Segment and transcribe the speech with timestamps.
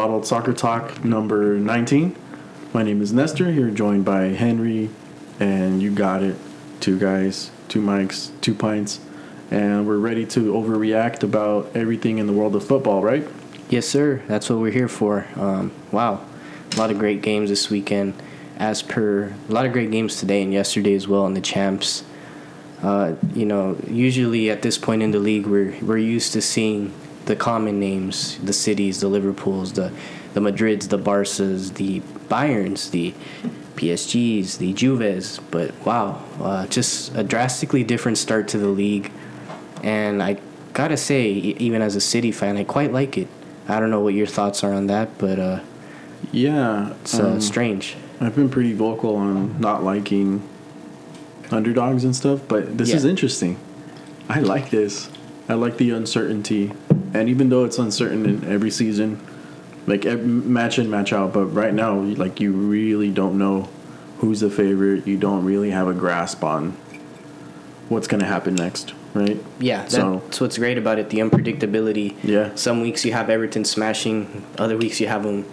[0.00, 2.16] Bottled Soccer Talk number 19.
[2.72, 4.88] My name is Nestor, here joined by Henry,
[5.38, 6.36] and you got it.
[6.80, 9.00] Two guys, two mics, two pints,
[9.50, 13.28] and we're ready to overreact about everything in the world of football, right?
[13.68, 14.22] Yes, sir.
[14.26, 15.26] That's what we're here for.
[15.36, 16.24] Um, wow,
[16.72, 18.14] a lot of great games this weekend.
[18.56, 22.04] As per a lot of great games today and yesterday as well in the champs.
[22.82, 26.94] Uh, you know, usually at this point in the league, we're we're used to seeing
[27.30, 29.92] the common names, the cities, the Liverpools, the
[30.34, 33.14] the Madrids, the Barças, the Bayerns, the
[33.76, 35.38] PSGs, the Juves.
[35.50, 39.12] But wow, uh, just a drastically different start to the league,
[39.82, 40.38] and I
[40.72, 43.28] gotta say, even as a City fan, I quite like it.
[43.68, 45.60] I don't know what your thoughts are on that, but uh,
[46.32, 47.96] Yeah, it's uh, um, strange.
[48.20, 50.42] I've been pretty vocal on not liking
[51.52, 52.96] underdogs and stuff, but this Yeah.
[52.96, 53.56] is interesting.
[54.28, 55.08] I like this.
[55.48, 56.72] I like the uncertainty,
[57.14, 59.20] and even though it's uncertain in every season,
[59.86, 63.68] like match in match out, but right now, like you really don't know
[64.18, 65.06] who's the favorite.
[65.06, 66.72] You don't really have a grasp on
[67.88, 69.42] what's gonna happen next, right?
[69.58, 71.10] Yeah, so- that's what's great about it.
[71.10, 72.14] The unpredictability.
[72.22, 72.54] Yeah.
[72.54, 75.44] Some weeks you have Everton smashing, other weeks you have them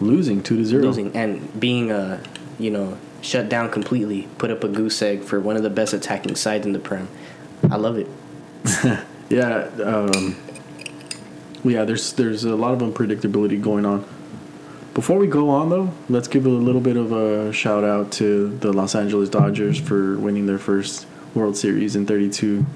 [0.00, 0.82] Losing two to zero.
[0.84, 2.22] losing, and being uh,
[2.58, 4.28] you know, shut down completely.
[4.38, 7.08] Put up a goose egg for one of the best attacking sides in the Prem.
[7.70, 8.06] I love it.
[9.30, 10.34] Yeah, um,
[11.64, 11.84] yeah.
[11.84, 14.04] There's there's a lot of unpredictability going on.
[14.94, 18.48] Before we go on though, let's give a little bit of a shout out to
[18.58, 22.66] the Los Angeles Dodgers for winning their first World Series in 32,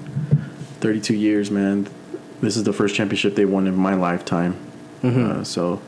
[0.79, 1.51] 32 years.
[1.51, 1.87] Man,
[2.41, 4.55] this is the first championship they won in my lifetime.
[5.03, 5.81] Uh, so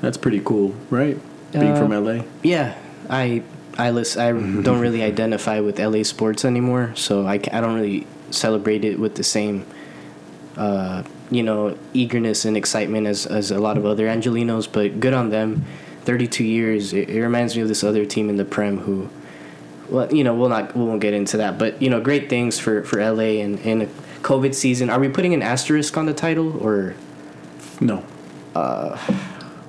[0.00, 1.16] that's pretty cool, right?
[1.52, 2.24] Being Uh, from LA.
[2.42, 2.74] Yeah,
[3.08, 3.42] I
[3.78, 8.06] I list, I don't really identify with LA sports anymore, so I, I don't really
[8.30, 9.64] celebrate it with the same
[10.56, 14.70] uh, you know eagerness and excitement as as a lot of other Angelenos.
[14.70, 15.64] But good on them.
[16.04, 16.92] Thirty two years.
[16.92, 19.08] It, it reminds me of this other team in the Prem who.
[19.88, 22.58] Well, you know, we'll not we won't get into that, but you know, great things
[22.58, 23.86] for for LA and in a
[24.22, 24.90] COVID season.
[24.90, 26.94] Are we putting an asterisk on the title or?
[27.80, 28.02] No,
[28.54, 28.96] Uh,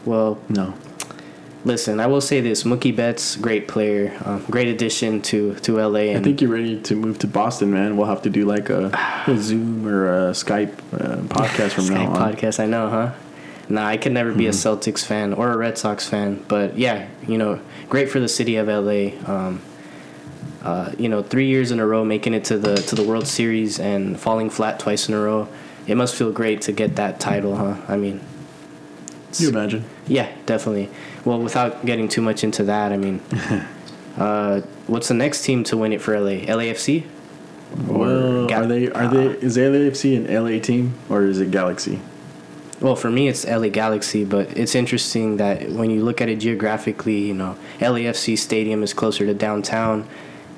[0.05, 0.73] Well, no.
[1.67, 5.99] Listen, I will say this: Mookie Betts, great player, um, great addition to to LA.
[5.99, 7.97] And I think you're ready to move to Boston, man.
[7.97, 8.89] We'll have to do like a,
[9.27, 12.33] a Zoom or a Skype uh, podcast from Sky now on.
[12.33, 13.11] podcast, I know, huh?
[13.67, 17.09] Nah, I could never be a Celtics fan or a Red Sox fan, but yeah,
[17.27, 19.11] you know, great for the city of LA.
[19.29, 19.61] Um,
[20.63, 23.27] uh, you know, three years in a row making it to the to the World
[23.27, 25.49] Series and falling flat twice in a row.
[25.85, 27.75] It must feel great to get that title, huh?
[27.89, 28.21] I mean,
[29.37, 29.83] you imagine?
[30.07, 30.89] Yeah, definitely.
[31.25, 33.21] Well, without getting too much into that, I mean,
[34.17, 36.45] uh, what's the next team to win it for LA?
[36.45, 37.05] LAFC?
[37.85, 38.89] Well, Ga- are they?
[38.91, 39.25] Are they?
[39.25, 41.99] Is LAFC an LA team or is it Galaxy?
[42.79, 46.35] Well, for me, it's LA Galaxy, but it's interesting that when you look at it
[46.35, 50.07] geographically, you know, LAFC Stadium is closer to downtown.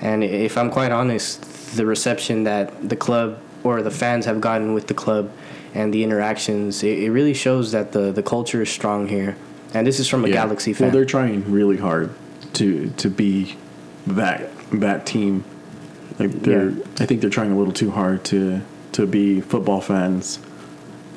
[0.01, 1.41] And if I'm quite honest,
[1.75, 5.31] the reception that the club or the fans have gotten with the club
[5.73, 9.35] and the interactions, it, it really shows that the, the culture is strong here.
[9.73, 10.33] And this is from a Yeah.
[10.35, 10.87] Galaxy fan.
[10.87, 12.09] Well, they're trying really hard
[12.53, 13.55] to to be
[14.07, 15.43] that that team.
[16.17, 16.83] Like they're, Yeah.
[16.99, 18.61] I think they're trying a little too hard to
[18.93, 20.39] to be football fans,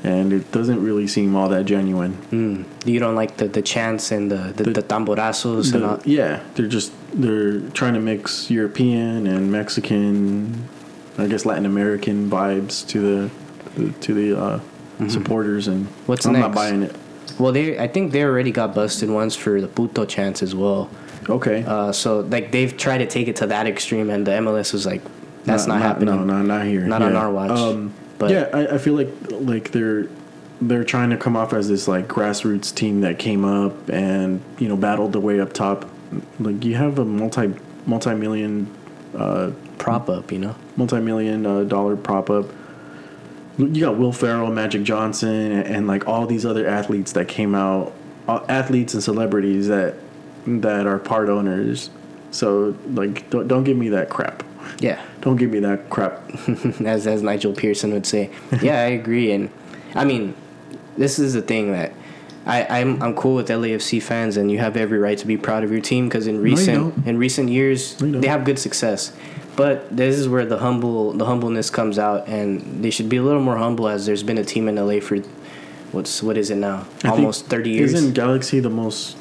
[0.05, 2.13] and it doesn't really seem all that genuine.
[2.31, 2.65] Mm.
[2.87, 6.01] You don't like the, the chants and the, the, the, The- tamborazos and all.
[6.05, 10.69] yeah, they're just they're trying to mix European and Mexican,
[11.19, 13.31] I guess Latin American vibes to the
[13.77, 14.61] to the uh,
[15.09, 16.07] supporters, and Mm-hmm.
[16.07, 16.55] What's I'm not next?
[16.57, 16.97] buying it.
[17.39, 20.91] Well, they I think they already got busted once for the puto chance as well.
[21.29, 24.73] Okay, Uh, so like they've tried to take it to that extreme, and the MLS
[24.73, 25.03] was like,
[25.45, 26.81] "That's not, happening." No, no, not here.
[26.87, 27.51] Not on our watch.
[27.53, 30.09] Um, But- yeah, I, I feel like like they're
[30.61, 34.69] they're trying to come off as this like grassroots team that came up and you
[34.69, 35.89] know battled the way up top.
[36.39, 37.55] Like you have a multi
[37.87, 38.67] multi million
[39.17, 40.55] uh, Prop up, you know.
[40.77, 42.47] multi million uh, dollar prop up.
[43.59, 47.55] You got Will Ferrell, Magic Johnson, and, and like all these other athletes that came
[47.55, 47.93] out,
[48.29, 49.95] uh, athletes and celebrities that
[50.47, 51.91] that are part owners.
[52.31, 54.43] So like, don't don't give me that crap.
[54.79, 56.23] Yeah, Don't give me that crap.
[56.85, 58.31] as as Nigel Pearson would say.
[58.63, 59.51] yeah, I agree, and
[59.95, 60.35] I mean,
[60.97, 61.93] this is the thing that.
[62.45, 65.63] I, I'm I'm cool with LAFC fans, and you have every right to be proud
[65.63, 67.07] of your team because in recent don't.
[67.07, 69.13] in recent years No, they have good success.
[69.57, 73.23] But this is where the humble the humbleness comes out, and they should be a
[73.23, 75.19] little more humble as there's been a team in LA for
[75.93, 77.93] what's what is it now I almost 30 years.
[77.93, 79.17] Isn't Galaxy the most?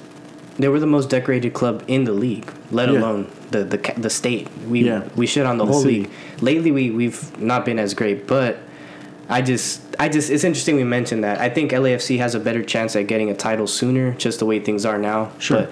[0.58, 3.00] They were the most decorated club in the league, let Yeah.
[3.00, 4.48] alone the the the state.
[4.70, 5.04] We Yeah.
[5.16, 6.00] we shit on the, The whole city.
[6.02, 6.10] league.
[6.40, 8.58] Lately, we we've not been as great, but
[9.30, 11.40] I just, I just, it's interesting we mentioned that.
[11.40, 14.60] I think LAFC has a better chance at getting a title sooner, just the way
[14.60, 15.32] things are now.
[15.40, 15.60] Sure.
[15.60, 15.70] But,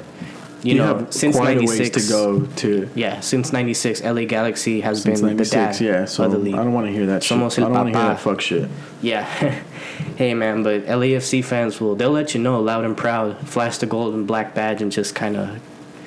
[0.63, 4.25] you, know, have since quite a '96 ways to go to Yeah, since '96, LA
[4.25, 7.05] Galaxy has since been the dad Yeah, so of the I don't want to hear
[7.07, 7.23] that.
[7.23, 7.37] Shit.
[7.37, 8.69] I don't want to hear that fuck shit.
[9.01, 9.23] Yeah.
[10.17, 13.85] hey man, but LAFC fans will they'll let you know loud and proud, flash the
[13.85, 15.59] gold and black badge and just kind of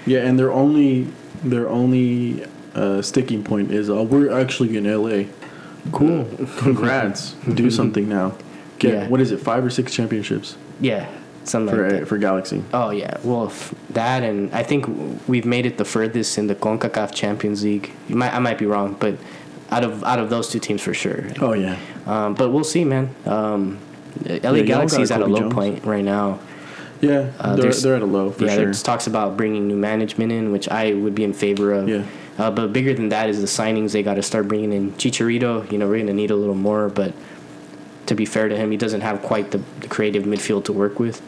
[0.07, 1.09] Yeah, and their only
[1.43, 2.45] their only
[2.75, 5.25] uh, sticking point is, oh, we're actually in LA.
[5.91, 6.29] Cool.
[6.59, 7.33] Congrats.
[7.55, 8.37] Do something now.
[8.79, 9.09] Get Yeah.
[9.09, 9.41] what is it?
[9.41, 11.09] Five or six championships yeah,
[11.45, 12.63] something for like for Galaxy.
[12.73, 14.87] Oh yeah, well f- that and I think
[15.29, 17.93] we've made it the furthest in the Concacaf Champions League.
[18.09, 19.17] You might I might be wrong, but
[19.71, 21.25] out of out of those two teams for sure.
[21.41, 21.79] Oh yeah.
[22.07, 23.15] Um, but we'll see, man.
[23.27, 23.79] Um,
[24.27, 25.55] LA y'all got Galaxy's at a low Jones.
[25.55, 26.39] point right now.
[27.01, 28.65] Yeah, Uh, they're, they're at a low for yeah, sure.
[28.65, 31.89] there's talks about bringing new management in, which I would be in favor of.
[31.89, 32.05] Yeah.
[32.39, 33.91] Uh, but bigger than that is the signings.
[33.93, 35.71] They got to start bringing in Chicharito.
[35.73, 37.13] You know, we're gonna need a little more, but
[38.07, 40.99] to be fair to him, he doesn't have quite the, the creative midfield to work
[41.01, 41.21] with.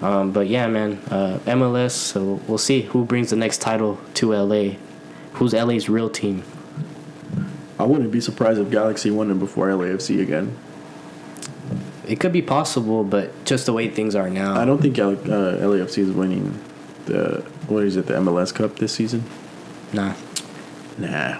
[0.00, 1.90] Um, but yeah, man, uh, MLS.
[1.92, 4.74] So we'll see who brings the next title to LA.
[5.34, 6.42] Who's LA's real team?
[7.78, 10.56] I wouldn't be surprised if Galaxy won it before LAFC again.
[12.06, 14.56] It could be possible, but just the way things are now.
[14.58, 16.58] I don't think uh, LAFC is winning
[17.06, 19.24] the what is it the MLS Cup this season.
[19.92, 20.14] Nah,
[20.96, 21.36] Nah.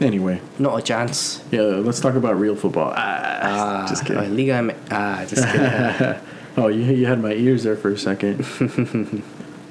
[0.00, 1.44] Anyway, not a chance.
[1.52, 2.92] yeah, let's talk about real football.
[2.96, 4.36] Ah, just Uh, kidding.
[4.36, 6.16] Liga M- ah, just kidding.
[6.56, 8.44] Oh, you you had my ears there for a second.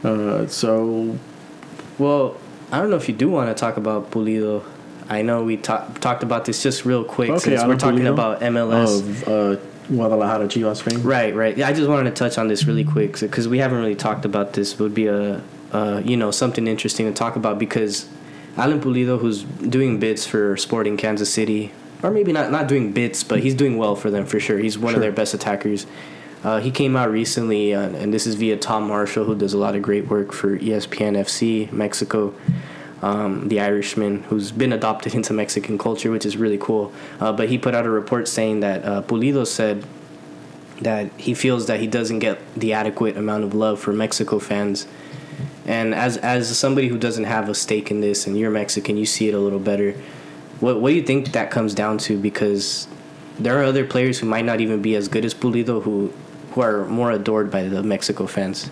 [0.04, 1.18] uh, so
[2.00, 2.38] Well,
[2.72, 4.64] I don't know if you do want to talk about Pulido.
[5.10, 8.14] I know we talk, talked about this just real quick Okay, since we're talking Pulido
[8.14, 9.00] about MLS.
[9.00, 9.56] of uh,
[9.90, 11.04] Guadalajara Chivas fame.
[11.04, 11.58] Right, right.
[11.58, 14.24] Yeah, I just wanted to touch on this really quick because we haven't really talked
[14.26, 14.74] about this.
[14.74, 15.42] It would be a,
[15.74, 18.08] uh, you know, something interesting to talk about because
[18.58, 21.74] Alan Pulido, who's doing bits for Sporting Kansas City,
[22.04, 24.58] or maybe not not doing bits, but he's doing well for them for sure.
[24.60, 24.98] He's one Sure.
[24.98, 25.86] of their best attackers.
[26.44, 29.58] Uh, he came out recently, uh, and this is via Tom Marshall, who does a
[29.58, 32.34] lot of great work for ESPN FC Mexico.
[33.04, 36.92] Um, the Irishman, who's been adopted into Mexican culture, which is really cool.
[37.20, 39.86] Uh, but he put out a report saying that uh, Pulido said
[40.82, 44.88] that he feels that he doesn't get the adequate amount of love for Mexico fans.
[45.66, 49.06] And as as somebody who doesn't have a stake in this, and you're Mexican, you
[49.06, 49.94] see it a little better.
[50.60, 52.18] What what do you think that comes down to?
[52.18, 52.88] Because
[53.40, 56.12] there are other players who might not even be as good as Pulido who
[56.52, 58.70] who are more adored by the Mexico fans.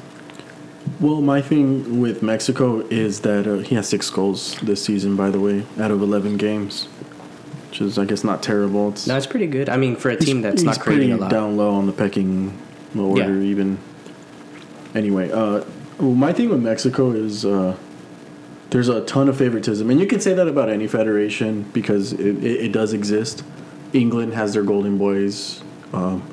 [0.99, 5.15] Well, my thing with Mexico is that uh, he has six goals this season.
[5.15, 6.85] By the way, out of eleven games,
[7.69, 8.89] which is I guess not terrible.
[8.89, 9.69] It's, No, it's pretty good.
[9.69, 11.31] I mean, for a team that's not creating a lot.
[11.31, 12.57] down low on the pecking
[12.97, 13.49] order, Yeah.
[13.49, 13.77] even.
[14.95, 15.63] Anyway, uh,
[15.99, 17.77] well, my thing with Mexico is uh,
[18.71, 22.43] there's a ton of favoritism, and you can say that about any federation because it,
[22.43, 23.43] it, it does exist.
[23.93, 25.61] England has their golden boys,
[25.93, 26.23] um,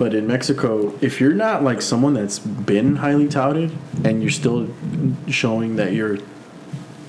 [0.00, 3.70] but in Mexico, if you're not like someone that's been highly touted
[4.02, 4.66] and you're still
[5.28, 6.16] showing that you're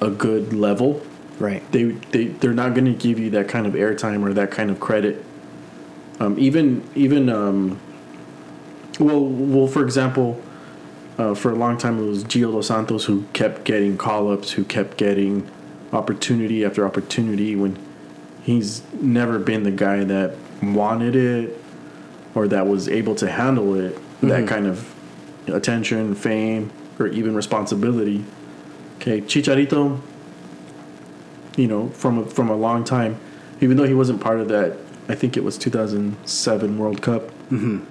[0.01, 1.01] a good level,
[1.39, 1.63] Right.
[1.71, 4.69] they they they're not going to give you that kind of airtime or that kind
[4.69, 5.23] of credit.
[6.19, 7.79] Um, even even um,
[8.99, 10.41] well well for example,
[11.17, 14.51] uh, for a long time it was Gio dos Santos who kept getting call ups,
[14.51, 15.49] who kept getting
[15.93, 17.79] opportunity after opportunity when
[18.43, 21.60] he's never been the guy that wanted it
[22.35, 24.93] or that was able to handle it that kind of
[25.47, 28.23] attention, fame, or even responsibility.
[28.97, 29.99] Okay, Chicharito
[31.57, 33.19] you know, from a, from a long time,
[33.59, 34.77] even though he wasn't part of that.
[35.09, 37.23] I think it was 2007 World Cup.
[37.49, 37.83] Mm-hmm.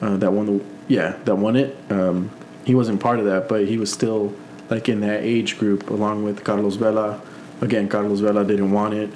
[0.00, 1.76] Uh, that won the yeah that won it.
[1.90, 2.30] Um,
[2.64, 4.34] he wasn't part of that, but he was still
[4.70, 7.20] like in that age group along with Carlos Vela.
[7.60, 9.10] Again, Carlos Vela didn't want it,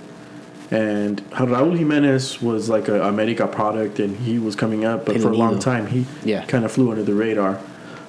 [0.70, 5.28] and Raúl Jimenez was like a America product, and he was coming up, but for
[5.30, 6.44] a long time he Yeah.
[6.46, 7.58] kind of flew under the radar.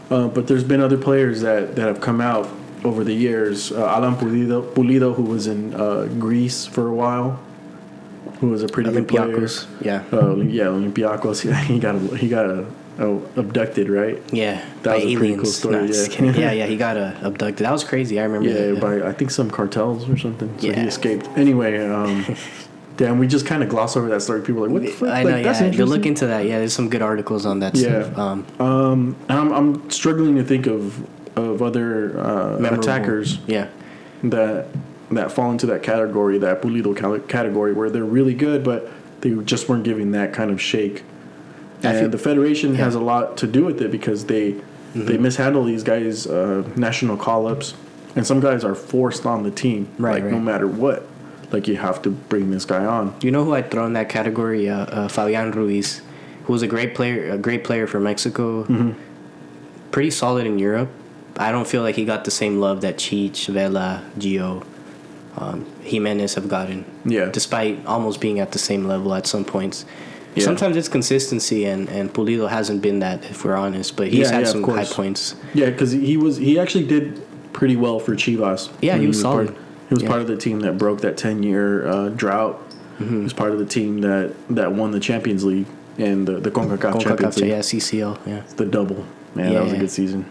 [0.09, 2.47] Uh, but there's been other players that, that have come out
[2.83, 3.71] over the years.
[3.71, 7.39] Uh, Alan Pulido, Pulido, who was in uh, Greece for a while,
[8.39, 9.47] who was a pretty good player.
[9.81, 10.03] Yeah.
[10.11, 11.41] Uh, yeah, Olympiacos.
[11.65, 12.45] he got he got
[12.99, 14.21] uh, abducted, right?
[14.33, 14.63] Yeah.
[14.81, 16.31] That by was a pretty cool story, No, yeah.
[16.35, 16.65] yeah, yeah.
[16.65, 17.65] He got uh, abducted.
[17.65, 18.19] That was crazy.
[18.19, 18.49] I remember.
[18.49, 20.49] Yeah, that, by I think some cartels or something.
[20.59, 20.85] So he Yeah.
[20.85, 21.27] escaped.
[21.35, 22.25] Anyway, um,
[22.97, 24.41] damn, we just kind of gloss over that story.
[24.41, 25.09] People are like, what the fuck?
[25.09, 25.71] I like, know, yeah.
[25.71, 26.45] You'll look into that.
[26.45, 28.03] Yeah, there's some good articles on that Yeah.
[28.03, 28.17] stuff.
[28.17, 30.99] Um, Um, I'm, I'm struggling to think of
[31.37, 33.67] of other uh, attackers Yeah.
[34.23, 34.65] that
[35.11, 36.93] that fall into that category, that Pulido
[37.29, 41.03] category, where they're really good, but they just weren't giving that kind of shake.
[41.84, 42.84] I And feel- the federation yeah.
[42.86, 44.55] has a lot to do with it because they
[44.96, 47.75] they mishandle these guys' uh, national call ups,
[48.15, 51.03] and some guys are forced on the team, Right, like no matter what.
[51.51, 53.13] like you have to bring this guy on.
[53.22, 54.67] You know who I'd throw in that category?
[54.69, 56.01] Uh, uh, Fabian Ruiz,
[56.46, 58.63] who was a great player, a great player for Mexico.
[58.63, 58.91] Mm-hmm.
[59.91, 60.89] Pretty solid in Europe.
[61.38, 64.65] I don't feel like he got the same love that Cheech, Vela, Gio,
[65.38, 66.86] um, Jimenez have gotten.
[67.05, 67.25] Yeah.
[67.29, 69.86] Despite almost being at the same level at some points.
[70.38, 70.46] Yeah.
[70.46, 73.96] Sometimes it's consistency, and, and Pulido hasn't been that, if we're honest.
[73.96, 75.36] But he's Yeah, had yeah, some high points.
[75.53, 77.22] Yeah, because he was he actually did
[77.53, 78.70] pretty well for Chivas.
[78.82, 79.48] Yeah, he When was solid.
[79.48, 82.60] Part, he was part of the team that broke that ten year uh, drought.
[83.00, 83.17] Mm-hmm.
[83.17, 85.67] He was part of the team that that won the Champions League
[85.98, 87.50] and the the Concacaf CONCACAF, Champions League.
[87.50, 88.41] yeah, CCL, yeah.
[88.56, 89.06] The double.
[89.36, 90.25] Man, that was a good season.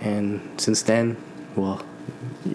[0.00, 1.16] And since then,
[1.56, 1.80] well,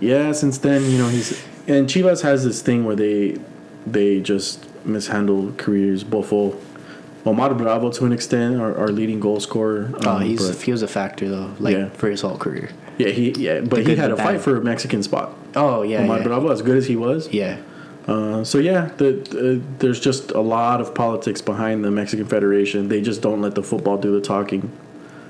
[0.02, 3.38] Yeah, since then, you know, he's and Chivas has this thing where they
[3.86, 6.04] they just mishandle careers.
[6.04, 6.56] Bofo,
[7.26, 9.92] Omar Bravo to an extent, our, our leading goal scorer.
[10.06, 11.90] oh, um, he's but- he was a factor though, like Yeah.
[11.90, 12.70] for his whole career.
[12.98, 15.34] yeah, he yeah, but he had a fight for a Mexican spot.
[15.56, 16.24] Oh yeah, Omar yeah.
[16.24, 17.58] Bravo, as good as he was, yeah.
[18.08, 19.10] Uh, so yeah, the,
[19.60, 22.88] uh, there's just a lot of politics behind the Mexican Federation.
[22.88, 24.72] They just don't let the football do the talking.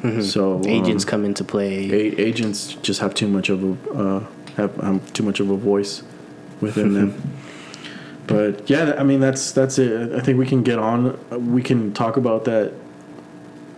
[0.02, 0.08] So
[0.54, 0.70] um, Mm-hmm.
[0.70, 1.90] Agents come into play.
[1.92, 4.24] a- agents just have too much of a uh,
[4.58, 6.04] have um, too much of a voice
[6.62, 7.20] within them.
[8.28, 10.12] But yeah, I mean that's that's it.
[10.14, 11.18] I think we can get on.
[11.54, 12.74] We can talk about that,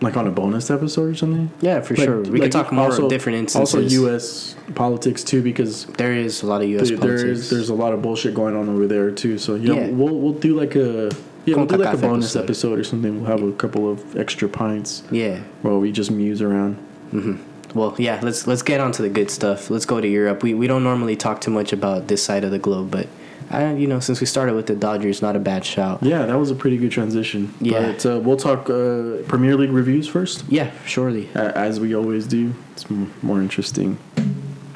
[0.02, 1.52] like on a bonus episode or something.
[1.62, 2.22] Yeah, for Like- sure.
[2.22, 3.76] We like could talk more also- different instances.
[3.76, 4.56] Also, U.S.
[4.76, 6.90] politics too, because There is a lot of U.S.
[6.90, 7.22] there- politics.
[7.22, 9.38] there is there's a lot of bullshit going on over there too.
[9.38, 9.88] So yeah, Yeah.
[9.90, 11.12] we'll we'll do like a
[11.46, 12.44] yeah we'll do like a bonus episode.
[12.44, 12.80] episode.
[12.80, 13.22] or something.
[13.22, 15.40] We'll have a couple of extra pints yeah.
[15.62, 16.78] while we just muse around.
[17.14, 17.78] Mm-hmm.
[17.78, 18.20] Well, yeah.
[18.24, 19.70] Let's let's get on to the good stuff.
[19.70, 20.42] Let's go to Europe.
[20.42, 23.08] We we don't normally talk too much about this side of the globe, but
[23.52, 26.04] I you know since we started with the Dodgers, not a bad shout.
[26.04, 27.54] Yeah, that was a pretty good transition.
[27.60, 27.92] Yeah.
[27.92, 31.30] but uh, we'll talk uh, Premier League reviews first, Yeah, surely.
[31.36, 32.54] as we always do.
[32.74, 33.98] It's m- more interesting,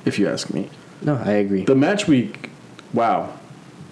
[0.06, 0.70] if you ask me.
[1.02, 1.66] No, I agree.
[1.66, 2.50] The match week,
[2.94, 3.38] wow,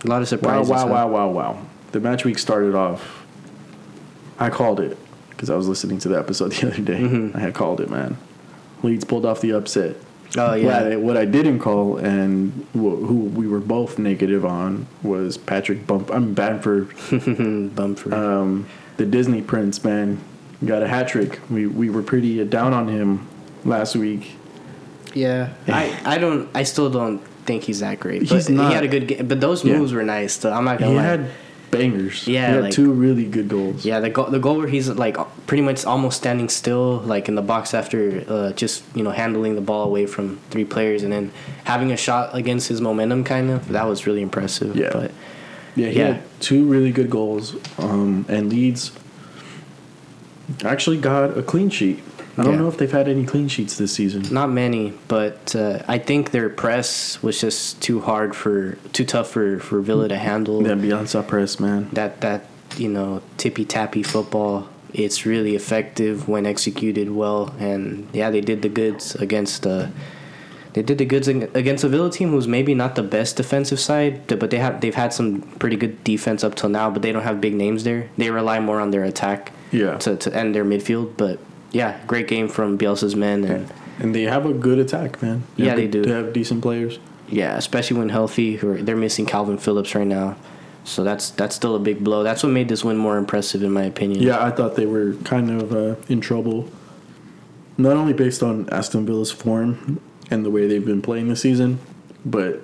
[0.03, 0.69] A lot of wow, surprises.
[0.71, 0.93] wow, huh?
[0.93, 1.65] wow, wow, wow.
[1.91, 3.25] The match week started off.
[4.39, 4.97] I called it
[5.29, 7.01] because I was listening to the episode the other day.
[7.01, 7.37] Mm-hmm.
[7.37, 8.17] I had called it, man.
[8.81, 9.95] Leeds pulled off the upset.
[10.37, 10.77] Oh What, yeah.
[10.79, 15.85] I, what I didn't call and wh- who we were both negative on was Patrick
[15.85, 16.09] Bump.
[16.09, 16.89] I'm Bamford,
[17.75, 18.13] Bumford.
[18.13, 18.65] um,
[18.97, 19.83] the Disney Prince.
[19.83, 20.19] Man,
[20.65, 21.39] got a hat trick.
[21.49, 23.27] We we were pretty down on him
[23.65, 24.31] last week.
[25.13, 25.49] yeah.
[25.67, 26.49] I I don't.
[26.55, 28.19] I still don't think he's that great.
[28.21, 28.69] But He's not.
[28.69, 29.27] He had a good game.
[29.27, 29.77] But those Yeah.
[29.77, 30.33] moves were nice.
[30.39, 31.03] So I'm not gonna He lie.
[31.03, 31.29] had
[31.71, 32.27] bangers.
[32.27, 33.85] Yeah, he had like- two really good goals.
[33.85, 37.35] Yeah, the goal, the goal where he's like pretty much almost standing still, like in
[37.35, 41.11] the box after uh, just you know handling the ball away from three players and
[41.11, 41.31] then
[41.63, 44.75] having a shot against his momentum, kind of that was really impressive.
[44.75, 44.89] Yeah.
[44.91, 45.11] but
[45.75, 46.05] Yeah, he Yeah.
[46.13, 47.55] had two really good goals.
[47.77, 48.91] Um, and Leeds
[50.65, 51.99] actually got a clean sheet.
[52.37, 52.59] I don't Yeah.
[52.59, 54.23] know if they've had any clean sheets this season.
[54.31, 54.93] not many.
[55.07, 59.81] But uh, I think their press was just too hard for too tough for for
[59.81, 60.61] Villa to handle.
[60.61, 61.89] That Bielsa press, man.
[61.93, 62.45] That that
[62.77, 64.67] you know tippy tappy football.
[64.93, 69.65] It's really effective when executed well, and yeah, they did the goods against.
[69.67, 69.87] Uh,
[70.73, 74.13] They did the goods against a Villa team who's maybe not the best defensive side,
[74.27, 76.89] but they have they've had some pretty good defense up till now.
[76.89, 78.07] But they don't have big names there.
[78.17, 79.97] They rely more on their attack Yeah.
[79.97, 81.07] to, to end their midfield.
[81.17, 81.39] But
[81.71, 85.43] yeah, great game from Bielsa's men, and And they have a good attack, man.
[85.55, 86.01] Yeah, they good- do.
[86.03, 86.99] They have decent players.
[87.29, 88.57] yeah, especially when healthy.
[88.57, 90.35] Who are, they're missing Calvin Phillips right now,
[90.83, 92.23] so that's that's still a big blow.
[92.23, 94.21] That's what made this win more impressive, in my opinion.
[94.23, 96.69] Yeah, I thought they were kind of uh, in trouble.
[97.77, 99.99] Not only based on Aston Villa's form
[100.29, 101.79] and the way they've been playing this season,
[102.25, 102.61] but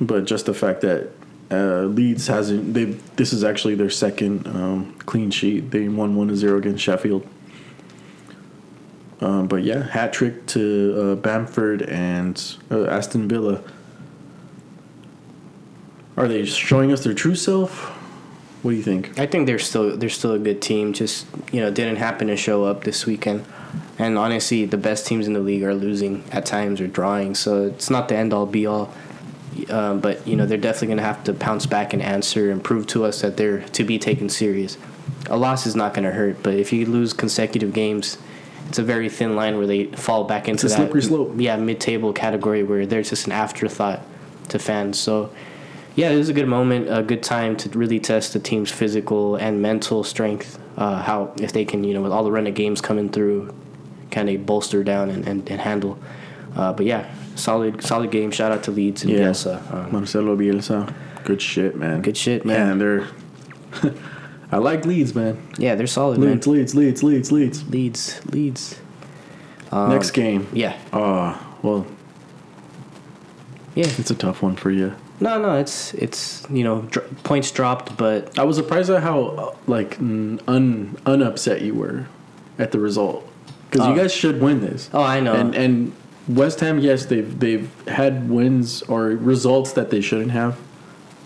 [0.00, 1.10] but just the fact that
[1.50, 2.74] uh, Leeds hasn't.
[2.74, 2.84] They
[3.16, 5.70] this is actually their second um, clean sheet.
[5.70, 7.26] They won one to zero against Sheffield.
[9.22, 13.62] Um, but yeah, hat trick to uh, Bamford and uh, Aston Villa.
[16.16, 17.90] Are they showing us their true self?
[18.62, 19.18] What do you think?
[19.18, 20.92] I think they're still they're still a good team.
[20.92, 23.44] Just you know, didn't happen to show up this weekend.
[23.98, 27.34] And honestly, the best teams in the league are losing at times or drawing.
[27.34, 28.92] So it's not the end all be all.
[29.68, 32.62] Um, but you know, they're definitely going to have to pounce back and answer and
[32.62, 34.78] prove to us that they're to be taken serious.
[35.26, 38.18] A loss is not going to hurt, but if you lose consecutive games,
[38.72, 41.34] it's a very thin line where they fall back into it's a that slippery slope.
[41.36, 44.00] yeah mid-table category where they're just an afterthought
[44.48, 44.98] to fans.
[44.98, 45.30] So
[45.94, 49.36] yeah, it was a good moment, a good time to really test the team's physical
[49.36, 50.58] and mental strength.
[50.78, 53.54] Uh, how if they can, you know, with all the run of games coming through,
[54.10, 55.98] kind of bolster down and, and, and handle.
[56.56, 58.30] Uh, but yeah, solid solid game.
[58.30, 59.18] Shout out to Leeds and Yeah.
[59.18, 59.70] Bielsa.
[59.70, 60.94] Um, Marcelo Bielsa.
[61.24, 62.00] Good shit, man.
[62.00, 62.68] Good shit, man.
[62.68, 62.74] yeah.
[63.82, 63.92] They're.
[64.52, 65.38] I like Leeds, man.
[65.58, 66.56] yeah, they're solid, Leeds, man.
[66.56, 67.70] Leeds, Leeds, Leeds, Leeds.
[67.70, 68.80] Leeds, Leeds.
[69.72, 70.46] Um, Next game.
[70.52, 71.86] Yeah, Oh, well,
[73.74, 73.86] yeah.
[73.98, 74.94] it's a tough one for you.
[75.20, 79.20] No, no, it's it's you know dr- points dropped, but I was surprised at how
[79.22, 80.40] uh, like un
[81.06, 82.06] unupset you were
[82.58, 83.26] at the result
[83.70, 83.90] because Oh.
[83.90, 84.90] you guys should win this.
[84.92, 85.32] oh, I know.
[85.34, 85.92] And and
[86.28, 90.58] West Ham, yes, they've they've had wins or results that they shouldn't have.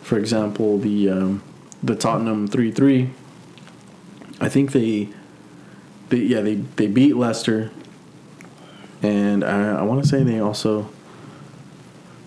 [0.02, 1.42] For example, the um,
[1.86, 3.10] the Tottenham three three.
[4.40, 5.08] I think they,
[6.10, 7.70] they yeah they they beat Leicester.
[9.02, 10.88] And I I want to say they also.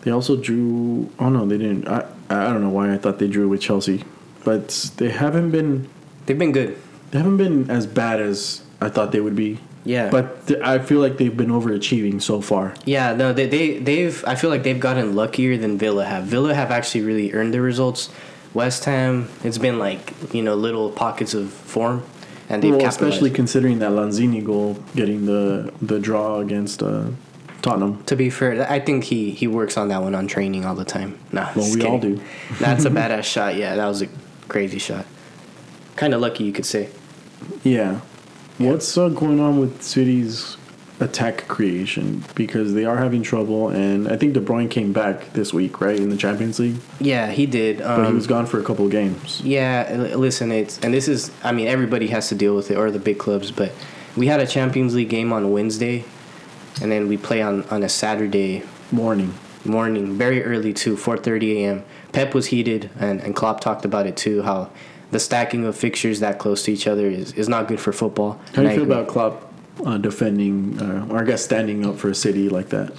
[0.01, 1.09] They also drew.
[1.19, 1.87] Oh no, they didn't.
[1.87, 4.03] I I don't know why I thought they drew with Chelsea,
[4.45, 5.89] but they haven't been
[6.25, 6.77] They've been good.
[7.11, 9.59] they haven't been as bad as I thought they would be.
[9.83, 10.09] Yeah.
[10.09, 12.75] But th- I feel like they've been overachieving so far.
[12.85, 14.23] Yeah, no, they, they they've.
[14.25, 16.25] I feel like they've gotten luckier than Villa have.
[16.25, 18.09] Villa have actually really earned their results.
[18.53, 22.03] West Ham, it's been like you know little pockets of form,
[22.49, 27.07] and they've Well, especially considering that Lanzini goal, getting the the draw against uh,
[27.61, 28.03] Tottenham.
[28.05, 30.85] to be fair, I think he he works on that one on training all the
[30.85, 31.19] time.
[31.31, 32.19] Nah, Well, we all do.
[32.59, 33.55] That's a badass shot.
[33.55, 34.07] Yeah, that was a
[34.47, 35.05] crazy shot.
[35.95, 36.89] Kind of lucky, you could say.
[37.63, 38.01] Yeah.
[38.57, 40.57] What's uh, going on with City's
[40.99, 42.23] attack creation?
[42.35, 45.97] Because they are having trouble, and I think De Bruyne came back this week, right,
[45.97, 47.81] in the Champions League, Yeah, he did.
[47.81, 49.41] Um, but he was gone for a couple of games.
[49.41, 52.91] Yeah, listen, it's and this is I mean everybody has to deal with it or
[52.91, 53.71] the big clubs, but
[54.15, 56.05] we had a Champions League game on Wednesday,
[56.81, 59.35] and then we play on on a Saturday Morning.
[59.65, 61.83] morning, very early too, four thirty a.m.
[62.11, 64.69] Pep was heated, and and Klopp talked about it too, how
[65.11, 68.39] the stacking of fixtures that close to each other is, is not good for football.
[68.53, 69.48] How do you feel about Klopp
[69.85, 72.91] uh, defending, uh, or I guess standing up for a city like that?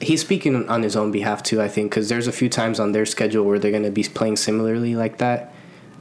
[0.00, 2.92] He's speaking on his own behalf too, I think, because there's a few times on
[2.92, 5.52] their schedule where they're going to be playing similarly like that.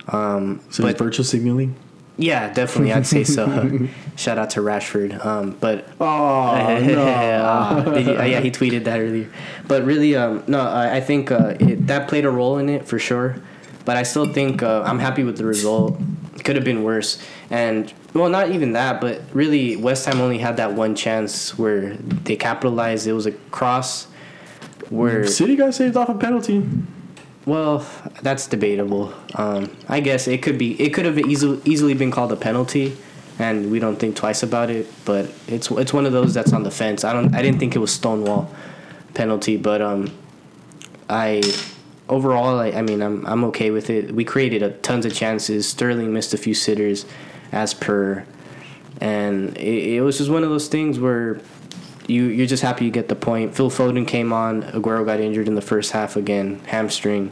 [0.07, 1.75] Um, So but virtual signaling.
[2.17, 3.87] yeah, definitely, I'd say so.
[4.15, 5.23] Shout out to Rashford.
[5.25, 9.29] Um, but Oh you- uh, yeah, he tweeted that earlier.
[9.67, 12.85] But really, um, no, I, I think uh, it, that played a role in it
[12.87, 13.35] for sure.
[13.85, 15.97] But I still think uh, I'm happy with the result.
[16.43, 17.17] Could have been worse,
[17.49, 19.01] and well, not even that.
[19.01, 23.07] But really, West Ham only had that one chance where they capitalized.
[23.07, 24.05] It was a cross.
[24.89, 26.63] Where City got saved off a penalty.
[27.45, 27.85] well,
[28.21, 29.13] that's debatable.
[29.35, 30.81] Um, I guess it could be.
[30.81, 32.95] It could have easily easily been called a penalty,
[33.37, 34.87] and we don't think twice about it.
[35.03, 37.03] But it's it's one of those that's on the fence.
[37.03, 37.35] I don't.
[37.35, 38.49] I didn't think it was Stonewall
[39.13, 40.09] penalty, but um,
[41.09, 41.41] I
[42.09, 44.13] overall, I, I mean, I'm I'm okay with it.
[44.13, 45.67] We created a, tons of chances.
[45.67, 47.05] Sterling missed a few sitters,
[47.51, 48.25] as per,
[49.01, 51.39] and it, it was just one of those things where
[52.07, 53.55] you you're just happy you get the point.
[53.55, 54.63] Phil Foden came on.
[54.63, 57.31] Aguero got injured in the first half again, hamstring.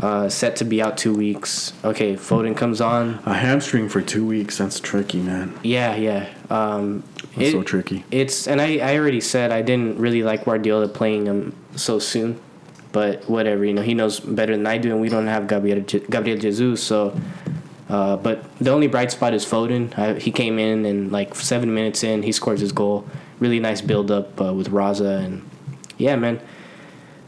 [0.00, 1.72] Uh, set to be out two weeks.
[1.84, 3.20] Okay, Foden comes on.
[3.26, 4.58] A hamstring for two weeks.
[4.58, 5.56] That's tricky, man.
[5.62, 6.28] Yeah, yeah.
[6.50, 7.04] Um,
[7.36, 8.04] That's it- so tricky.
[8.10, 12.40] It's and I, I already said I didn't really like Guardiola playing him so soon,
[12.90, 15.80] but whatever you know he knows better than I do, and we don't have Gabriel
[15.80, 16.82] Gabriel Jesus.
[16.82, 17.16] So,
[17.88, 19.96] uh, but the only bright spot is Foden.
[19.98, 23.06] I, he came in and like seven minutes in, he scores his goal.
[23.40, 25.48] Really nice build up uh, with Raza and
[25.98, 26.40] yeah, man.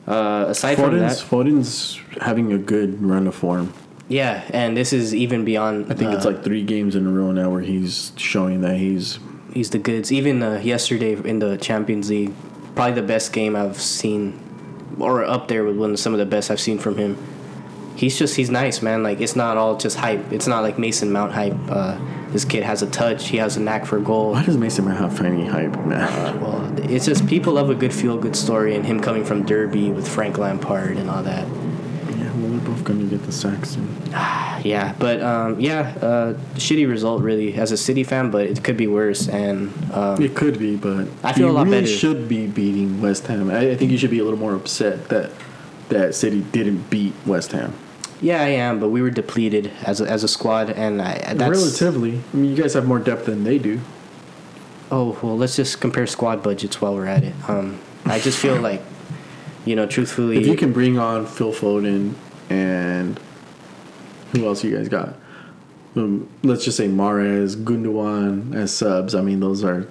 [0.06, 3.72] Uh, aside from Foden's, that, Foden's having a good run of form.
[4.08, 5.90] yeah, and this is even beyond.
[5.90, 8.76] I think it's uh, like three games in a row now where he's showing that
[8.76, 9.18] he's
[9.52, 10.12] He's the goods.
[10.12, 12.34] Even uh, yesterday in the Champions League,
[12.74, 14.38] probably the best game I've seen,
[14.98, 17.16] or up there with one of some of the best I've seen from him.
[17.96, 19.02] He's just he's nice, man.
[19.02, 20.32] Like it's not all just hype.
[20.32, 21.56] It's not like Mason Mount hype.
[21.68, 21.98] Uh,
[22.30, 23.28] this kid has a touch.
[23.28, 24.32] He has a knack for goal.
[24.32, 26.40] Why does Mason Mount have any hype, man?
[26.40, 29.90] Well, it's just people love a good feel good story, and him coming from Derby
[29.90, 31.46] with Frank Lampard and all that.
[31.48, 33.88] yeah, well, they're both gonna get the sacks soon.
[34.64, 38.76] Yeah, but um, yeah, uh, shitty result really as a City fan, but it could
[38.76, 39.28] be worse.
[39.28, 41.92] And um, It could be, but I feel you a lot really better.
[41.92, 43.48] should be beating West Ham.
[43.50, 45.30] I, I think you should be a little more upset that
[45.88, 47.72] that City didn't beat West Ham.
[48.20, 51.50] Yeah, I am, but we were depleted as a, as a squad, and I that's
[51.50, 53.80] Relatively, I mean, you guys have more depth than they do.
[54.90, 57.34] Oh well, let's just compare squad budgets while we're at it.
[57.48, 58.82] Um, I just feel like,
[59.64, 62.14] you know, truthfully, If you can bring on Phil Foden
[62.48, 63.18] and
[64.32, 65.14] who else you guys got?
[65.96, 69.14] Um, let's just say Mahrez, Gundogan as subs.
[69.14, 69.88] I mean, those are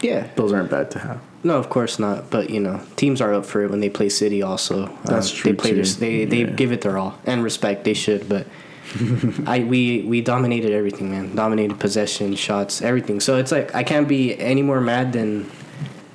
[0.00, 1.20] yeah, those aren't bad to have.
[1.42, 2.30] No, of course not.
[2.30, 4.42] But you know, teams are up for it when they play City.
[4.42, 5.82] Also, That's Um, true, They play too.
[5.82, 7.84] their, they they give it their all and respect.
[7.84, 8.46] They should, but.
[9.46, 11.36] I we we dominated everything, man.
[11.36, 13.20] Dominated possession, shots, everything.
[13.20, 15.48] So it's like I can't be any more mad than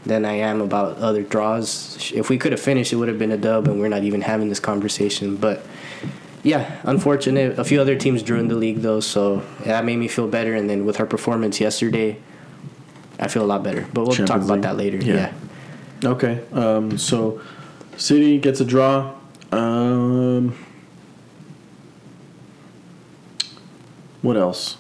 [0.06, 2.12] than I am about other draws.
[2.14, 4.20] If we could have finished, it would have been a dub, and we're not even
[4.22, 5.38] having this conversation.
[5.38, 5.66] But
[6.44, 7.58] yeah, unfortunate.
[7.58, 10.54] A few other teams drew in the league though, so that made me feel better.
[10.54, 12.18] And then with our performance yesterday,
[13.20, 13.88] I feel a lot better.
[13.94, 14.62] But we'll talk about League.
[14.64, 14.98] that later.
[14.98, 15.32] Yeah.
[16.02, 16.10] Yeah.
[16.10, 17.42] Okay, um, so
[17.98, 19.16] City gets a draw.
[19.52, 20.56] Um,
[24.22, 24.78] what else?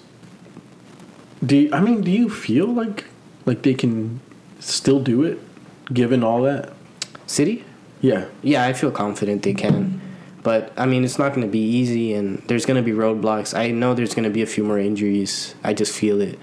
[1.46, 2.02] Do you, I mean?
[2.02, 3.06] Do you feel like
[3.46, 4.20] like they can
[4.60, 5.40] still do it,
[5.94, 6.74] given all that?
[7.28, 7.64] City?
[8.02, 8.26] Yeah.
[8.44, 10.02] Yeah, I feel confident they can.
[10.44, 13.58] But I mean, it's not going to be easy, and there's going to be roadblocks.
[13.58, 15.56] I know there's going to be a few more injuries.
[15.64, 16.38] I just feel it.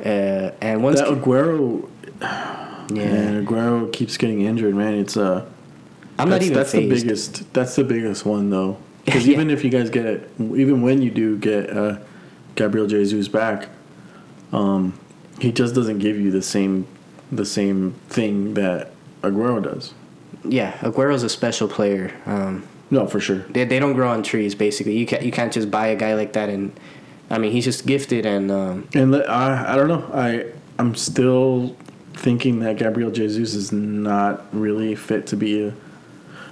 [0.00, 1.88] Uh, and once, That Aguero,
[2.20, 4.74] yeah, man, Aguero keeps getting injured.
[4.74, 5.44] Man, it's uh,
[6.18, 7.52] I'm not even that's the biggest.
[7.52, 8.76] That's the biggest one though.
[9.06, 9.34] Because Yeah.
[9.34, 11.98] even if you guys get, even when you do get uh,
[12.56, 13.68] Gabriel Jesus back,
[14.52, 14.98] um,
[15.38, 16.88] he just doesn't give you the same,
[17.30, 18.90] the same thing that
[19.22, 19.94] Aguero does.
[20.44, 22.12] Yeah, Aguero's a special player.
[22.26, 23.44] Um, No, for sure.
[23.50, 24.56] they, they don't grow on trees.
[24.56, 26.48] Basically, you can't you can't just buy a guy like that.
[26.48, 26.72] And
[27.30, 28.26] I mean, he's just gifted.
[28.26, 30.10] And um, And I, I don't know.
[30.12, 30.46] I,
[30.78, 31.76] I'm still
[32.14, 35.74] thinking that Gabriel Jesus is not really fit to be a.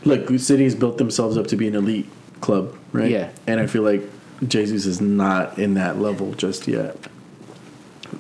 [0.05, 2.07] Look, City's built themselves up to be an elite
[2.41, 3.11] club, right?
[3.11, 3.31] Yeah.
[3.47, 4.03] And I feel like
[4.47, 6.97] Jesus is not in that level just yet,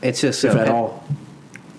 [0.02, 1.04] it's just if uh, at Pep, all.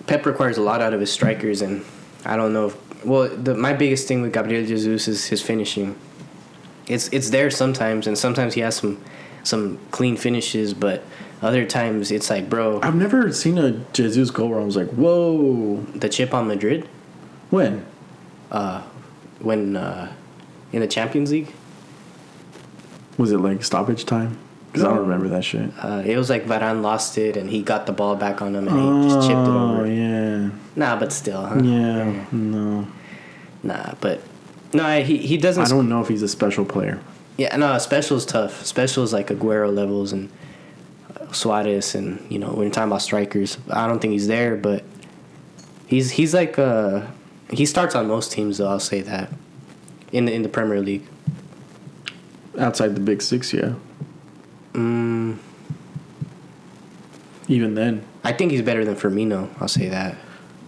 [0.06, 1.84] Pep requires a lot out of his strikers, and
[2.24, 2.66] I don't know.
[2.66, 5.96] If, well, the, my biggest thing with Gabriel Jesus is his finishing.
[6.86, 9.02] It's it's there sometimes, and sometimes he has some
[9.46, 11.02] some clean finishes, but
[11.42, 14.88] other times it's like, bro, I've never seen a Jesus goal where I was like,
[14.90, 15.76] whoa.
[15.94, 16.88] the chip on Madrid
[17.50, 17.86] When?
[18.50, 18.82] Uh,
[19.40, 20.12] when uh,
[20.72, 21.52] in the Champions League.
[23.18, 24.38] Was it like stoppage time?
[24.66, 25.70] Because I don't remember that shit.
[25.82, 28.68] Uh, it was like Varane lost it, and he got the ball back on him,
[28.68, 29.82] and he just chipped it over.
[29.82, 30.50] Oh, yeah.
[30.74, 31.58] Nah, but still, huh?
[31.62, 32.26] Yeah.
[32.30, 32.86] No.
[33.62, 34.20] Nah, but
[34.74, 35.64] no, he he doesn't.
[35.64, 37.00] I don't know if he's a special player.
[37.36, 38.64] Yeah, no, special is tough.
[38.64, 40.30] Special is like Aguero levels and
[41.32, 44.84] Suarez, and you know when you're talking about strikers, I don't think he's there, but
[45.86, 47.02] he's he's like uh
[47.50, 48.68] he starts on most teams though.
[48.68, 49.30] I'll say that
[50.12, 51.04] in the in the Premier League.
[52.58, 53.74] Outside the big six, yeah.
[54.72, 55.36] Mm,
[57.48, 58.02] Even then.
[58.24, 59.50] I think he's better than Firmino.
[59.60, 60.16] I'll say that.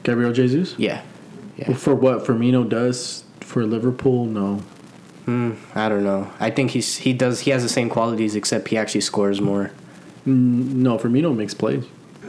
[0.02, 0.74] Gabriel Jesus?
[0.78, 1.02] Yeah,
[1.56, 1.72] yeah.
[1.74, 4.62] For what Firmino does for Liverpool, no.
[5.28, 6.32] Mm, I don't know.
[6.40, 9.70] I think he's he does he has the same qualities except he actually scores more.
[10.26, 11.84] Mm, No, Firmino makes plays.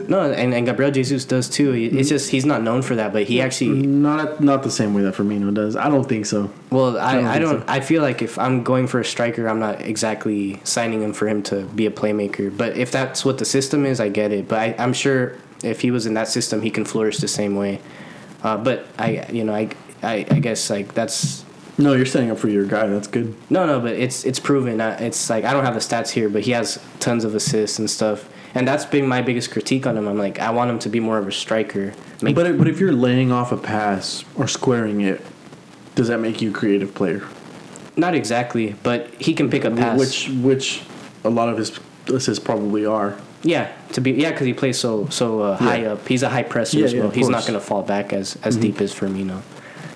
[0.08, 1.72] No, and, and Gabriel Jesus does too.
[1.72, 5.02] It's just he's not known for that, but he actually Not not the same way
[5.02, 5.76] that Firmino does.
[5.76, 6.50] I don't think so.
[6.70, 7.60] Well, I don't I, I don't.
[7.60, 7.64] so.
[7.68, 11.26] I feel like if I'm going for a striker, I'm not exactly signing him for
[11.28, 12.54] him to be a playmaker.
[12.56, 14.46] But if that's what the system is, I get it.
[14.48, 17.54] But I, I'm sure if he was in that system, he can flourish the same
[17.56, 17.80] way.
[18.42, 19.68] Uh, but I, you know, I,
[20.02, 21.44] I, I guess like that's
[21.80, 22.86] No, you're setting up for your guy.
[22.86, 23.34] That's good.
[23.50, 23.80] no, no.
[23.80, 24.80] But it's it's proven.
[24.80, 27.88] It's like I don't have the stats here, but he has tons of assists and
[27.90, 28.28] stuff.
[28.54, 30.08] And that's been my biggest critique on him.
[30.08, 31.94] I'm like, I want him to be more of a striker.
[32.20, 35.24] Make, But but if you're laying off a pass or squaring it,
[35.94, 37.22] does that make you a creative player?
[37.96, 39.98] not exactly, but he can pick a pass.
[39.98, 40.82] Which which
[41.24, 43.16] a lot of his assists probably are.
[43.42, 46.06] Yeah, to be yeah, because he plays so so uh, high up.
[46.08, 47.08] He's a high presser Yeah, as well.
[47.08, 47.44] of He's not course.
[47.44, 47.52] Mm-hmm.
[47.52, 49.42] going to fall back as as deep as Firmino.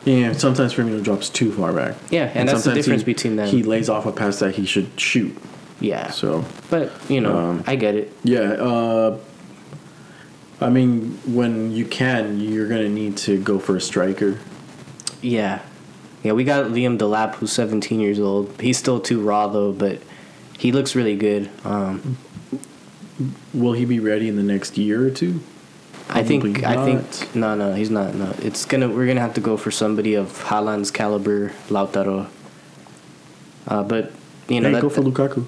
[0.04, 1.96] Yeah, sometimes Firmino drops too far back.
[2.10, 3.48] Yeah, and, that's the difference he- between them.
[3.48, 5.36] He lays off a pass that he should shoot.
[5.80, 8.12] yeah, So but you know, Um, I get it.
[8.22, 9.18] yeah, uh,
[10.60, 14.38] I mean, when you can, you're gonna need to go for a striker.
[15.22, 15.60] Yeah,
[16.22, 16.32] yeah.
[16.32, 18.52] We got Liam Delap, who's 17 years old.
[18.60, 20.00] He's still too raw though, but
[20.58, 21.50] he looks really good.
[21.64, 22.16] Um,
[23.52, 25.40] Will he be ready in the next year or two?
[26.14, 28.14] I think Probably I think no, no, he's not.
[28.14, 32.28] No, it's gonna we're gonna have to go for somebody of Haaland's caliber, Lautaro.
[33.66, 34.12] Uh, but
[34.48, 35.44] you know, Hey, that, go for Lukaku.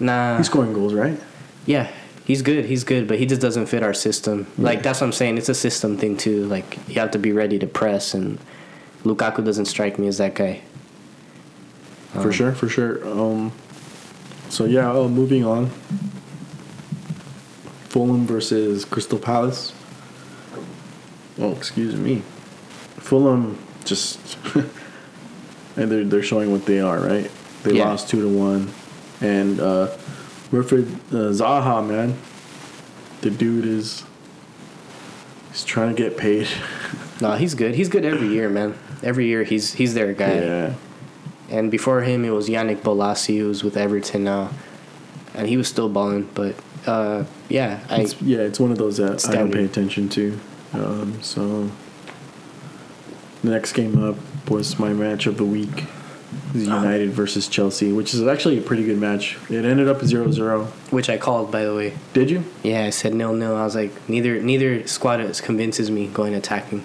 [0.00, 1.18] nah, He's scoring goals, right?
[1.66, 1.88] Yeah,
[2.24, 2.64] he's good.
[2.64, 4.46] He's good, but he just doesn't fit our system.
[4.58, 5.38] Like that's what I'm saying.
[5.38, 6.46] It's a system thing too.
[6.46, 8.38] Like you have to be ready to press, and
[9.04, 10.62] Lukaku doesn't strike me as that guy.
[12.14, 13.06] for Um, sure, for sure.
[13.06, 13.52] Um,
[14.48, 15.70] so yeah, uh, moving on.
[17.90, 19.72] Fulham versus Crystal Palace.
[21.38, 22.22] Oh, excuse me.
[22.96, 24.18] Fulham just
[25.76, 27.30] and they're they're showing what they are, right?
[27.62, 27.88] They Yeah.
[27.88, 28.70] lost two to one,
[29.20, 29.88] and uh,
[30.50, 32.16] Wilfried uh, Zaha, man,
[33.20, 34.04] the dude is
[35.50, 36.48] he's trying to get paid.
[37.20, 37.74] No, he's good.
[37.74, 38.78] He's good every year, man.
[39.02, 40.34] Every year he's he's their guy.
[40.38, 40.74] yeah,
[41.50, 44.50] And before him, it was Yannick Bolasie, who's with Everton now,
[45.34, 46.28] and he was still balling.
[46.32, 46.54] But
[46.86, 50.38] uh, yeah, I it's, yeah, it's one of those that I don't pay attention to.
[50.72, 51.70] Um, so
[53.42, 54.16] the next game up
[54.50, 55.84] was my match of the week.
[56.52, 59.38] United versus Chelsea, which is actually a pretty good match.
[59.48, 60.66] It ended up 0-0.
[60.92, 61.94] which I called by the way.
[62.12, 62.44] Did you?
[62.62, 63.56] Yeah, I said nil nil.
[63.56, 66.84] I was like, neither neither squad convinces me going attacking.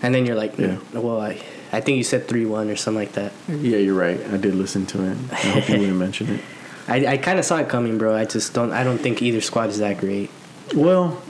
[0.00, 0.78] And then you're like, Yeah.
[0.92, 3.32] well, I I think you said three one or something like that.
[3.48, 4.20] Yeah, you're right.
[4.32, 5.16] I did listen to it.
[5.32, 6.40] I hope you wouldn't mention it.
[6.88, 8.14] I, I kind of saw it coming, bro.
[8.14, 8.72] I just don't.
[8.72, 10.30] I don't think either squad is that great.
[10.74, 11.20] Well,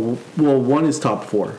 [0.00, 1.54] well, one is top four.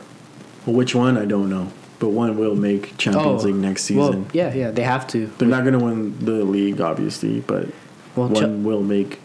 [0.64, 4.02] Well, which one I don't know, but one will make Champions League next season.
[4.02, 5.26] Oh, Well, yeah, yeah, they have to.
[5.38, 7.68] They're not going to win the league, obviously, but
[8.14, 9.20] Well, one will make.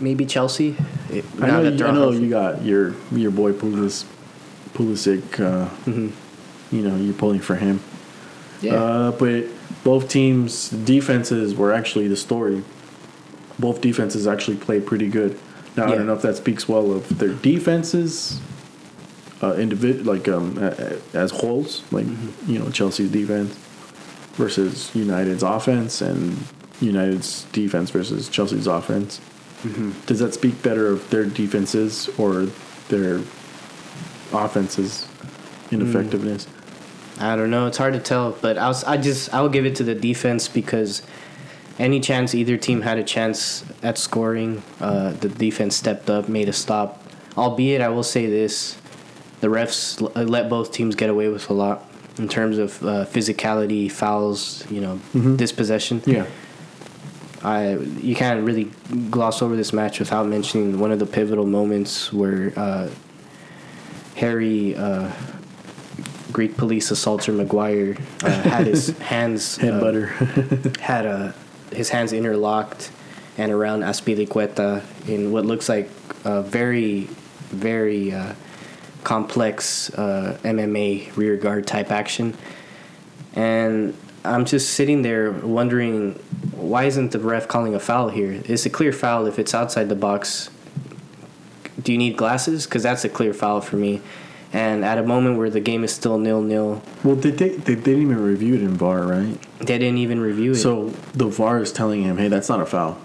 [0.00, 0.76] maybe Chelsea.
[1.10, 4.04] It- I know, you, I know you got your your boy Pulis,
[4.74, 5.40] Pulisic.
[5.40, 6.10] Uh, Mhm.
[6.72, 7.80] You know, you're pulling for him.
[8.60, 8.74] Yeah.
[8.74, 9.44] Uh, but
[9.84, 12.64] both teams' defenses were actually the story.
[13.58, 15.38] Both defenses actually played pretty good.
[15.76, 18.40] Now I don't know if that speaks well of their defenses,
[19.42, 20.74] uh, individ like um, a-
[21.14, 22.52] a- as wholes, like Mm-hmm.
[22.52, 23.54] you know Chelsea's defense
[24.34, 26.36] versus United's offense, and
[26.80, 29.20] United's defense versus Chelsea's offense.
[29.64, 29.92] Mm-hmm.
[30.06, 32.46] Does that speak better of their defenses or
[32.88, 33.20] their
[34.32, 35.06] offenses'
[35.70, 36.46] ineffectiveness?
[37.18, 37.66] I don't know.
[37.66, 39.94] It's hard to tell, but I was, I just I would give it to the
[39.94, 41.02] defense because
[41.78, 46.48] any chance either team had a chance at scoring, uh, the defense stepped up, made
[46.48, 47.02] a stop.
[47.36, 48.76] Albeit, I will say this:
[49.40, 51.84] the refs l- let both teams get away with a lot
[52.18, 55.36] in terms of uh, physicality, fouls, you know, Mhm.
[55.36, 56.00] dispossession.
[56.06, 56.26] Yeah.
[57.42, 58.70] I you can't really
[59.10, 62.88] gloss over this match without mentioning one of the pivotal moments where uh,
[64.16, 65.10] Harry uh,
[66.32, 70.06] Greek police assaulter Maguire uh, had his hands Head uh, butter.
[70.80, 71.32] had uh,
[71.76, 72.90] his hands interlocked
[73.36, 75.90] and around Azpilicueta in what looks like
[76.24, 77.02] a very
[77.50, 78.34] very uh,
[79.02, 82.36] complex uh, MMA rear guard type action
[83.34, 86.12] and I'm just sitting there wondering
[86.52, 88.42] why isn't the ref calling a foul here?
[88.46, 90.48] It's a clear foul if it's outside the box.
[91.82, 92.64] Do you need glasses?
[92.64, 94.00] Because that's a clear foul for me.
[94.54, 97.74] And at a moment where the game is still nil nil, Well, they, they, they
[97.74, 99.36] didn't even review it in VAR, right?
[99.58, 100.56] they didn't even review it.
[100.56, 102.96] So the VAR is telling him, hey, that's not a foul.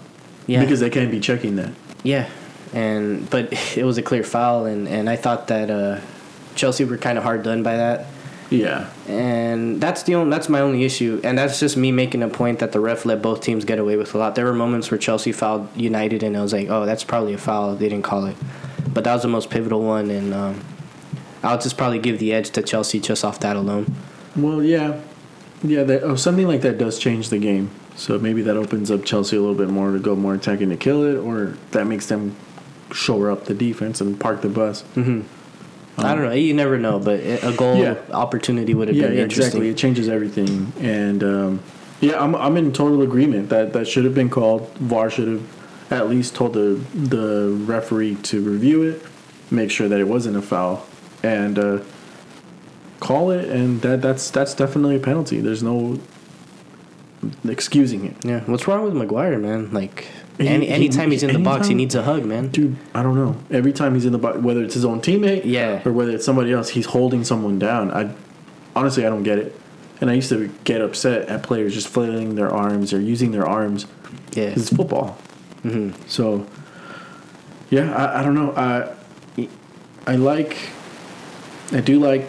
[0.46, 1.72] yeah, Because they can't be checking that.
[2.04, 2.28] yeah,
[2.72, 6.00] and but it was a clear foul, and and I thought that uh,
[6.54, 8.06] Chelsea were kind of hard done by that.
[8.52, 8.90] Yeah.
[9.08, 12.58] and that's the only that's my only issue, and that's just me making a point
[12.60, 14.34] that the ref let both teams get away with a lot.
[14.36, 17.38] There were moments where Chelsea fouled United, and I was like, oh, that's probably a
[17.38, 17.74] foul.
[17.76, 18.36] They didn't call it,
[18.94, 20.60] but that was the most pivotal one, and um,
[21.42, 23.94] I'll just probably give the edge to Chelsea just off that alone.
[24.36, 25.00] Well, yeah.
[25.62, 27.70] Yeah, that, oh, something like that does change the game.
[27.96, 30.76] So maybe that opens up Chelsea a little bit more to go more attacking to
[30.76, 32.34] kill it, or that makes them
[32.92, 34.82] shore up the defense and park the bus.
[34.94, 35.22] hmm
[35.98, 36.32] I don't know.
[36.32, 37.96] You never know, but a goal Yeah.
[38.10, 39.46] opportunity would have Yeah, been yeah, interesting.
[39.62, 39.68] exactly.
[39.68, 40.72] It changes everything.
[40.80, 41.60] And um,
[42.00, 44.70] yeah, I'm, I'm in total agreement that that should have been called.
[44.78, 45.42] VAR should have
[45.90, 49.02] at least told the the referee to review it,
[49.50, 50.86] make sure that it wasn't a foul,
[51.22, 51.78] and uh,
[53.00, 53.48] call it.
[53.48, 55.40] And that that's that's definitely a penalty.
[55.40, 55.98] There's no
[57.46, 58.16] excusing it.
[58.24, 59.72] Yeah, what's wrong with Maguire, man?
[59.72, 60.06] Like
[60.38, 62.48] any he- anytime he's in the box, he needs a hug, man.
[62.48, 63.36] Dude, I don't know.
[63.50, 65.82] Every time he's in the box, whether it's his own teammate, Yeah.
[65.84, 67.90] or whether it's somebody else, he's holding someone down.
[67.90, 68.14] I
[68.74, 69.54] honestly, I don't get it.
[70.00, 73.46] And I used to get upset at players just flailing their arms or using their
[73.46, 73.84] arms.
[74.32, 74.44] Yeah.
[74.44, 75.18] It's football.
[75.62, 76.46] hmm So,
[77.68, 78.52] yeah, I, I don't know.
[78.56, 78.94] I
[80.06, 80.56] I like,
[81.72, 82.26] I do like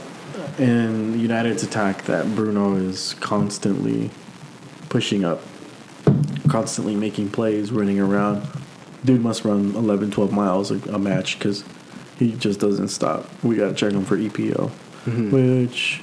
[0.59, 4.11] in United's attack that Bruno is constantly
[4.89, 5.41] pushing up,
[6.47, 8.47] constantly making plays, running around.
[9.03, 11.63] Dude must run 11, 12 miles a, a match because
[12.19, 13.27] he just doesn't stop.
[13.43, 14.69] We got to check him for EPO,
[15.05, 15.31] Mhm.
[15.31, 16.01] which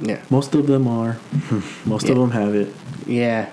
[0.00, 0.20] Yeah.
[0.30, 1.18] most of them are.
[1.84, 2.72] most of them have it.
[3.06, 3.50] Yeah.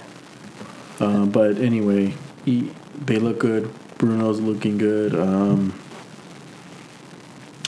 [1.00, 2.14] Uh, but anyway,
[2.46, 2.72] he,
[3.04, 3.72] they look good.
[3.98, 5.16] Bruno's looking good.
[5.16, 5.74] Um,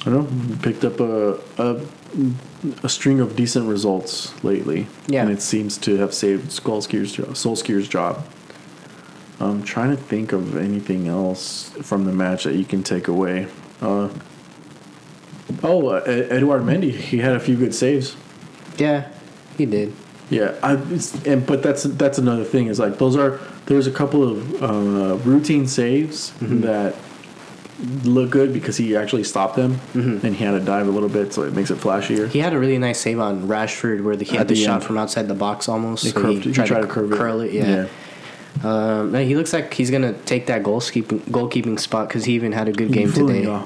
[0.05, 0.57] I don't know.
[0.61, 1.81] Picked up a, a
[2.83, 4.87] a string of decent results lately.
[5.07, 5.23] Yeah.
[5.23, 7.27] and it seems to have saved Solskjaer's job.
[7.29, 8.25] Solskjaer's job.
[9.39, 13.47] I'm trying to think of anything else from the match that you can take away.
[13.81, 14.07] Uh,
[15.63, 16.91] oh, uh, Édouard Mendy.
[16.91, 18.15] He had a few good saves.
[18.77, 19.09] Yeah.
[19.57, 19.93] He did.
[20.29, 23.91] Yeah, I, it's, and but that's that's another thing is like those are there's a
[23.91, 26.61] couple of uh, routine saves Mhm.
[26.63, 26.95] that
[28.03, 30.23] look good because he actually stopped them Mhm.
[30.23, 32.29] and he had to dive a little bit so it makes it flashier.
[32.29, 34.75] He had a really nice save on Rashford where the, he had the, the shot
[34.75, 34.83] end.
[34.85, 36.03] from outside the box almost.
[36.05, 37.17] He so curved- he tried to curve it.
[37.17, 37.51] curl it.
[37.51, 37.87] Yeah.
[38.63, 42.53] Um, no, he looks like he's gonna take that goalkeeping goalkeeping spot because he even
[42.53, 43.47] had a good He be game fooling today.
[43.47, 43.65] y'all.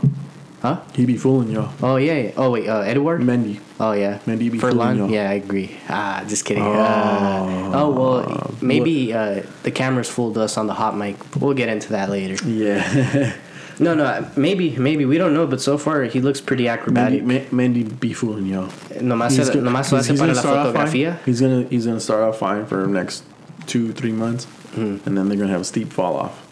[0.64, 0.80] Huh?
[0.96, 1.70] He be fooling y'all.
[1.84, 2.18] Oh yeah.
[2.18, 2.32] yeah.
[2.36, 2.68] Oh wait.
[2.68, 3.22] Uh, Edward.
[3.22, 3.60] Mendy.
[3.80, 4.18] Oh yeah.
[4.26, 4.98] Mendy be fooling Furlan.
[4.98, 5.12] y'all.
[5.12, 5.78] Yeah, I agree.
[5.88, 6.64] Ah, just kidding.
[6.64, 6.72] Oh.
[6.74, 11.16] Uh, oh well, maybe uh, the cameras fooled us on the hot mic.
[11.40, 12.44] We'll get into that later.
[12.50, 13.34] Yeah.
[13.82, 17.24] No, no, maybe, maybe we don't know, but so far he looks pretty acrobatic.
[17.24, 18.68] Ma- Mendy be fooling y'all.
[19.00, 21.18] Nomás, He's se- go- nomás he's- he's gonna la start off fine.
[21.26, 23.24] He's gonna he's gonna start off fine for the next
[23.68, 24.98] two three months, Hmm.
[25.06, 26.46] and then they're gonna have a steep fall off.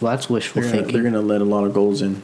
[0.00, 1.02] Well, that's wishful They're gonna, thinking.
[1.02, 2.22] they're gonna let a lot of goals in.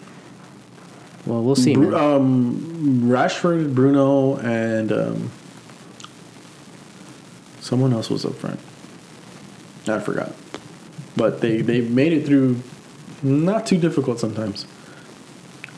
[1.27, 5.31] well, we'll see, Bru- um, Rashford, Bruno, and um,
[7.61, 8.61] someone else was up front.
[9.89, 10.33] I forgot,
[11.17, 12.59] but they they made it through.
[13.23, 14.67] Not too difficult sometimes,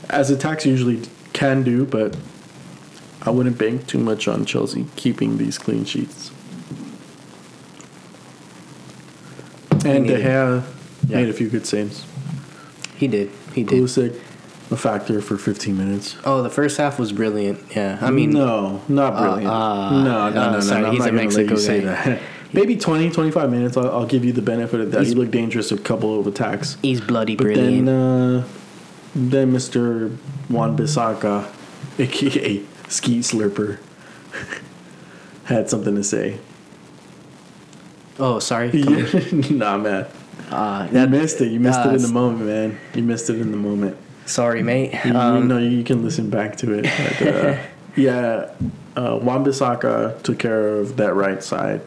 [0.09, 1.02] as attacks usually
[1.33, 2.16] can do, but
[3.22, 6.30] I wouldn't bank too much on Chelsea keeping these clean sheets.
[9.85, 10.16] And De.
[10.18, 10.62] Gea
[11.09, 11.16] Yeah.
[11.18, 12.04] made a few good saves.
[12.96, 13.30] he did.
[13.54, 13.83] He did.
[13.83, 14.14] Pulisic,
[14.70, 16.16] a factor for 15 minutes.
[16.24, 17.59] Oh, the first half was brilliant.
[17.76, 19.46] Yeah, I mean, no, not brilliant.
[19.52, 20.87] uh, no, no, no, uh, no, sorry, no.
[20.88, 22.20] I'm he's a Mexico guy.
[22.55, 22.61] That.
[22.61, 23.77] Maybe 20, 25 minutes.
[23.77, 24.99] I'll, I'll give you the benefit of that.
[25.01, 26.77] He's- He looked dangerous a couple of attacks.
[26.83, 27.87] he's bloody But brilliant.
[27.87, 28.45] then, uh,
[29.14, 30.17] then Mr.
[30.51, 31.47] Wan Bissaka,
[31.99, 33.79] aka Skeet Slurper,
[35.45, 36.38] had something to say.
[38.19, 38.71] oh, sorry.
[39.51, 40.07] Nah, man.
[40.51, 41.51] Uh, You missed it.
[41.53, 42.79] You missed uh, it in the moment, man.
[42.95, 43.97] You missed it in the moment.
[44.27, 44.95] Sorry, mate.
[45.05, 46.85] You, Um, no, you can listen back to it.
[47.19, 47.59] But, uh,
[47.97, 48.51] yeah,
[48.97, 51.81] uh, Wan Bissaka took care of that right side,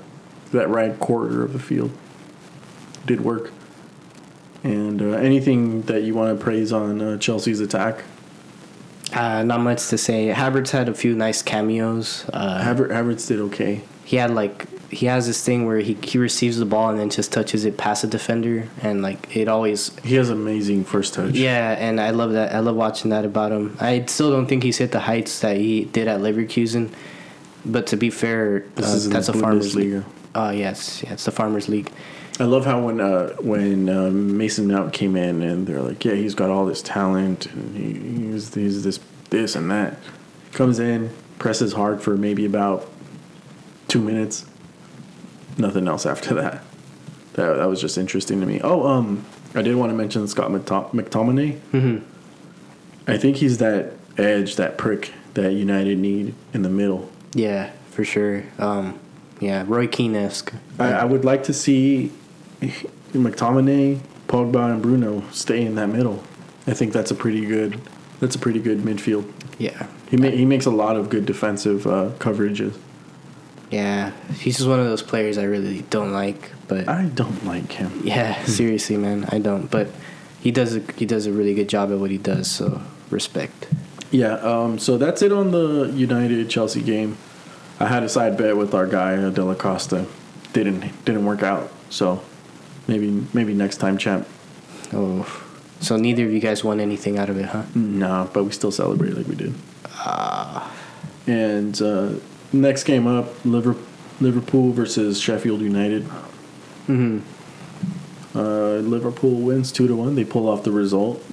[0.51, 1.91] that right quarter of the field.
[3.05, 3.51] Did work.
[4.63, 8.03] And uh, anything that you want to praise on uh, Chelsea's attack?
[9.13, 10.27] uh, not much to say.
[10.33, 12.25] Havertz had a few nice cameos.
[12.33, 13.81] Uh, Haver- Havertz did okay.
[14.03, 17.09] he had like he has this thing where he, he receives the ball and then
[17.09, 21.33] just touches it past a defender and like it always He has amazing first touch.
[21.35, 23.75] yeah and I love that I love watching that about him.
[23.79, 26.89] I still don't think he's hit the heights that he did at Leverkusen,
[27.65, 30.03] but to be fair, This uh, is that's a farmers league.
[30.35, 31.91] Oh yes, yeah, it's the farmers league.
[32.39, 36.13] I love how when uh, when uh, Mason Mount came in and they're like, yeah,
[36.13, 39.97] he's got all this talent and he, he's, he's this this and that.
[40.51, 41.09] Comes in,
[41.39, 42.89] presses hard for maybe about
[43.87, 44.45] two minutes.
[45.57, 46.63] Nothing else after that.
[47.33, 48.61] That that was just interesting to me.
[48.63, 51.59] Oh, um, I did want to mention Scott McTom- McTominay.
[51.71, 53.11] Mm-hmm.
[53.11, 57.09] I think he's that edge, that prick that United need in the middle.
[57.33, 58.43] Yeah, for sure.
[58.59, 58.99] Um,
[59.39, 60.53] yeah, Roy Keane esque.
[60.79, 62.11] I, I would like to see
[63.13, 66.23] McTominay, Pogba, and Bruno stay in that middle.
[66.65, 67.79] I think that's a pretty good.
[68.19, 69.31] That's a pretty good midfield.
[69.59, 72.77] Yeah, He ma- he makes a lot of good defensive uh, coverages.
[73.71, 74.11] yeah.
[74.39, 78.01] He's just one of those players I really don't like, but I don't like him.
[78.03, 79.69] yeah, seriously, man, I don't.
[79.71, 79.87] But
[80.41, 82.49] he does a, he does a really good job at what he does.
[82.49, 83.67] So respect.
[84.11, 84.33] Yeah.
[84.35, 84.77] Um.
[84.79, 87.17] So that's it on the United Chelsea game.
[87.79, 90.07] I had a side bet with our guy uh, Costa.
[90.53, 91.71] Didn't didn't work out.
[91.89, 92.21] So
[92.87, 94.27] maybe maybe next time, champ.
[94.93, 95.25] Oh,
[95.79, 97.63] so neither of you guys won anything out of it, huh?
[97.75, 99.53] No, but we still celebrate like we did.
[99.85, 100.73] Ah.
[101.27, 102.13] And uh,
[102.53, 103.75] next game up, Liver-
[104.21, 106.03] Liverpool versus Sheffield United.
[106.87, 107.19] Mm-hmm.
[108.37, 110.15] Uh, Liverpool wins two to one.
[110.15, 111.23] They pull off the result.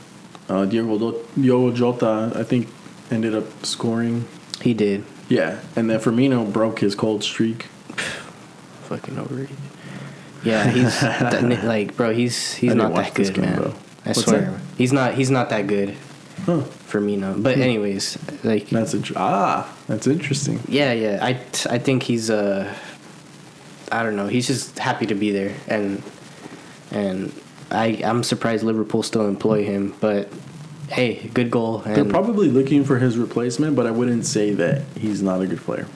[0.49, 2.69] Uh, Diego Diogo Jota, I think,
[3.11, 4.27] ended up scoring.
[4.61, 5.05] He did.
[5.29, 7.65] Yeah, and then Firmino broke his cold streak.
[8.89, 9.57] Fucking overrated.
[10.45, 12.13] Yeah, he's that, like, bro.
[12.13, 13.57] He's he's didn't that good, game, man.
[13.57, 13.75] bro.
[14.05, 14.61] I What's swear, that?
[14.77, 15.15] he's not.
[15.15, 15.97] He's not that good
[16.45, 16.61] Huh?
[16.63, 17.35] for me, no.
[17.39, 19.75] But anyways, like, That's a ah.
[19.87, 20.61] That's interesting.
[20.69, 21.19] yeah, yeah.
[21.23, 21.31] I
[21.71, 22.73] I think he's uh,
[23.91, 24.27] I don't know.
[24.27, 26.03] He's just happy to be there, and
[26.91, 27.33] and
[27.71, 29.95] I I'm surprised Liverpool still employ him.
[30.01, 30.29] But
[30.95, 31.83] hey, good goal.
[31.83, 35.47] And They're probably looking for his replacement, but I wouldn't say that he's not a
[35.47, 35.87] good player.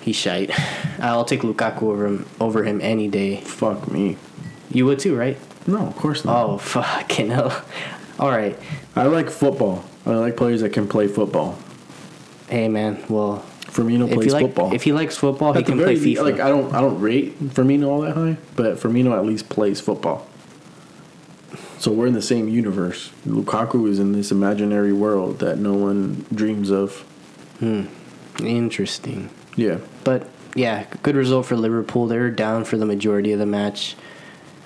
[0.00, 0.50] he's shite.
[0.98, 3.40] I'll take Lukaku over him over him any day.
[3.40, 4.16] Fuck me.
[4.70, 5.36] You would too, right?
[5.66, 6.44] No, of course not.
[6.44, 7.64] Oh fucking hell!
[8.18, 8.58] All right.
[8.94, 9.84] I like football.
[10.06, 11.58] I like players that can play football.
[12.48, 14.72] Hey man, well, Firmino plays like football.
[14.72, 16.22] if he likes football, he At the can play very FIFA.
[16.22, 19.80] Like I don't, I don't rate Firmino all that high, but Firmino at least plays
[19.80, 20.26] football.
[21.78, 23.10] So we're in the same universe.
[23.26, 27.04] Lukaku is in this imaginary world that no one dreams of.
[28.40, 29.30] Interesting.
[29.56, 32.06] Yeah, But yeah, good result for Liverpool.
[32.06, 33.94] They were down for the majority of the match,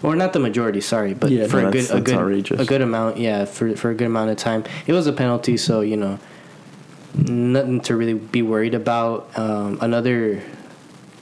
[0.02, 0.80] or not the majority.
[0.80, 2.60] Sorry, but Yeah, for no, a good a good outrageous.
[2.60, 3.18] a good amount.
[3.18, 4.64] Yeah, for for a good amount of time.
[4.86, 6.18] It was a penalty, so you know,
[7.14, 9.30] nothing to really be worried about.
[9.38, 10.42] Um, another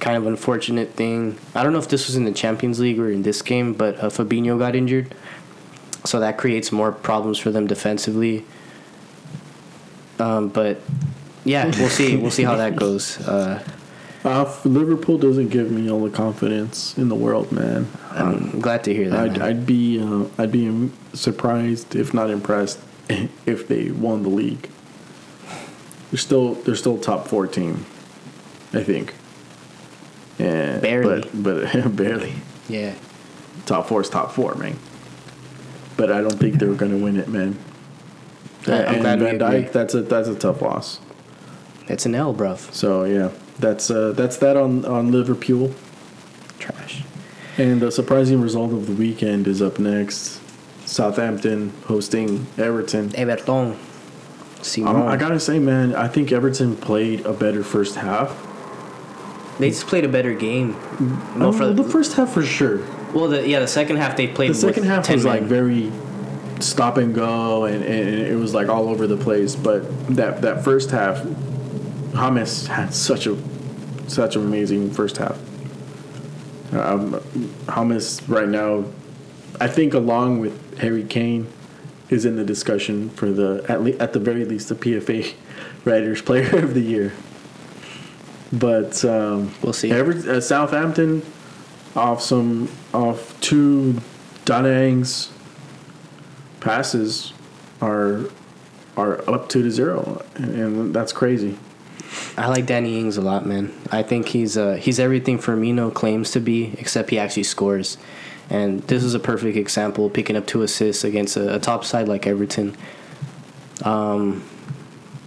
[0.00, 1.38] kind of unfortunate thing.
[1.54, 3.98] I don't know if this was in the Champions League or in this game, but
[3.98, 5.14] uh, Fabinho got injured,
[6.08, 8.44] so that creates more problems for them defensively.
[10.18, 10.80] Um, but
[11.44, 12.16] yeah, we'll see.
[12.16, 13.20] We'll see how that goes.
[13.26, 13.62] Uh,
[14.24, 17.86] Uh, Liverpool doesn't give me all the confidence in the world, man.
[18.10, 19.18] I'm glad to hear that.
[19.18, 19.38] I'd.
[19.40, 22.80] I'd be uh, I'd be surprised if not impressed
[23.46, 24.68] if they won the league.
[26.10, 27.86] They're still they're still top four team,
[28.72, 29.14] I think.
[30.38, 31.20] And Barely.
[31.20, 32.34] but, but barely
[32.68, 32.94] yeah.
[33.66, 34.76] top four is top four, man.
[35.98, 37.58] But I don't think they're gonna win it, man.
[38.66, 39.38] I- I'm and glad Van.
[39.38, 41.00] Dijk, that's a that's a tough loss.
[41.88, 42.72] It's an L, bruv.
[42.72, 45.74] So yeah, that's uh, that's that on on Liverpool.
[46.58, 47.02] Trash.
[47.58, 50.40] And the surprising result of the weekend is up next.
[50.86, 53.14] Southampton hosting Everton.
[53.16, 53.76] Everton.
[54.62, 54.96] Simon.
[54.96, 58.30] Um, I gotta say, man, I think Everton played a better first half.
[59.58, 60.76] they just played a better game.
[61.36, 62.80] No, No, for the first half for sure.
[63.14, 64.50] Well, the, yeah, the second half they played.
[64.50, 65.90] The second half 10 was like very
[66.60, 69.54] stop and go, and, and it was like all over the place.
[69.54, 69.80] But
[70.16, 71.24] that that first half,
[72.14, 73.36] James had such a
[74.08, 75.38] such an amazing first half.
[76.72, 77.20] Um,
[77.74, 78.84] James right now,
[79.60, 81.46] I think along with Harry Kane,
[82.10, 85.34] is in the discussion for the at le- at the very least the PFA
[85.84, 87.12] Writers Player of the Year.
[88.52, 89.90] But um, We'll see.
[89.90, 91.22] Ever- uh, Southampton
[91.96, 94.00] off some off two
[94.44, 95.30] Danny Ings'
[96.60, 97.32] passes
[97.80, 98.24] are
[98.96, 101.58] are up two to zero, and that's crazy.
[102.36, 103.72] I like Danny Ings a lot, man.
[103.90, 107.98] I think he's uh, he's everything Firmino claims to be, except he actually scores.
[108.50, 112.08] And this is a perfect example, picking up two assists against a, a top side
[112.08, 112.76] like Everton.
[113.82, 114.42] Um,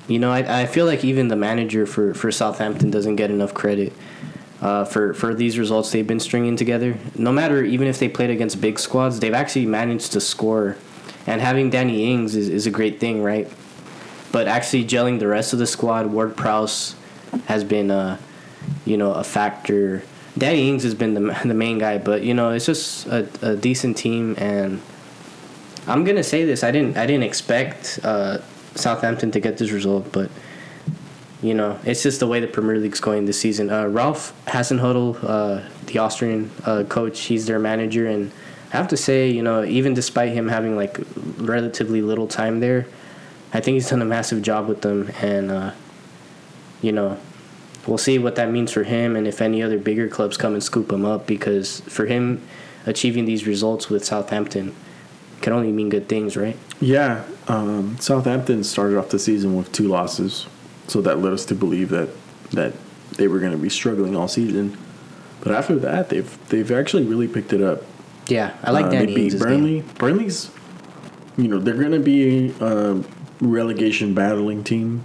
[0.08, 3.54] you know, I, I feel like even the manager for, for Southampton doesn't get enough
[3.54, 3.94] credit
[4.62, 6.98] uh, for for these results they've been stringing together.
[7.16, 10.78] No matter even if they played against big squads, they've actually managed to score.
[11.28, 13.52] And having Danny Ings is, is a great thing, right?
[14.32, 16.96] But actually gelling the rest of the squad, Ward Prowse
[17.46, 18.18] has been, uh,
[18.86, 20.04] you know, a factor.
[20.38, 23.56] Danny Ings has been the the main guy, but you know, it's just a, a
[23.56, 24.82] decent team, and
[25.88, 28.40] I'm gonna say this: I didn't I didn't expect uh,
[28.76, 30.30] Southampton to get this result, but
[31.42, 33.70] you know, it's just the way the Premier League's going this season.
[33.70, 38.32] Uh, Ralph Hasenhüttl, uh, the Austrian uh, coach, he's their manager, and
[38.72, 41.00] I have to say, you know, even despite him having like
[41.38, 42.86] relatively little time there,
[43.54, 45.72] I think he's done a massive job with them, and uh,
[46.82, 47.18] you know,
[47.88, 50.64] we'll see what that means for him, and if any other bigger clubs come and
[50.64, 52.42] scoop him up, because for him
[52.86, 54.76] achieving these results with Southampton
[55.42, 56.58] can only mean good things, right?
[56.80, 60.46] Yeah, um, Southampton started off the season with two losses,
[60.92, 62.10] so that led us to believe that
[62.52, 62.74] that
[63.18, 64.78] they were going to be struggling all season.
[65.42, 67.84] But after that, they've they've actually really picked it up.
[68.28, 69.80] Yeah, I like Uh, Danny They beat Ings' Burnley.
[69.82, 69.90] game.
[69.98, 70.52] Burnley's,
[71.38, 73.02] you know, they're going to be a
[73.40, 75.02] relegation battling team,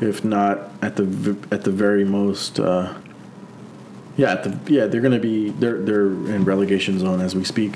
[0.00, 2.58] if not at the at the very most.
[2.58, 2.94] Uh,
[4.16, 7.44] yeah, at the yeah, they're going to be they're they're in relegation zone as we
[7.44, 7.74] speak.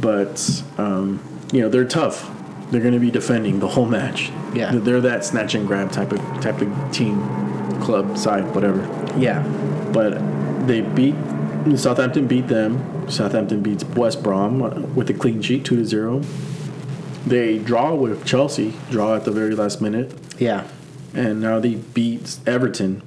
[0.00, 1.20] But um,
[1.52, 2.30] you know, they're tough.
[2.70, 4.30] They're going to be defending the whole match.
[4.54, 4.72] Yeah.
[4.74, 7.20] They're- that snatch and grab type of type of team,
[7.80, 8.80] club side, whatever
[9.18, 9.42] Yeah,
[9.92, 10.18] but
[10.66, 11.14] they beat
[11.76, 13.08] Southampton beat them.
[13.10, 16.20] Southampton beats West Brom uh, with a clean sheet, two to zero.
[17.26, 20.66] They draw with Chelsea, draw at the very last minute, yeah,
[21.12, 23.02] and now they beat Everton.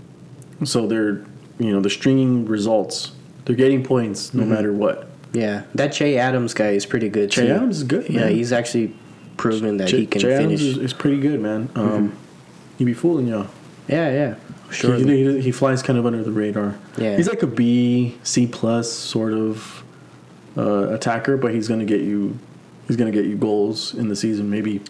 [0.64, 1.24] So they're
[1.60, 3.12] you know they're stringing results.
[3.46, 5.10] They're getting points no matter what.
[5.34, 5.64] yeah.
[5.76, 7.32] That Che Adams guy is pretty good.
[7.32, 7.54] Che too.
[7.54, 8.96] Adams is good, Yeah, he's actually
[9.38, 10.62] proven that Che, he can Adams finish.
[10.62, 11.70] is, is pretty good, man.
[11.76, 12.16] Um,
[12.78, 13.48] He be fooling y'all.
[13.88, 14.36] yeah, yeah,
[14.72, 14.96] sure.
[14.96, 16.76] He, he, he flies kind of under the radar.
[16.98, 17.16] Yeah.
[17.18, 19.84] He's like a B, C plus sort of
[20.58, 22.38] uh, attacker, but he's gonna get you.
[22.88, 24.82] He's gonna get you goals in the season, maybe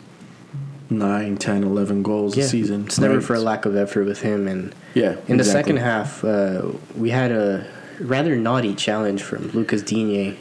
[0.89, 2.85] 9, 10, 11 goals yeah, a season.
[2.85, 3.23] It's never right?
[3.23, 4.47] for a lack of effort with him.
[4.47, 5.15] And Yeah.
[5.27, 6.63] in the second half, uh,
[6.95, 7.65] we had a
[7.99, 10.35] rather naughty challenge from Lucas Digne.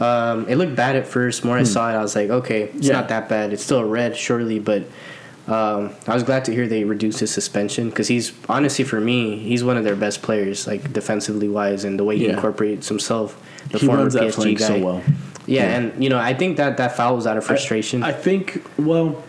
[0.00, 1.44] Um, it looked bad at first.
[1.44, 2.82] More I saw it, I was like, okay, it's Hmm.
[2.82, 2.92] Yeah.
[2.92, 3.52] not that bad.
[3.52, 4.82] It's still a red, surely, but
[5.46, 9.38] um, I was glad to hear they reduced his suspension because he's honestly for me,
[9.38, 12.34] he's one of their best players, like defensively wise, and the way he Yeah.
[12.34, 13.40] incorporates himself.
[13.70, 14.66] The He former runs that PSG guy.
[14.66, 15.02] so well.
[15.46, 15.76] Yeah, Yeah.
[15.78, 18.02] and you know, I think that that foul was out of frustration.
[18.02, 19.22] I, I think well,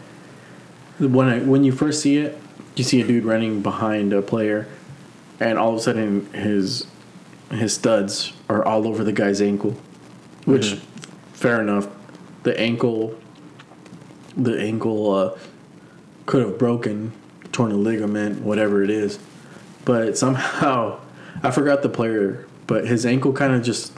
[1.00, 2.38] when I when you first see it,
[2.76, 4.68] you see a dude running behind a player,
[5.40, 6.86] and all of a sudden his
[7.52, 9.78] his studs are all over the guy's ankle,
[10.50, 11.34] which Mm-hmm.
[11.34, 11.88] fair enough.
[12.44, 13.16] The ankle,
[14.38, 15.38] the ankle uh,
[16.26, 17.12] could have broken,
[17.52, 19.20] torn a ligament, whatever it is,
[19.86, 21.00] but somehow
[21.44, 23.94] I forgot the player, but his ankle kind of just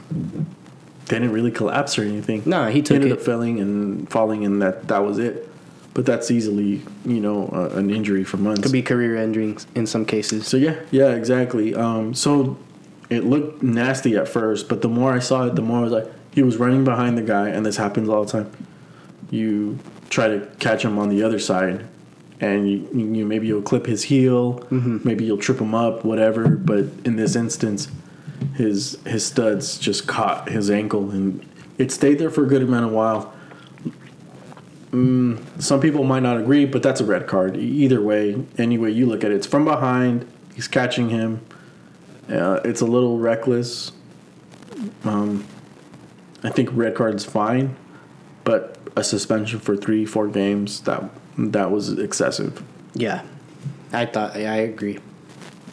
[1.06, 2.42] didn't really collapse or anything.
[2.46, 3.18] No, he took ended it.
[3.18, 5.48] up falling and falling, and that that was it.
[5.94, 8.62] but that's easily you know uh, an injury for months.
[8.62, 10.46] Could be career ending in some cases.
[10.46, 11.74] So yeah, yeah, exactly.
[11.74, 12.56] Um, so
[13.10, 15.92] it looked nasty at first, but the more I saw it, the more I was
[15.92, 18.50] like, he was running behind the guy, and this happens all the time.
[19.30, 19.78] You
[20.10, 21.86] try to catch him on the other side,
[22.40, 26.48] and you, you maybe you'll clip his heel, maybe you'll trip him up, whatever.
[26.48, 27.88] But in this instance,
[28.56, 31.44] his his studs just caught his ankle, and
[31.78, 33.32] it stayed there for a good amount of while.
[34.90, 37.56] Mm, some people might not agree, but that's a red card.
[37.56, 40.30] Either way, any way you look at it, it's from behind.
[40.54, 41.40] He's catching him.
[42.28, 43.92] Uh, it's a little reckless.
[45.04, 45.46] Um,
[46.44, 47.76] I think red card's fine,
[48.44, 51.02] but a suspension for three, four games that
[51.38, 52.62] that was excessive.
[52.94, 53.22] Yeah,
[53.92, 54.38] I thought.
[54.38, 54.98] Yeah, I agree,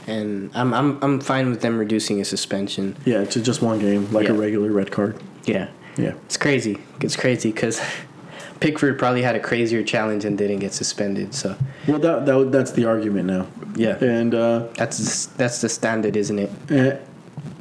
[0.08, 2.96] and I'm I'm I'm fine with them reducing a suspension.
[3.06, 5.22] Yeah, to just one game, like a regular red card.
[5.46, 6.14] Yeah, Yeah.
[6.26, 6.78] it's crazy.
[7.02, 7.82] It's crazy because
[8.60, 11.34] Pickford probably had a crazier challenge and didn't get suspended.
[11.34, 11.56] So
[11.88, 16.38] Well, that, that that's the argument now, yeah, and uh, that's that's the standard, isn't
[16.40, 16.52] it?
[16.70, 16.98] eh,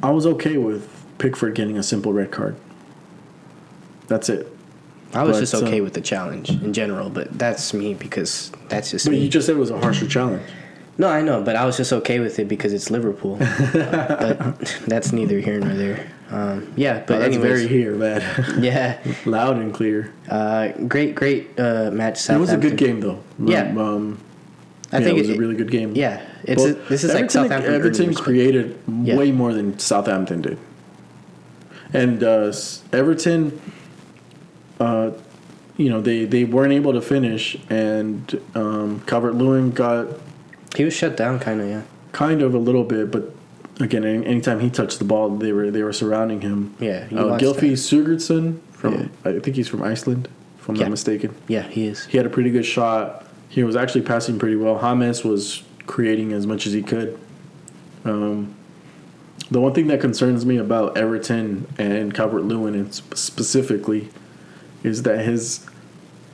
[0.02, 0.88] I was okay with
[1.18, 2.54] Pickford getting a simple red card.
[4.09, 4.46] That's it.
[5.14, 8.52] I was But, just okay uh, with the challenge in general, but that's me because
[8.68, 9.18] that's just But me.
[9.20, 10.42] you just said it was a harsher challenge.
[10.98, 13.36] No, I know, but I was just okay with it because it's Liverpool.
[13.72, 16.11] but that's neither here nor there.
[16.30, 18.20] Um, yeah, but But that's anyways, very here, man.
[18.62, 20.12] yeah, Loud and clear.
[20.28, 22.28] uh, great, great uh, match.
[22.28, 23.20] It was a good game, though.
[23.42, 23.62] Yeah.
[23.78, 24.18] Um,
[24.92, 25.94] I yeah, think it was it- a really good game.
[25.94, 27.74] Yeah, it's a, this is like Everton- Southampton.
[27.74, 29.16] Everton created Yeah.
[29.16, 30.59] way more than Southampton did,
[31.94, 32.52] and uh,
[32.92, 33.61] Everton,
[34.80, 35.10] uh,
[35.76, 40.06] you know, they they weren't able to finish, and um, Calvert Lewin got
[40.76, 41.68] He was shut down, kind of.
[41.68, 43.32] Yeah, kind of a little bit, but
[43.80, 46.74] again, any, anytime he touched the ball, they were they were surrounding him.
[46.80, 47.06] yeah.
[47.06, 47.72] he Uh, Gylfi.
[47.72, 49.10] Sigurdsson from.
[49.24, 50.82] I think he's from Iceland, if I'm Yeah.
[50.84, 51.34] not mistaken.
[51.46, 52.06] Yeah, he is.
[52.06, 53.24] He had a pretty good shot.
[53.48, 54.78] He was actually passing pretty well.
[54.80, 57.18] James was creating as much as he could.
[58.04, 58.54] Um,
[59.50, 64.08] the one thing that concerns me about Everton and Calvert Lewin, and sp- specifically,
[64.82, 65.66] is that his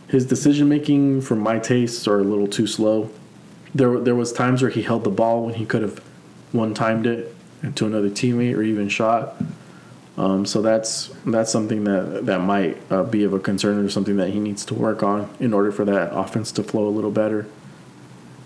[0.09, 3.11] his decision making, for my tastes, are a little too slow.
[3.75, 5.99] There, there was times where he held the ball when he could have
[6.53, 7.35] one timed it
[7.75, 9.35] to another teammate or even shot.
[10.17, 14.17] Um, so that's that's something that that might uh, be of a concern or something
[14.17, 17.11] that he needs to work on in order for that offense to flow a little
[17.11, 17.47] better.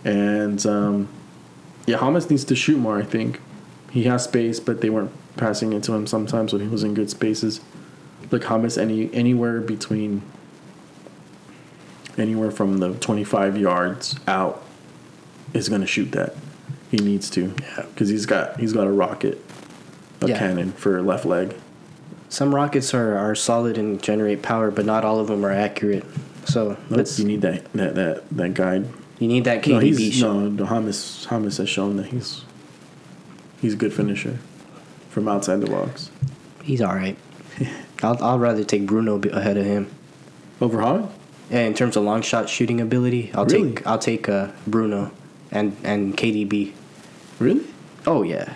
[0.05, 1.09] And um,
[1.87, 2.99] yeah, Hamas needs to shoot more.
[2.99, 3.41] I think
[3.91, 6.95] he has space, but they weren't passing it to him sometimes when he was in
[6.95, 7.61] good spaces.
[8.31, 10.23] Like Hamas, any anywhere between
[12.17, 14.63] anywhere from the twenty five yards out
[15.55, 16.35] is going to shoot that.
[16.91, 17.85] He needs to, Yeah.
[17.95, 19.43] because he's got he's got a rocket,
[20.21, 20.39] a Yeah.
[20.39, 21.55] cannon for left leg.
[22.31, 26.05] Some rockets are, are solid and generate power, but not all of them are accurate.
[26.45, 28.83] So let's you need that that that that guy.
[29.19, 30.35] you need that No, he's shot.
[30.35, 32.43] no, no Hamas Hamas has shown that he's
[33.61, 34.39] he's a good finisher
[35.11, 36.11] from outside the box.
[36.63, 37.17] He's all right.
[38.03, 39.89] I'll I'll rather take Bruno ahead of him.
[40.61, 41.11] Over Hamas?
[41.51, 43.73] Yeah, in terms of long shot shooting ability, I'll Really?
[43.75, 45.11] take I'll take uh, Bruno
[45.51, 46.73] and and KDB.
[47.39, 47.65] Really?
[48.07, 48.53] Oh yeah,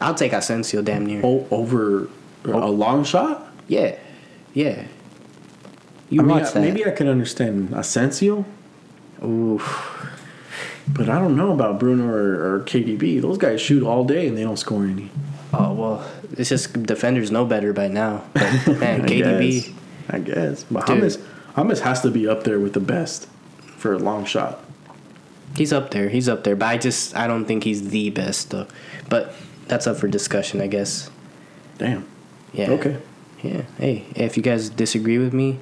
[0.00, 1.20] I'll take Asensio damn near.
[1.24, 2.08] Oh, over
[2.44, 3.46] a long shot?
[3.68, 3.96] Yeah,
[4.52, 4.84] yeah.
[6.10, 6.60] You I mean, watch I- that?
[6.60, 8.44] maybe I can understand Asensio,
[9.24, 10.12] Oof.
[10.88, 13.22] but I don't know about Bruno or, or KDB.
[13.22, 15.10] Those guys shoot all day and they don't score any.
[15.56, 18.24] Oh well, it's just defenders know better by now.
[18.34, 19.62] But man, I KDB.
[19.64, 19.70] guess.
[20.10, 20.64] I guess.
[20.64, 21.02] But Dude.
[21.02, 21.18] Hamas,
[21.54, 23.28] Hamas has to be up there with the best
[23.76, 24.60] for a long shot.
[25.56, 26.08] He's up there.
[26.08, 26.56] He's up there.
[26.56, 28.66] But I just I don't think he's the best though.
[29.08, 29.34] But
[29.68, 31.10] that's up for discussion, I guess.
[31.78, 32.06] Damn.
[32.52, 32.70] Yeah.
[32.70, 32.96] Okay.
[33.42, 33.62] Yeah.
[33.78, 35.58] Hey, if you guys disagree with me,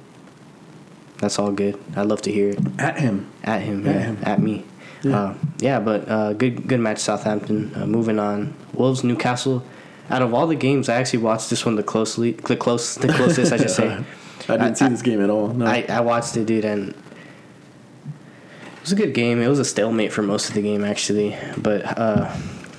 [1.17, 1.77] that's all good.
[1.95, 2.59] I'd love to hear it.
[2.79, 3.29] At him.
[3.43, 4.17] At him, At yeah, him.
[4.23, 4.65] at me.
[5.03, 5.11] Yeah.
[5.11, 7.73] Yeah, uh, yeah but uh, good good match, Southampton.
[7.75, 9.63] Uh, moving on, Wolves, Newcastle.
[10.09, 13.07] Out of all the games, I actually watched this one the closely, the close, the
[13.07, 13.87] closest I should say.
[14.49, 15.47] I didn't I- see this game at all.
[15.49, 15.65] No.
[15.65, 19.41] I, I watched it, dude, and it was a good game.
[19.41, 21.37] It was a stalemate for most of the game, actually.
[21.57, 22.29] But uh,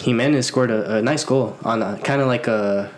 [0.01, 2.91] Jimenez scored a, a nice goal on a kind of like a.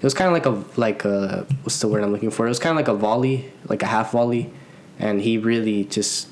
[0.00, 2.46] It was kind of like a like a what's the word I'm looking for?
[2.46, 4.50] It was kind of like a volley, like a half volley,
[4.98, 6.28] and he really just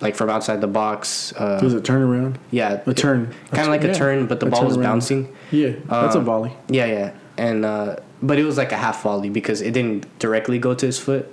[0.00, 1.32] like from outside the box.
[1.32, 2.36] Uh, was it turnaround?
[2.50, 3.34] yeah, A turn.
[3.50, 5.34] kind of like Yeah, a turn, but the a ball was bouncing.
[5.50, 6.52] Yeah, that's a Um, volley.
[6.68, 10.58] Yeah, yeah, and uh, but it was like a half volley because it didn't directly
[10.58, 11.28] go to his foot.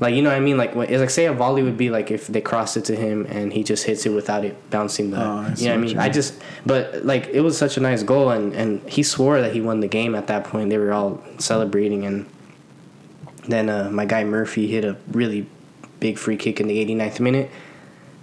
[0.00, 0.56] Like you know what I mean?
[0.56, 2.94] Like when, it's like say a volley would be like if they crossed it to
[2.94, 5.16] him and he just hits it without it bouncing the.
[5.20, 5.98] Oh, you know what I mean?
[5.98, 6.34] I just
[6.64, 9.80] but like it was such a nice goal and and he swore that he won
[9.80, 10.70] the game at that point.
[10.70, 12.26] They were all celebrating and
[13.48, 15.46] then uh, my guy Murphy hit a really
[16.00, 17.50] big free kick in the 89th minute.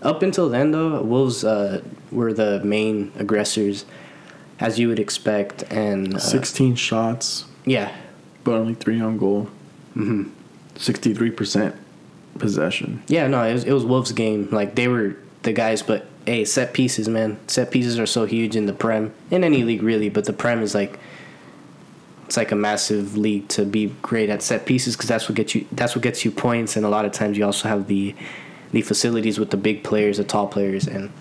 [0.06, 1.82] Up until then, though, Wolves uh,
[2.12, 3.86] were the main aggressors,
[4.60, 7.96] as you would expect, and uh, 16 shots, yeah,
[8.44, 9.50] but only three on goal.
[9.96, 10.30] Mm-hmm.
[10.76, 11.76] 63%
[12.38, 13.02] possession.
[13.08, 14.48] Yeah, no, it was, it was Wolves' game.
[14.52, 17.40] Like they were the guys, but hey, set pieces, man.
[17.48, 20.62] Set pieces are so huge in the Prem, in any league really, but the Prem
[20.62, 21.00] is like
[22.28, 25.56] it's like a massive league to be great at set pieces because that's what gets
[25.56, 28.14] you that's what gets you points, and a lot of times you also have the
[28.72, 31.12] the facilities with the big players, the tall players, and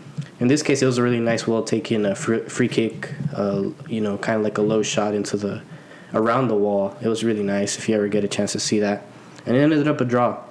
[0.41, 3.13] in this case, it was a really nice, well taken uh, free, free kick.
[3.35, 5.63] Uh, you know, kind of like a low shot into the
[6.13, 6.97] around the wall.
[7.01, 9.05] It was really nice if you ever get a chance to see that,
[9.47, 10.43] and it ended up a draw.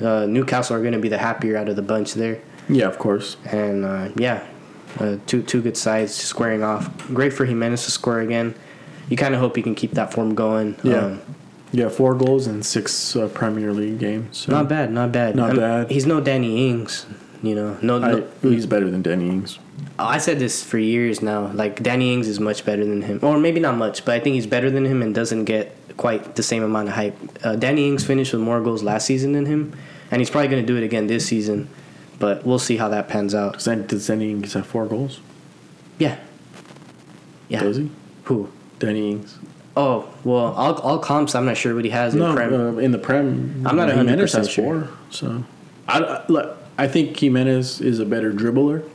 [0.00, 2.40] Uh, Newcastle are going to be the happier out of the bunch there.
[2.68, 3.36] Yeah, of course.
[3.44, 4.46] And uh, yeah,
[4.98, 6.88] uh, two two good sides squaring off.
[7.08, 8.54] Great for Jimenez to score again.
[9.08, 10.76] You kind of hope he can keep that form going.
[10.84, 10.98] Yeah.
[10.98, 11.20] Um,
[11.72, 14.38] Yeah, four goals in six uh, Premier League games.
[14.38, 15.36] So not bad, not bad.
[15.36, 15.90] Not I'm- bad.
[15.90, 17.06] He's no Danny Ings.
[17.42, 18.02] You know, no.
[18.02, 18.10] I,
[18.42, 19.58] no he's better than Danny Ings.
[19.98, 21.46] I said this for years now.
[21.52, 24.34] Like Danny Ings is much better than him, or maybe not much, but I think
[24.34, 27.16] he's better than him and doesn't get quite the same amount of hype.
[27.42, 29.74] Uh, Danny Ings finished with more goals last season than him,
[30.10, 31.68] and he's probably going to do it again this season.
[32.18, 33.54] But we'll see how that pans out.
[33.54, 35.20] Does, that, does Danny Ings have four goals?
[35.98, 36.18] Yeah.
[37.48, 37.60] Yeah.
[37.60, 37.90] Does he?
[38.24, 38.50] Who?
[38.78, 39.38] Danny Ings.
[39.76, 41.34] Oh well, all all comps.
[41.34, 42.52] I'm not sure what he has in No, Prem.
[42.52, 44.64] uh, in the Prem, I'm not Jimenez 100% has sure.
[44.84, 44.96] four.
[45.10, 45.44] So,
[45.86, 48.88] I, I, look, I think Jimenez is a better dribbler.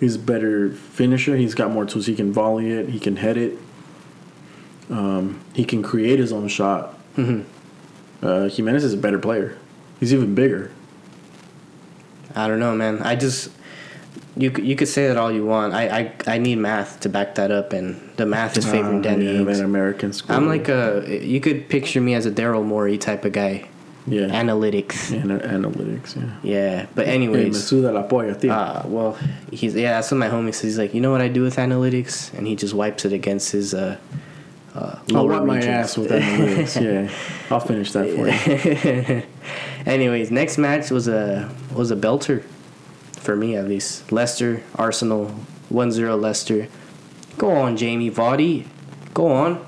[0.00, 1.36] He's a better finisher.
[1.36, 2.06] He's got more tools.
[2.06, 2.88] He can volley it.
[2.88, 3.56] He can head it.
[4.90, 6.98] Um, he can create his own shot.
[7.16, 7.42] Mm-hmm.
[8.26, 9.56] Uh, Jimenez is a better player.
[10.00, 10.72] He's even bigger.
[12.34, 13.00] I don't know, man.
[13.02, 13.50] I just
[14.36, 15.74] you could- you could say that all you want.
[15.74, 15.84] I
[16.26, 19.24] I, I need math to back that up, and the math is favoring Uh, Danny
[19.26, 20.34] yeah, man, American school.
[20.36, 23.68] I'm like a you could picture me as a Daryl Morey type of guy.
[24.06, 25.12] yeah, Analytics.
[25.12, 26.16] Ana- analytics.
[26.16, 26.30] Yeah.
[26.42, 28.50] Yeah, but Hey, anyways, suda la polla, tío.
[28.50, 29.16] uh, well,
[29.52, 29.92] he's yeah.
[29.94, 30.62] That's what my homie says.
[30.62, 33.52] He's like, you know what I do with analytics, and he just wipes it against
[33.52, 33.96] his uh.
[34.74, 36.80] uh I'll wipe my ass with analytics.
[36.82, 37.10] yeah,
[37.50, 39.22] I'll finish that for you.
[39.86, 42.42] Anyways, next match was a was a belter,
[43.22, 44.10] for me at least.
[44.12, 45.34] Leicester Arsenal
[45.72, 46.68] 1-0 Leicester.
[47.38, 48.66] Go on, Jamie Vardy.
[49.14, 49.64] Go on.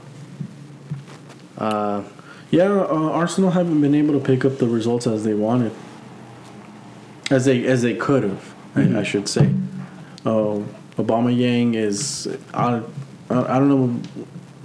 [1.57, 2.03] Uh,
[2.51, 5.73] Yeah, uh, Arsenal haven't been able to pick up the results as they wanted,
[7.31, 8.55] as they as they could have.
[8.77, 9.51] I, I should say.
[10.25, 10.63] Uh,
[10.97, 12.81] Aubameyang is I,
[13.29, 14.01] I I don't know.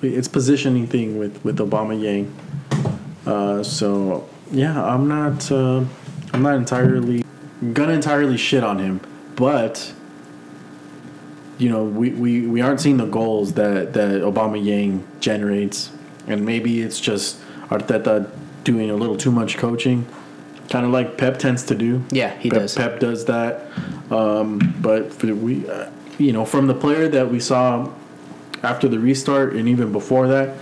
[0.04, 2.30] It's positioning thing with with Aubameyang.
[3.26, 5.84] Uh, so yeah, I'm not uh,
[6.34, 7.24] I'm not entirely
[7.74, 9.02] gonna entirely shit on him,
[9.36, 9.94] but
[11.58, 15.92] you know we, we, we aren't seeing the goals that that Aubameyang generates,
[16.28, 17.40] and maybe it's just
[17.70, 18.30] Arteta
[18.64, 20.06] doing a little too much coaching,
[20.70, 22.04] kind of like Pep tends to do.
[22.12, 22.76] Yeah, he Pep, does.
[22.76, 23.68] Pep does that,
[24.12, 27.90] um, but for we, uh, you know, from the player that we saw
[28.64, 30.56] after the restart and even before that,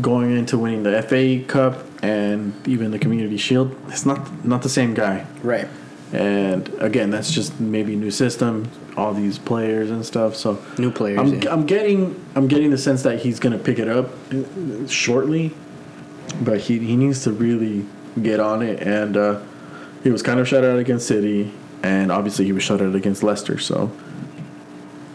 [0.00, 4.68] going into winning the FA Cup and even the Community Shield, it's not not the
[4.68, 5.26] same guy.
[5.42, 5.68] right.
[6.12, 10.36] And again, that's just maybe new system, all these players and stuff.
[10.36, 11.18] So New players.
[11.18, 11.52] I'm, yeah.
[11.52, 14.10] I'm getting I'm getting the sense that he's gonna pick it up
[14.88, 15.52] shortly,
[16.40, 17.84] but he he needs to really
[18.22, 18.80] get on it.
[18.82, 19.40] And uh,
[20.04, 21.52] he was kind of shut out against City,
[21.82, 23.58] and obviously he was shut out against Leicester.
[23.58, 23.90] So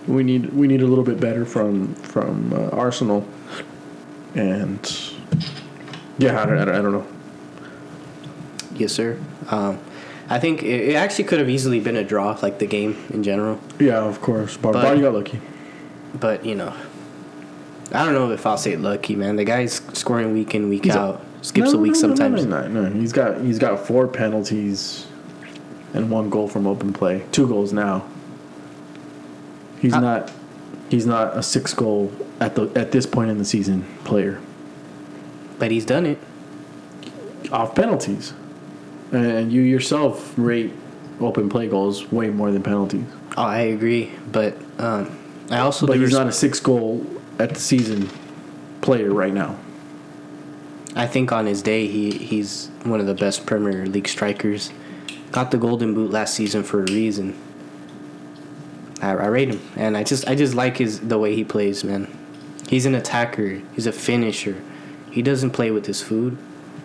[0.07, 3.25] we need we need a little bit better from from uh, Arsenal.
[4.35, 4.79] And
[6.17, 7.07] yeah, I don't, I don't, I don't know.
[8.75, 9.19] Yes, sir.
[9.49, 9.79] Um,
[10.31, 13.21] I think it, it actually could have easily been a draw, like the game in
[13.23, 13.59] general.
[13.79, 14.55] Yeah, of course.
[14.57, 15.39] Bar- But- Vardy got lucky.
[16.19, 16.73] But you know,
[17.91, 19.35] I don't know if I'll say lucky, man.
[19.35, 21.25] The guy's scoring week in, week He's a- out.
[21.41, 22.45] Skips No, a week no, sometimes.
[22.45, 22.99] No, no, no.
[22.99, 25.07] He's got he's got four penalties
[25.93, 27.23] and one goal from open play.
[27.31, 28.05] Two goals now.
[29.81, 30.31] He's Uh, not
[30.89, 34.39] he's not a six goal at the at this point in the season player
[35.57, 36.19] But he's done it.
[37.51, 38.33] off penalties.
[39.11, 40.71] And you yourself rate
[41.19, 43.05] open play goals way more than penalties.
[43.37, 44.11] Oh, I agree.
[44.31, 45.17] But um,
[45.49, 47.05] I also But he's res- not a six goal
[47.39, 48.09] at the season
[48.81, 49.57] player right now.
[50.95, 54.71] I think on his day, he he's one of the best Premier League strikers.
[55.31, 57.39] Got the Golden Boot last season for a reason.
[59.01, 61.83] I, I rate him, and I just I just like his the way he plays,
[61.83, 62.07] man.
[62.67, 63.61] He's an attacker.
[63.73, 64.61] He's a finisher.
[65.09, 66.37] He doesn't play with his food.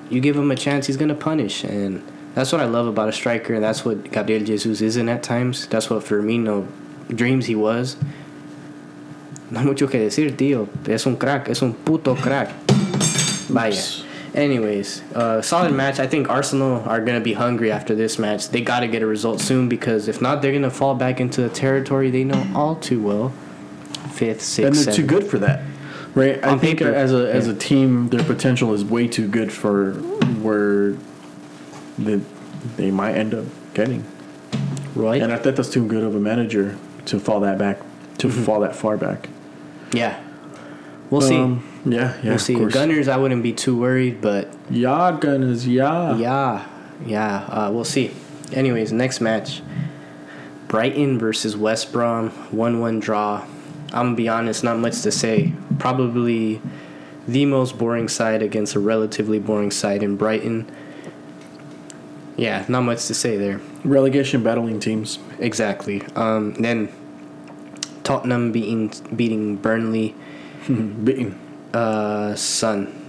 [0.09, 2.03] You give him a chance, he's gonna punish, and
[2.37, 5.67] that's what I love about a striker, and that's what Gabriel Jesus isn't at times.
[5.69, 6.69] That's what Firmino
[7.09, 7.97] dreams he was.
[9.51, 10.69] No hay mucho que decir, tío.
[10.87, 11.49] Es un crack.
[11.49, 12.51] Es un puto crack.
[13.49, 13.81] Vaya.
[14.35, 15.99] Anyways, uh, solid match.
[15.99, 18.51] I think Arsenal are gonna be hungry after this match.
[18.51, 21.49] They gotta get a result soon because if not, they're gonna fall back into the
[21.49, 23.31] territory they know all too well.
[24.13, 25.63] Fifth, sixth, and they're too good for that,
[26.15, 26.45] right?
[26.45, 27.55] I On think paper, as a as yeah.
[27.55, 29.95] a team, their potential is way too good for
[30.43, 30.97] where
[31.99, 32.21] they
[32.77, 33.45] they might end up
[33.75, 34.05] getting.
[34.95, 35.23] right?
[35.23, 36.77] And I think that's too good of a manager
[37.07, 37.79] to fall that back
[38.19, 39.29] to fall that far back.
[39.93, 40.21] yeah,
[41.11, 41.37] we'll see.
[41.37, 42.31] Um, yeah, yeah.
[42.31, 42.55] we'll see.
[42.65, 45.67] Gunners, I wouldn't be too worried, but Yeah, Gunners.
[45.69, 46.17] Yeah.
[46.17, 46.67] yeah,
[47.05, 48.13] yeah, uh, we'll see.
[48.53, 49.63] Anyways, next match:
[50.69, 53.45] Brighton versus West Brom, one-one draw.
[53.93, 55.53] I'm gonna be honest, not much to say.
[55.79, 56.61] Probably
[57.29, 60.71] the most boring side against a relatively boring side in Brighton.
[62.37, 63.61] Yeah, not much to say there.
[63.85, 65.19] Relegation battling teams.
[65.39, 66.03] Exactly.
[66.17, 66.89] Um, then
[68.05, 70.15] Tottenham beating beating Burnley.
[70.69, 71.39] Beaten.
[71.73, 73.03] Uh, Son.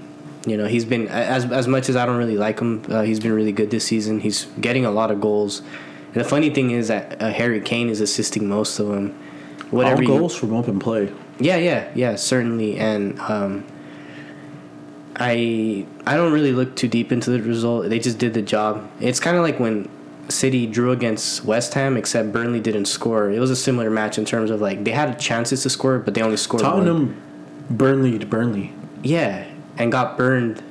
[0.45, 2.83] You know he's been as as much as I don't really like him.
[2.87, 4.19] Uh, he's been really good this season.
[4.21, 5.61] He's getting a lot of goals.
[6.13, 9.09] And the funny thing is that uh, Harry Kane is assisting most of them.
[9.71, 11.11] Whatever All you- goals from open play.
[11.39, 12.77] yeah, yeah, yeah, certainly.
[12.77, 13.65] And um,
[15.17, 17.89] I I don't really look too deep into the result.
[17.89, 18.89] They just did the job.
[18.99, 19.89] It's kind of like when
[20.29, 23.31] City drew against West Ham, except Burnley didn't score.
[23.31, 26.13] It was a similar match in terms of like they had chances to score, but
[26.13, 26.71] they only scored one.
[26.71, 27.21] Tottenham,
[27.69, 28.73] Burnley to Burnley.
[29.03, 29.45] Yeah,
[29.77, 30.63] and got burned.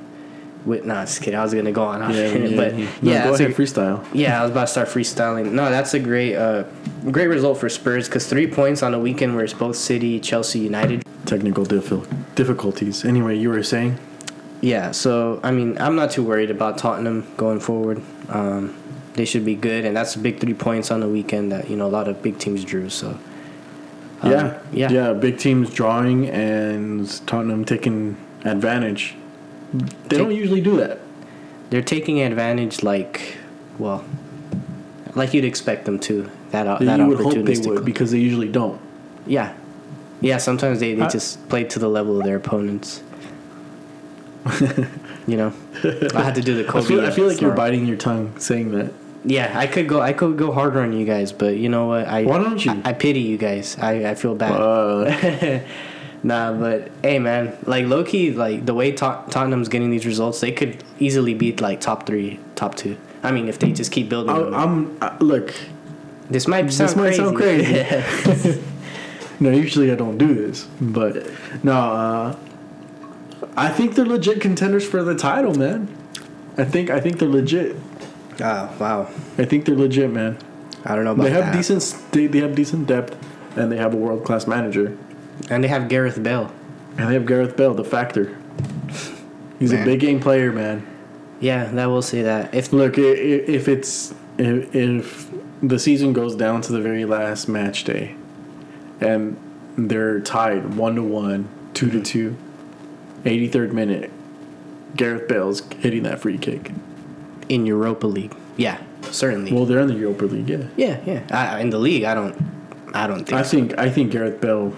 [0.65, 1.39] With nah, just kidding.
[1.39, 2.87] I was gonna go on, Yeah, yeah, but yeah.
[3.01, 4.05] yeah, No, go that's a- ahead, freestyle.
[4.13, 5.51] yeah, I was about to start freestyling.
[5.53, 6.63] No, that's a great, uh,
[7.09, 10.59] great result for Spurs because three points on a weekend where it's both City, Chelsea,
[10.59, 11.03] United.
[11.25, 11.63] Technical
[12.35, 13.05] difficulties.
[13.05, 13.97] Anyway, you were saying.
[14.61, 18.01] Yeah, so I mean, I'm not too worried about Tottenham going forward.
[18.29, 18.75] Um,
[19.13, 21.75] they should be good, and that's the big three points on the weekend that you
[21.75, 22.89] know a lot of big teams drew.
[22.89, 23.19] So
[24.21, 25.13] um, yeah, yeah, yeah.
[25.13, 29.15] Big teams drawing and Tottenham taking advantage.
[29.73, 30.99] They Take- don't usually do that.
[31.69, 33.37] they're taking advantage like,
[33.77, 34.03] well,
[35.15, 36.29] like you'd expect them to.
[36.51, 38.79] That uh, that you would hope they would because they usually don't.
[39.27, 39.53] Yeah,
[40.21, 40.37] yeah.
[40.37, 43.03] Sometimes they, they I- just play to the level of their opponents.
[45.27, 45.53] you know,
[46.15, 48.71] I had to do the I feel, I feel like you're biting your tongue saying
[48.71, 48.91] that.
[49.25, 49.99] Yeah, I could go.
[49.99, 52.07] I could go harder on you guys, but you know what?
[52.07, 52.71] I Why don't you?
[52.71, 53.77] I, I pity you guys.
[53.77, 54.51] I, I feel bad.
[54.53, 55.59] Uh,
[56.23, 60.39] nah, but hey, man, like low key, like the way Tot- Tottenham's getting these results,
[60.39, 62.97] they could easily beat like top three, top two.
[63.23, 64.53] I mean, if they just keep building.
[64.53, 64.63] I.
[64.63, 65.53] I'm I, look.
[66.29, 67.17] this might sound This might crazy.
[67.17, 68.63] sound crazy.
[69.39, 71.27] No, usually I don't do this, but
[71.63, 71.73] no.
[71.73, 72.35] Uh,
[73.57, 75.87] I think they're legit contenders for the title, man.
[76.57, 77.75] I think I think they're legit.
[78.39, 79.09] Ah, wow.
[79.37, 80.37] I think they're legit, man.
[80.85, 81.53] I don't know about They have that.
[81.55, 81.95] decent.
[82.11, 83.17] They, they have decent depth,
[83.57, 84.95] and they have a world class manager,
[85.49, 86.51] and they have Gareth Bale.
[86.97, 88.35] and they have Gareth Bale, the factor.
[89.59, 89.81] He's Man.
[89.83, 90.85] a big game player, man.
[91.39, 92.53] Yeah, that will say that.
[92.53, 95.31] If Look, i- i- if it's if, if
[95.63, 98.15] the season goes down to the very last match day,
[99.01, 99.35] and
[99.77, 102.35] they're tied one to one, two to two,
[103.23, 104.11] 83rd minute,
[104.95, 106.71] Gareth Bale's hitting that free kick.
[107.49, 109.53] in Europa League, yeah, certainly.
[109.53, 110.65] Well, they're in the Europa League, yeah.
[110.75, 111.27] yeah, yeah.
[111.31, 112.35] I, in the league, I don't,
[112.93, 113.33] I don't think.
[113.33, 113.57] I so.
[113.57, 114.73] think I think Gareth Bale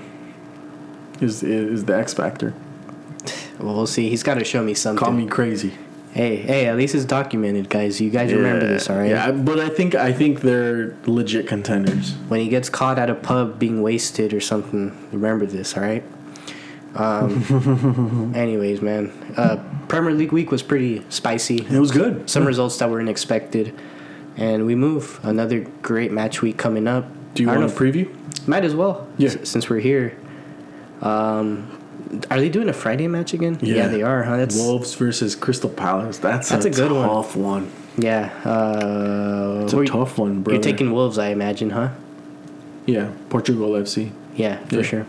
[1.21, 2.53] is is the X factor.
[3.59, 4.09] Well, we'll see.
[4.09, 5.03] He's got to show me something.
[5.03, 5.73] Call me crazy.
[6.11, 8.01] Hey, hey, at least it's documented, guys.
[8.01, 9.11] You guys remember this, all right?
[9.11, 12.13] Yeah, but I think I think they're legit contenders.
[12.29, 16.03] When he gets caught at a pub being wasted or something, remember this, all right?
[16.99, 21.57] Um, anyways, man, uh, Premier League week was pretty spicy.
[21.65, 22.29] It was good.
[22.29, 23.73] Some results that were unexpected,
[24.37, 27.05] and we move another great match week coming up.
[27.35, 28.47] Do you I want know preview?
[28.47, 29.07] Might as well.
[29.17, 29.29] Yeah.
[29.29, 30.17] s- since we're here.
[31.01, 31.75] Um,
[32.29, 33.57] are they doing a Friday match again?
[33.61, 33.87] Yeah.
[33.87, 34.23] they are.
[34.23, 34.37] Huh?
[34.37, 36.17] That's Wolves versus Crystal Palace.
[36.17, 37.07] That's, That's a good one.
[37.07, 37.71] tough one.
[37.97, 38.31] yeah.
[38.43, 40.53] Uh, It's a tough one, bro.
[40.55, 41.89] You're taking Wolves, I imagine, huh?
[42.85, 44.11] yeah Portugal FC.
[44.35, 44.81] Yeah, for Yeah.
[44.81, 45.05] sure.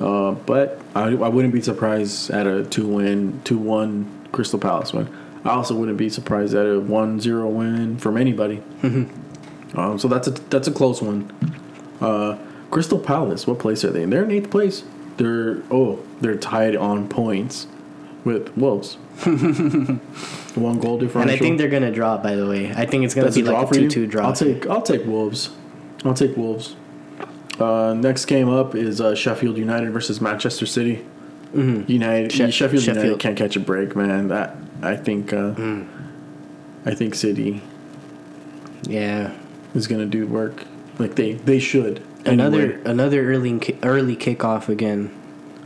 [0.00, 4.92] Uh, but I, I wouldn't be surprised at a two win, two one Crystal Palace
[4.92, 5.08] win.
[5.44, 8.62] I also wouldn't be surprised at a 1-0 win from anybody.
[8.82, 9.78] Mm-hmm.
[9.78, 11.32] um, so that's a that's a close one.
[12.00, 12.38] Uh,
[12.70, 14.02] Crystal Palace, what place are they?
[14.02, 14.10] in?
[14.10, 14.84] They're in eighth place.
[15.16, 17.66] They're oh they're tied on points
[18.24, 18.94] with Wolves.
[19.24, 21.20] one goal differential.
[21.22, 22.16] And I think they're gonna draw.
[22.18, 24.26] By the way, I think it's gonna That's be like a two-two draw.
[24.26, 25.50] I'll take I'll take Wolves.
[26.04, 26.76] I'll take Wolves.
[27.60, 31.04] Uh, next game up is uh, Sheffield United versus Manchester City.
[31.54, 31.88] Mhm.
[31.88, 34.28] United She- Sheffield, United can't catch a break, man.
[34.28, 35.86] That I think uh, Mm.
[36.86, 37.60] I think City
[38.88, 39.32] Yeah,
[39.74, 40.64] is gonna do work
[40.98, 42.00] like they they should.
[42.24, 45.10] another Anyway, another early early kickoff again.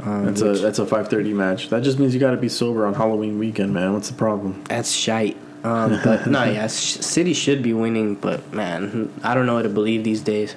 [0.02, 1.68] Um, That's which- a that's a five thirty match.
[1.70, 3.92] That just means you got to be sober on Halloween weekend, man.
[3.92, 4.62] What's the problem?
[4.68, 5.36] That's shite.
[5.62, 9.68] Um, but no, yeah, City should be winning, but man, I don't know what to
[9.68, 10.54] believe these days.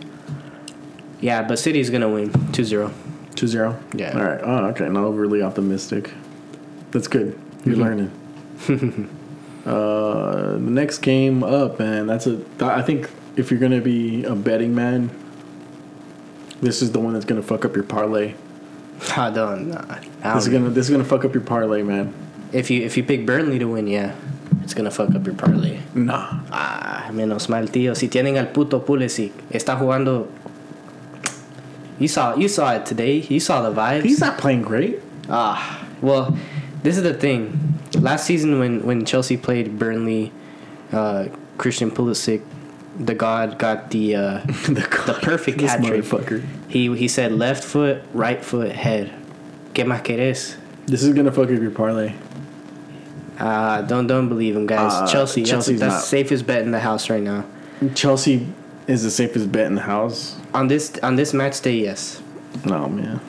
[1.19, 2.91] Yeah, but City's gonna win 2-0.
[3.35, 3.99] 2-0?
[3.99, 4.17] Yeah.
[4.17, 4.39] All right.
[4.43, 4.89] Oh, okay.
[4.89, 6.11] Not overly optimistic.
[6.91, 7.37] That's good.
[7.65, 8.11] You're learning.
[9.65, 12.07] uh, the next game up, man.
[12.07, 12.41] That's a.
[12.61, 15.09] I think if you're gonna be a betting man,
[16.61, 18.33] this is the one that's gonna fuck up your parlay.
[19.15, 19.69] I don't.
[19.69, 19.85] Nah,
[20.23, 22.13] I This is gonna this is gonna fuck up your parlay, man.
[22.51, 24.15] if you if you pick Burnley to win, yeah,
[24.63, 25.79] it's gonna fuck up your parlay.
[25.93, 26.39] Nah.
[26.51, 27.95] Ah, menos mal, tío.
[27.95, 30.27] Si tienen al puto Pulisic, está jugando.
[31.99, 33.17] You saw you saw it today.
[33.17, 34.03] You saw the vibes.
[34.03, 34.99] He's not playing great.
[35.29, 36.37] Ah, well,
[36.83, 37.79] this is the thing.
[37.95, 40.31] Last season, when when Chelsea played Burnley,
[40.91, 41.27] uh,
[41.57, 42.41] Christian Pulisic,
[42.99, 46.43] the god, got the uh, the, the perfect hat trick.
[46.67, 49.11] He he said left foot, right foot, head.
[49.73, 50.57] ¿Qué más querés?
[50.85, 52.13] This is gonna fuck up your parlay.
[53.39, 54.93] Uh, don't don't believe him, guys.
[54.93, 57.45] Uh, Chelsea, that's, Chelsea's that's not- safest bet in the house right now.
[57.93, 58.47] Chelsea
[58.87, 60.35] is the safest bet in the house.
[60.53, 62.21] On this on this match day, yes.
[62.65, 63.19] No man.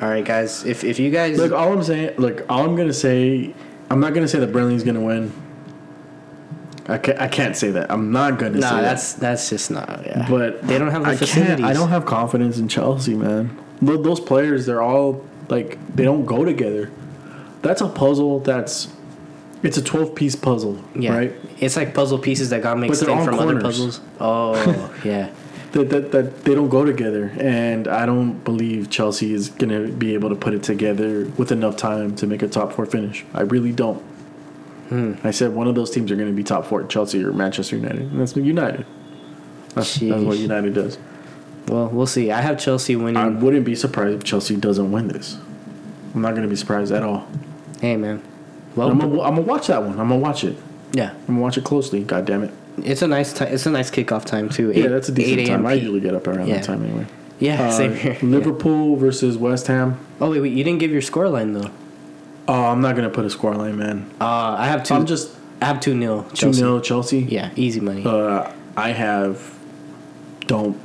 [0.00, 0.64] All right, guys.
[0.64, 3.54] If if you guys Look, all I'm saying, look, all I'm gonna say,
[3.90, 5.32] I'm not gonna say that Burnley's gonna win.
[6.88, 7.90] I can't, I can't say that.
[7.92, 10.02] I'm not gonna nah, say that's that's just not.
[10.04, 10.26] Yeah.
[10.28, 11.56] But they don't have the I facilities.
[11.56, 13.56] Can't, I don't have confidence in Chelsea, man.
[13.80, 16.90] Those players, they're all like they don't go together.
[17.60, 18.40] That's a puzzle.
[18.40, 18.88] That's
[19.62, 21.34] it's a 12 piece puzzle, Yeah, right?
[21.62, 24.00] It's like puzzle pieces that got mixed in from other puzzles.
[24.20, 24.54] Oh
[25.04, 25.30] yeah,
[25.72, 30.12] That, that that they don't go together, and I don't believe Chelsea is gonna be
[30.14, 33.24] able to put it together with enough time to make a top four finish.
[33.32, 34.02] I really don't.
[34.88, 35.14] Hmm.
[35.24, 37.76] I said one of those teams are going to be top four, Chelsea or Manchester
[37.76, 38.84] United, and that's United.
[39.74, 40.98] That's, that's what United does.
[41.68, 42.30] well we'll see.
[42.30, 43.16] I have Chelsea winning.
[43.16, 45.38] I wouldn't be surprised if Chelsea doesn't win this.
[46.14, 47.26] I'm not going to be surprised at all.
[47.80, 48.20] hey man,
[48.76, 49.92] well I'm gonna, I'm gonna watch that one.
[49.92, 50.56] I'm gonna watch it.
[50.92, 52.02] Yeah, I'm gonna watch it closely.
[52.04, 52.52] God damn it!
[52.78, 53.52] it's a nice time.
[53.52, 54.72] It's a nice kickoff time too.
[54.72, 55.66] Yeah, that's a decent time.
[55.66, 56.56] I usually get up around Yeah.
[56.56, 57.06] that time anyway.
[57.38, 58.12] Yeah, Uh, same here.
[58.22, 58.28] Yeah.
[58.28, 59.98] Liverpool versus West Ham.
[60.20, 61.70] Oh wait, wait, you didn't give your scoreline though.
[62.48, 64.10] Oh, I'm not gonna put a scoreline, man.
[64.20, 64.94] Uh, I have two.
[64.94, 65.30] I'm just
[65.60, 66.24] I have two nil.
[66.30, 66.58] two Chelsea.
[66.58, 67.18] 0 Chelsea.
[67.20, 68.04] Yeah, easy money.
[68.04, 69.54] Uh, I have.
[70.46, 70.76] Don't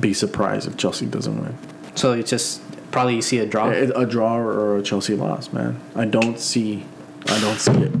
[0.00, 1.56] be surprised if Chelsea doesn't win.
[1.94, 3.70] so it's just probably you see a draw.
[3.70, 5.80] A, a draw or a Chelsea loss, man.
[5.96, 6.84] I don't see.
[7.26, 7.92] I don't see it.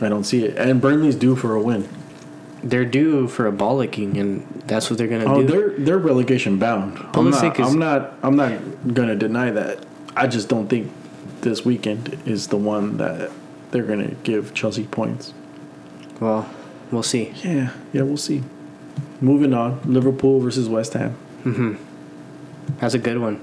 [0.00, 0.56] I don't see it.
[0.56, 1.88] And Burnley's due for a win.
[2.62, 5.46] They're due for a ball licking, and that's what they're gonna Oh, do.
[5.46, 6.98] they're they're relegation bound.
[7.14, 8.14] I'm not, is- I'm not.
[8.22, 8.52] I'm not
[8.94, 9.84] gonna deny that.
[10.16, 10.90] I just don't think
[11.42, 13.30] this weekend is the one that
[13.70, 15.32] they're gonna give Chelsea points.
[16.20, 16.48] Well,
[16.90, 17.32] we'll see.
[17.44, 18.42] Yeah, yeah, we'll see.
[19.20, 21.14] Moving on, Liverpool versus West Ham.
[21.44, 21.74] Mm-hmm.
[22.80, 23.40] That's a good one.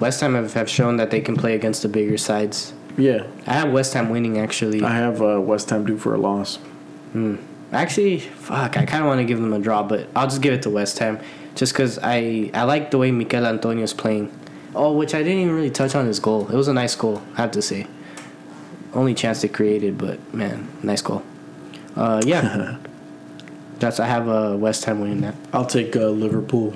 [0.00, 2.72] West Ham have, have shown that they can play against the bigger sides.
[2.96, 4.82] Yeah, I have West Ham winning actually.
[4.82, 6.56] I have uh, West Ham due for a loss.
[7.12, 7.36] Hmm.
[7.72, 10.54] Actually, fuck, I kind of want to give them a draw, but I'll just give
[10.54, 11.18] it to West Ham
[11.56, 14.32] just because I, I like the way Michail Antonio is playing.
[14.76, 16.48] Oh, which I didn't even really touch on his goal.
[16.48, 17.86] It was a nice goal, I have to say.
[18.92, 21.22] Only chance they created, but man, nice goal.
[21.96, 22.78] Uh, yeah.
[23.78, 25.34] That's I have uh, West Ham winning that.
[25.52, 26.74] I'll take uh, Liverpool.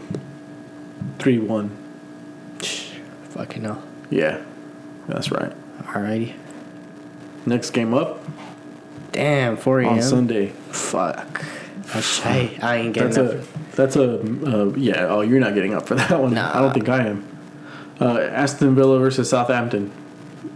[1.18, 1.70] Three one.
[3.30, 3.82] Fucking hell.
[4.10, 4.42] Yeah,
[5.06, 5.52] that's right.
[5.88, 6.34] Alrighty.
[7.46, 8.20] Next game up
[9.12, 9.92] Damn, 4 a.m.
[9.94, 10.48] on Sunday.
[10.70, 11.44] Fuck.
[11.92, 13.32] That's I, I ain't getting That's up.
[13.32, 15.06] a that's a uh, yeah.
[15.08, 16.34] Oh, you're not getting up for that one.
[16.34, 16.56] Nah.
[16.56, 17.26] I don't think I am.
[18.00, 19.90] Uh, Aston Villa versus Southampton.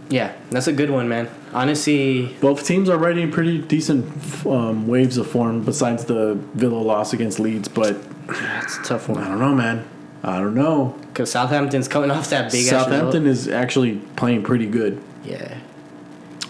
[0.09, 1.29] Yeah, that's a good one, man.
[1.53, 5.63] Honestly, Both teams are riding pretty decent um, waves of form.
[5.63, 7.97] Besides the Villa loss against Leeds, but
[8.29, 9.17] it's a tough one.
[9.17, 9.39] I one.
[9.39, 9.89] don't know, man.
[10.23, 10.95] I don't know.
[11.07, 15.01] Because Southampton's coming off that big ass Southampton is actually playing pretty good.
[15.23, 15.57] Yeah.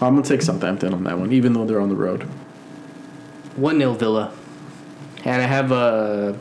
[0.00, 2.22] I'm gonna take Southampton on that one, even though they're on the road.
[3.56, 4.32] 1 0 Villa.
[5.24, 6.38] And I have a.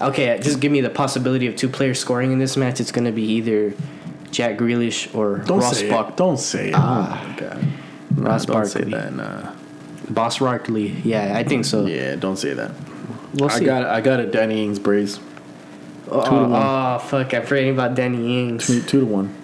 [0.00, 2.80] Okay, just give me the possibility of two players scoring in this match.
[2.80, 3.74] It's going to be either
[4.30, 6.16] Jack Grealish or Don't Ross say it.
[6.16, 6.74] Don't say it.
[6.76, 7.22] Ah.
[7.24, 7.66] oh my god.
[8.16, 9.14] Nah, Ross don't say that.
[9.14, 9.52] Nah.
[10.10, 10.88] Ross Barkley.
[11.04, 11.86] Yeah, I think so.
[11.86, 12.72] Yeah, don't say that.
[13.34, 13.64] We'll I see.
[13.64, 15.18] got I got a Danny Ings brace.
[16.10, 16.52] oh, two one.
[16.52, 17.32] oh, fuck.
[17.32, 18.66] I'm forgetting about Danny Ings.
[18.66, 19.34] Two, two to one.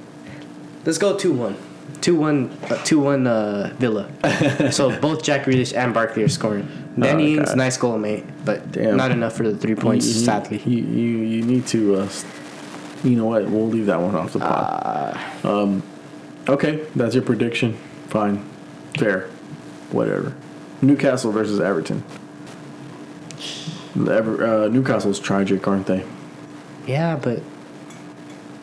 [0.88, 1.56] Let's go 2 1.
[2.00, 4.08] 2 1 uh, 2 1 uh, Villa.
[4.72, 6.68] so both Jack Grealish and Barkley are scoring.
[6.98, 8.24] Danny Oh, Ings, nice goal, mate.
[8.44, 8.96] But Damn.
[8.96, 10.58] not enough for the three points, You- you- sadly.
[10.64, 11.96] You, you you need to.
[11.96, 12.08] Uh,
[13.04, 13.44] you know what?
[13.48, 15.44] We'll leave that one off the pod.
[15.44, 15.82] um,
[16.48, 17.74] okay, that's your prediction.
[18.08, 18.44] Fine,
[18.98, 19.28] fair,
[19.92, 20.34] whatever.
[20.82, 22.02] Newcastle versus Everton.
[23.96, 26.04] Ever, uh, Newcastle's tragic, aren't they?
[26.86, 27.42] Yeah, but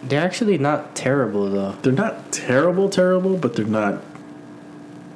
[0.07, 1.71] They're actually not terrible though.
[1.81, 4.01] They're not terrible, terrible, but they're not.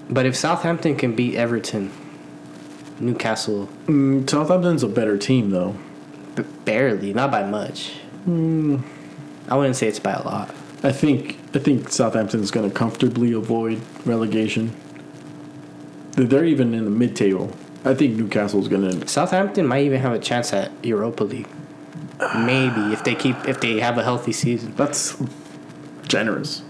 [0.10, 1.92] But if Southampton can beat Everton,
[3.00, 5.76] Newcastle Mm, Southampton's a better team, though.
[6.36, 7.94] b- barely, not by much.
[8.28, 10.54] I wouldn't say it's by a lot.
[10.84, 14.72] I think I think Southampton's going to comfortably avoid relegation.
[16.14, 17.52] They're- even in the mid-table.
[17.86, 19.08] I think Newcastle's going to.
[19.08, 21.48] Southampton might even have a chance at Europa League.
[22.38, 24.74] Maybe if they keep if they have a healthy season.
[24.76, 25.16] That's
[26.08, 26.64] generous.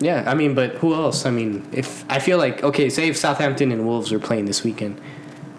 [0.00, 1.26] Yeah, I mean, but who else?
[1.26, 4.64] I mean, if I feel like okay, say if Southampton and Wolves are playing this
[4.64, 4.98] weekend,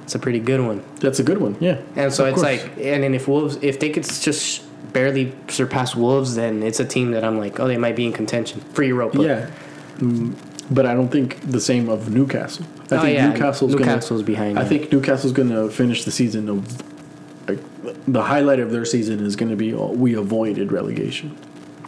[0.03, 0.83] it's a pretty good one.
[0.99, 1.55] That's a good one.
[1.59, 1.79] Yeah.
[1.95, 2.63] And so Of it's course.
[2.63, 6.85] like, and then if Wolves, if they could just barely surpass Wolves, then it's a
[6.85, 9.21] team that I'm like, oh, they might be in contention for Europa.
[9.21, 9.49] Yeah.
[9.97, 10.35] Mm,
[10.71, 12.65] but I don't think the same of Newcastle.
[12.89, 14.67] I Oh, think yeah, Newcastle's, Newcastle's gonna, behind, I yeah.
[14.67, 16.49] think Newcastle's going to finish the season
[18.07, 21.37] the highlight of their season is going to be oh, we avoided relegation.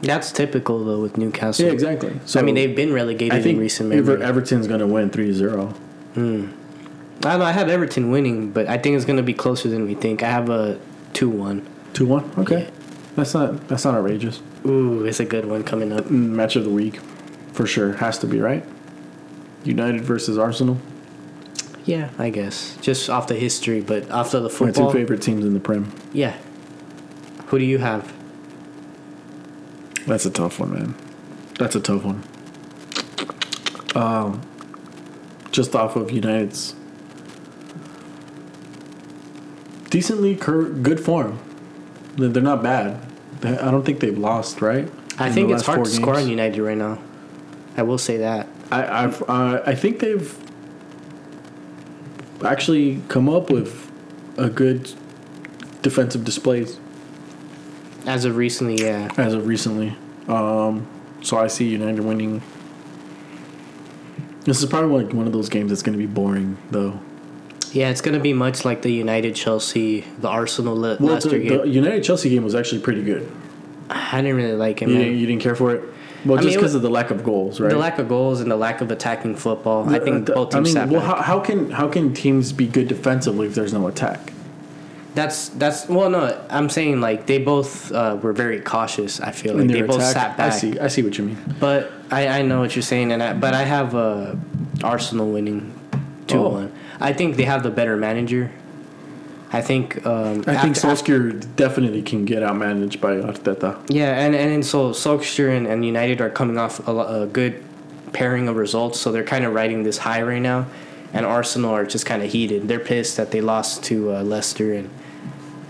[0.02, 1.66] That's typical though with Newcastle.
[1.66, 2.20] Yeah, exactly.
[2.26, 4.24] So I mean, they've been relegated I think in recent memory.
[4.24, 5.74] Everton's going to win 3-0.
[6.16, 7.46] I don't know.
[7.46, 10.22] I have Everton winning, but I think it's going to be closer than we think.
[10.22, 10.78] I have a
[11.14, 11.66] two-one.
[11.94, 12.38] 2-1.
[12.40, 12.64] Okay.
[12.64, 12.70] Yeah.
[13.16, 14.42] That's not that's not outrageous.
[14.66, 16.06] Ooh, it's a good one coming up.
[16.06, 17.00] Mm, Match of the week
[17.54, 18.66] for sure has to be, right?
[19.64, 20.80] United versus Arsenal.
[21.86, 24.92] Yeah, I guess just off the history, but after the My football.
[24.92, 25.92] two favorite teams in the Prem.
[26.14, 26.36] Yeah.
[27.48, 28.14] Who do you have?
[30.08, 30.96] That's a tough one, man.
[31.60, 32.24] That's a tough one.
[33.96, 34.42] Um,
[35.52, 36.74] just off of United's
[39.90, 41.40] decently cur- good form.
[42.18, 43.00] They're they're not bad.
[43.42, 44.90] They- I don't think they've lost, right?
[45.20, 46.28] I In think the it's last hard four to score on?
[46.28, 46.98] United right now.
[47.78, 48.48] I will say that.
[48.72, 50.36] I I've, uh, I think they've
[52.46, 53.92] actually come up with
[54.38, 54.92] a good
[55.82, 56.80] defensive displays
[58.06, 59.10] As of recently, yeah.
[59.18, 59.96] as of recently.
[60.28, 60.88] Um,
[61.22, 62.42] so I see United winning.
[64.46, 67.00] This is probably like one of those games that's going to be boring, though.
[67.72, 71.40] Yeah, it's going to be much like the United Chelsea, the Arsenal Well, Leicester the,
[71.40, 71.58] game.
[71.60, 73.30] the United Chelsea game was actually pretty good.
[73.90, 75.04] I didn't really like it, You, man.
[75.04, 75.84] didn't, you didn't care for it?
[76.26, 77.70] Well, I just because of the lack of goals, right?
[77.70, 79.90] The lack of goals and the lack of attacking football.
[79.90, 82.54] I think Uh, both teams I mean, sat well, how, how can how can teams
[82.54, 84.32] be good defensively if there's no attack?
[85.16, 89.20] That's that's well, no, I'm saying like they both uh, were very cautious.
[89.22, 90.54] I feel like they their both attack, sat back.
[90.54, 90.80] I see.
[90.80, 91.56] I see what you mean.
[91.60, 94.36] But I, I know what you're saying, and I, but I have uh,
[94.84, 95.72] Arsenal winning
[96.28, 96.50] two Oh.
[96.50, 96.72] one.
[97.00, 98.50] I think they have the better manager.
[99.54, 100.06] I think.
[100.06, 103.78] Um, I think after- definitely can get outmanaged by Arteta.
[103.90, 106.92] Yeah, and and, and so Solskjaer and, and United are coming off a,
[107.24, 107.64] a good
[108.14, 110.66] pairing of results, so they're kind of riding this high right now.
[111.14, 112.68] And Arsenal are just kind of heated.
[112.68, 114.90] They're pissed that they lost to uh, Leicester and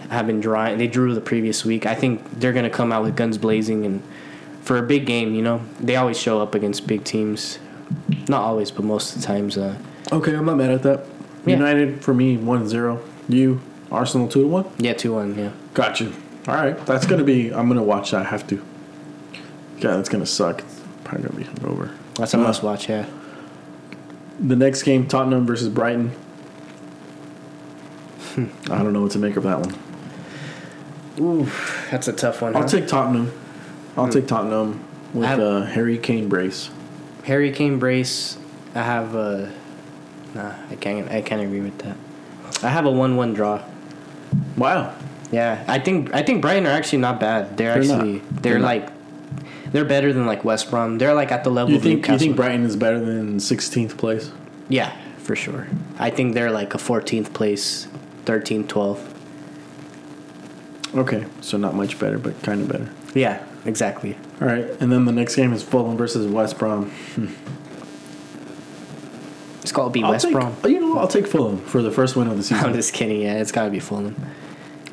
[0.10, 0.78] have been drawing.
[0.78, 1.86] They drew the previous week.
[1.86, 4.02] I think they're gonna come out with guns blazing and
[4.62, 5.34] for a big game.
[5.36, 7.60] You know, they always show up against big teams.
[8.30, 9.58] Not always, but most of the times.
[9.58, 9.78] Uh,
[10.12, 11.06] Okay, I'm not mad at that.
[11.46, 11.56] Yeah.
[11.58, 13.00] United for me 1-0.
[13.30, 13.62] You
[13.94, 14.66] Arsenal two to one.
[14.80, 15.38] yeah, two one.
[15.38, 15.52] Yeah.
[15.74, 16.12] Gotcha.
[16.48, 17.52] All right, that's gonna be.
[17.54, 18.22] I'm gonna watch that.
[18.26, 18.56] I have to.
[19.78, 20.62] Yeah, that's gonna suck.
[20.62, 21.92] It's probably gonna be hungover.
[22.16, 22.90] That's a Uh, must watch.
[22.90, 23.06] Yeah.
[24.40, 26.12] The next game, Tottenham versus Brighton.
[28.38, 28.48] I
[28.80, 29.76] don't know what to make of that one.
[31.20, 31.48] Ooh,
[31.92, 32.56] that's a tough one.
[32.56, 32.68] I'll huh?
[32.68, 33.32] take Tottenham.
[33.96, 34.84] I'll take Tottenham
[35.14, 36.72] with have- uh, Harry Kane brace.
[37.26, 38.38] Harry Kane brace.
[38.74, 39.54] I have a.
[40.34, 41.10] Nah, I can't.
[41.12, 41.96] I can't agree with that.
[42.64, 43.62] I have a one-one draw.
[44.58, 44.96] Wow.
[45.32, 47.58] Yeah, I think I think Brighton are actually not bad.
[47.58, 47.96] They're, They're not.
[48.00, 48.66] actually they're, They're not.
[48.68, 48.90] like
[49.72, 51.00] they're better than like West Brom.
[51.00, 52.20] They're like at the level You of think you Newcastle.
[52.20, 54.32] think Brighton is better than 16th place?
[54.70, 55.68] yeah, for sure.
[55.98, 57.88] I think they're like a 14th place,
[58.26, 59.10] 13th, 12th.
[60.96, 62.90] Okay, so not much better, but kind of better.
[63.16, 64.16] Yeah, exactly.
[64.40, 66.92] All right, and then the next game is Fulham versus West Brom.
[67.16, 67.28] Hmm.
[69.64, 70.56] It's called be I'll West take, Brom.
[70.64, 70.98] Oh, you know, what?
[71.00, 72.64] I'll take Fulham for the first win of the season.
[72.66, 73.22] I'm just kidding.
[73.22, 74.16] Yeah, it's got to be Fulham.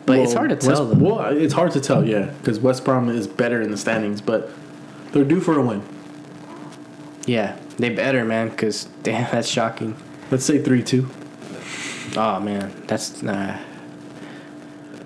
[0.07, 1.15] But it's hard to tell West, though.
[1.17, 4.51] Well, it's hard to tell, yeah, because West Brom is better in the standings, but
[5.13, 5.83] they're due for a win.
[7.27, 9.97] Yeah, they better man, because damn, that's shocking.
[10.31, 11.09] Let's say three two.
[12.17, 13.59] Oh man, that's nah.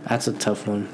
[0.08, 0.88] That's a tough one.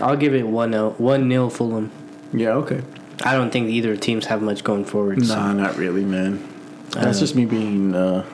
[0.00, 1.90] I'll give it one 0 one nil Fulham.
[2.32, 2.82] Yeah, okay.
[3.22, 5.24] I don't think either teams have much going forward.
[5.26, 6.46] so- Nah, not really, man.
[6.90, 8.24] That's Uh, just me being uh,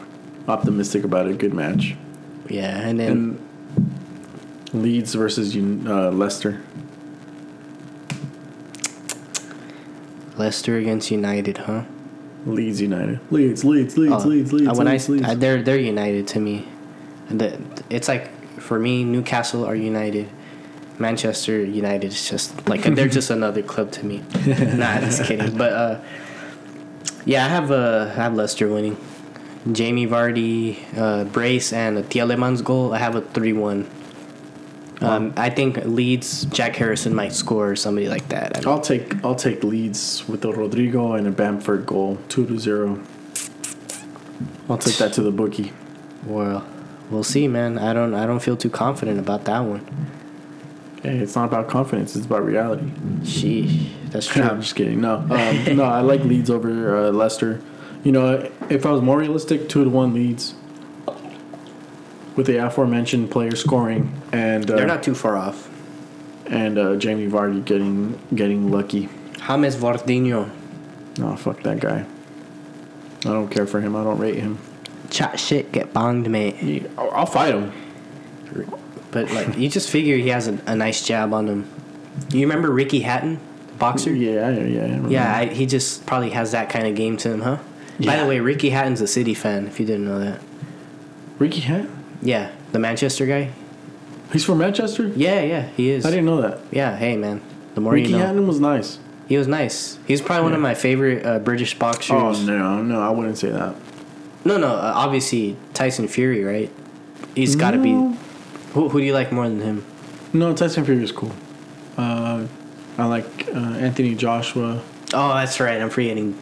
[0.48, 1.94] optimistic about a good match.
[2.48, 3.38] Yeah, and then
[4.72, 6.60] And Leeds versus Un- uh, Leicester.
[10.36, 11.82] Leicester against United, huh?
[12.44, 13.18] Leeds United.
[13.30, 15.24] Leeds, Leeds, Leeds, Oh, Leeds, Leeds, uh, when Leeds, I, Leeds.
[15.28, 16.68] I- they're they're United to me.
[17.30, 17.58] The,
[17.90, 18.30] it's like
[18.60, 20.28] for me, Newcastle are United,
[20.98, 24.22] Manchester United is just like they're just another club to me.
[24.46, 25.56] nah, just kidding.
[25.56, 26.00] But uh,
[27.26, 28.96] yeah, I have uh, I have Leicester winning.
[29.70, 32.94] Jamie Vardy, uh, brace, and a Tielemans goal.
[32.94, 33.90] I have a three-one.
[35.00, 38.56] Um, I think Leeds, Jack Harrison might score or somebody like that.
[38.56, 42.46] I mean, I'll take I'll take Leeds with a Rodrigo and a Bamford goal, two
[42.46, 43.02] to zero.
[44.70, 45.72] I'll take that to the bookie.
[46.24, 46.66] well,
[47.10, 47.78] we'll see, man.
[47.78, 49.84] I don't I don't feel too confident about that one.
[51.02, 52.90] Hey, it's not about confidence; it's about reality.
[53.20, 54.42] Sheesh, that's true.
[54.42, 55.00] I'm just kidding.
[55.00, 57.60] No, um, no, I like Leeds over uh, Leicester.
[58.02, 60.54] You know, if I was more realistic, two to one Leeds.
[62.36, 65.70] With the aforementioned player scoring and uh, They're not too far off.
[66.46, 69.08] and uh, Jamie Vardy getting getting lucky.
[69.38, 70.50] James Vardinho.
[71.18, 72.04] No, fuck that guy.
[73.20, 73.96] I don't care for him.
[73.96, 74.58] I don't rate him.
[75.08, 76.86] Chat shit, get banged, mate.
[76.98, 77.72] I'll I'll fight him.
[79.16, 81.70] But like, you just figure he has a, a nice jab on him.
[82.34, 83.40] You remember Ricky Hatton,
[83.78, 84.12] boxer?
[84.12, 84.84] Yeah, yeah, yeah.
[84.84, 85.08] I.
[85.08, 87.56] Yeah, I, he just probably has that kind of game to him, huh?
[87.98, 88.12] Yeah.
[88.12, 89.68] By the way, Ricky Hatton's a City fan.
[89.68, 90.42] If you didn't know that.
[91.38, 91.86] Ricky Hat.
[92.20, 93.52] Yeah, the Manchester guy.
[94.34, 95.06] He's from Manchester.
[95.16, 96.04] Yeah, yeah, he is.
[96.04, 96.60] I didn't know that.
[96.70, 97.40] Yeah, hey man,
[97.74, 98.26] the more Ricky you know.
[98.26, 98.98] Hatton was nice.
[99.28, 99.98] He was nice.
[100.06, 102.10] He's probably one of my favorite uh, British boxers.
[102.10, 103.76] Oh no, no, I wouldn't say that.
[104.44, 106.70] No, no, uh, obviously Tyson Fury, right?
[107.34, 108.14] He's got to be.
[108.76, 109.84] Who, who do you like more than him?
[110.34, 111.32] No, Tyson Fury is cool.
[111.96, 112.46] Uh,
[112.98, 114.82] I like uh, Anthony Joshua.
[115.14, 115.80] Oh, that's right.
[115.80, 116.38] I'm forgetting.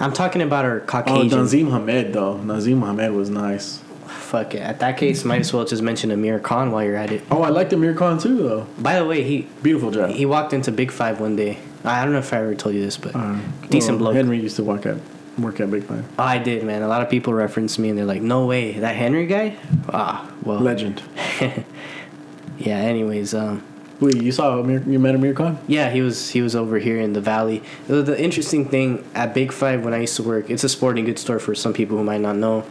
[0.00, 1.18] I'm talking about our Caucasian.
[1.18, 1.66] Oh, Caucasian.
[1.68, 2.36] Naseem Hamed though.
[2.38, 3.82] Naseem Hamed was nice.
[4.06, 4.62] Fuck it.
[4.62, 7.22] At that case, might as well just mention Amir Khan while you're at it.
[7.30, 8.66] Oh, I liked Amir Khan too though.
[8.78, 10.08] By the way, he Beautiful job.
[10.08, 11.58] he walked into Big Five one day.
[11.84, 13.36] I don't know if I ever told you this, but Uh,
[13.68, 14.14] decent well, bloke.
[14.14, 14.96] Henry used to work at
[15.38, 16.06] work at Big Five.
[16.18, 16.80] Oh, I did, man.
[16.82, 19.56] A lot of people reference me and they're like, "No way, that Henry guy."
[19.92, 21.02] Ah, well, Legend.
[22.58, 22.76] yeah.
[22.76, 23.62] Anyways, um,
[24.00, 24.82] Wait, you saw Amir?
[24.86, 25.58] You met Amir Khan?
[25.66, 27.62] yeah, he was he was over here in the valley.
[27.88, 31.04] The, the interesting thing at Big Five when I used to work, it's a sporting
[31.04, 32.64] goods store for some people who might not know.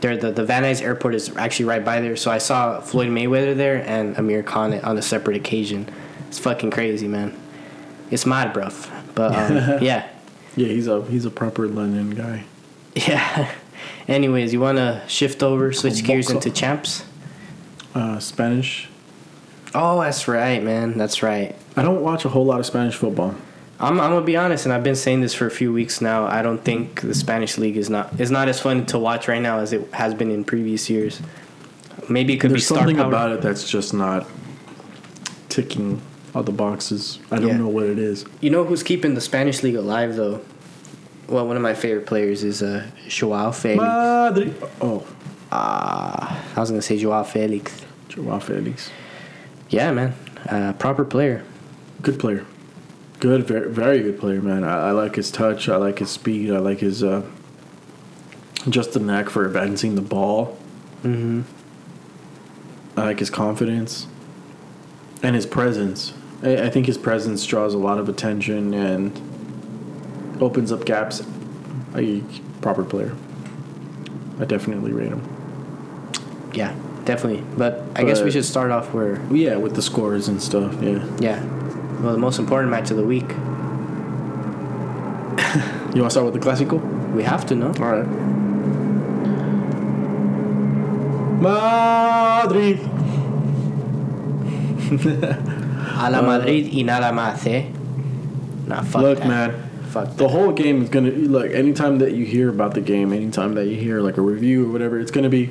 [0.00, 3.08] There, the the Van Nuys Airport is actually right by there, so I saw Floyd
[3.08, 5.88] Mayweather there and Amir Khan on a separate occasion.
[6.28, 7.36] It's fucking crazy, man.
[8.12, 8.88] It's mad, bruv.
[9.16, 10.08] But um, yeah,
[10.54, 12.44] Yeah, he's a he's a proper London guy.
[12.94, 13.52] yeah.
[14.06, 17.04] Anyways, you want to shift over, switch gears into champs?
[17.94, 18.88] Uh, Spanish.
[19.74, 20.96] Oh, that's right, man.
[20.98, 21.54] That's right.
[21.76, 23.34] I don't watch a whole lot of Spanish football.
[23.80, 26.24] I'm, I'm gonna be honest, and I've been saying this for a few weeks now.
[26.26, 29.42] I don't think the Spanish league is not is not as fun to watch right
[29.42, 31.20] now as it has been in previous years.
[32.08, 33.08] Maybe it could There's be something power.
[33.08, 34.26] about it that's just not
[35.48, 36.00] ticking
[36.34, 37.18] all the boxes.
[37.30, 37.56] I don't Yeah.
[37.58, 38.24] know what it is.
[38.40, 40.40] You know who's keeping the Spanish league alive though?
[41.28, 43.78] Well, one of my favorite players is uh, Joao Felix.
[43.82, 44.54] Madrid.
[44.80, 45.04] Oh,
[45.54, 47.84] Ah, I was gonna say Joao Felix.
[48.08, 48.90] Joao Felix.
[49.68, 50.14] Yeah, man,
[50.48, 51.44] uh, proper player.
[52.00, 52.46] Good player.
[53.20, 54.64] Good, very, very good player, man.
[54.64, 55.68] I, I like his touch.
[55.68, 56.50] I like his speed.
[56.50, 57.22] I like his uh,
[58.68, 60.56] just the knack for advancing the ball.
[61.02, 61.42] Mm-hmm.
[62.96, 64.06] I like his confidence
[65.22, 66.14] and his presence.
[66.42, 71.22] I, I think his presence draws a lot of attention and opens up gaps.
[71.94, 72.22] A
[72.62, 73.14] proper player.
[74.40, 75.31] I definitely rate him.
[76.54, 76.74] Yeah,
[77.04, 77.42] definitely.
[77.56, 80.80] But I guess we should start off where Yeah, with the scores and stuff.
[80.82, 81.04] Yeah.
[81.18, 81.42] yeah.
[82.02, 83.28] Well, the most important match of the week.
[85.94, 86.78] You want to start with the classical?
[87.14, 87.66] We have to know.
[87.66, 88.06] All right.
[91.42, 92.78] Madrid.
[96.04, 97.66] A la Madrid y nada más, eh?
[98.66, 99.28] Nah, fuck Look, that.
[99.28, 99.70] man.
[99.90, 101.50] Fuck The whole game is gonna look.
[101.52, 104.72] Anytime that you hear about the game, anytime that you hear like a review or
[104.72, 105.50] whatever, it's gonna be.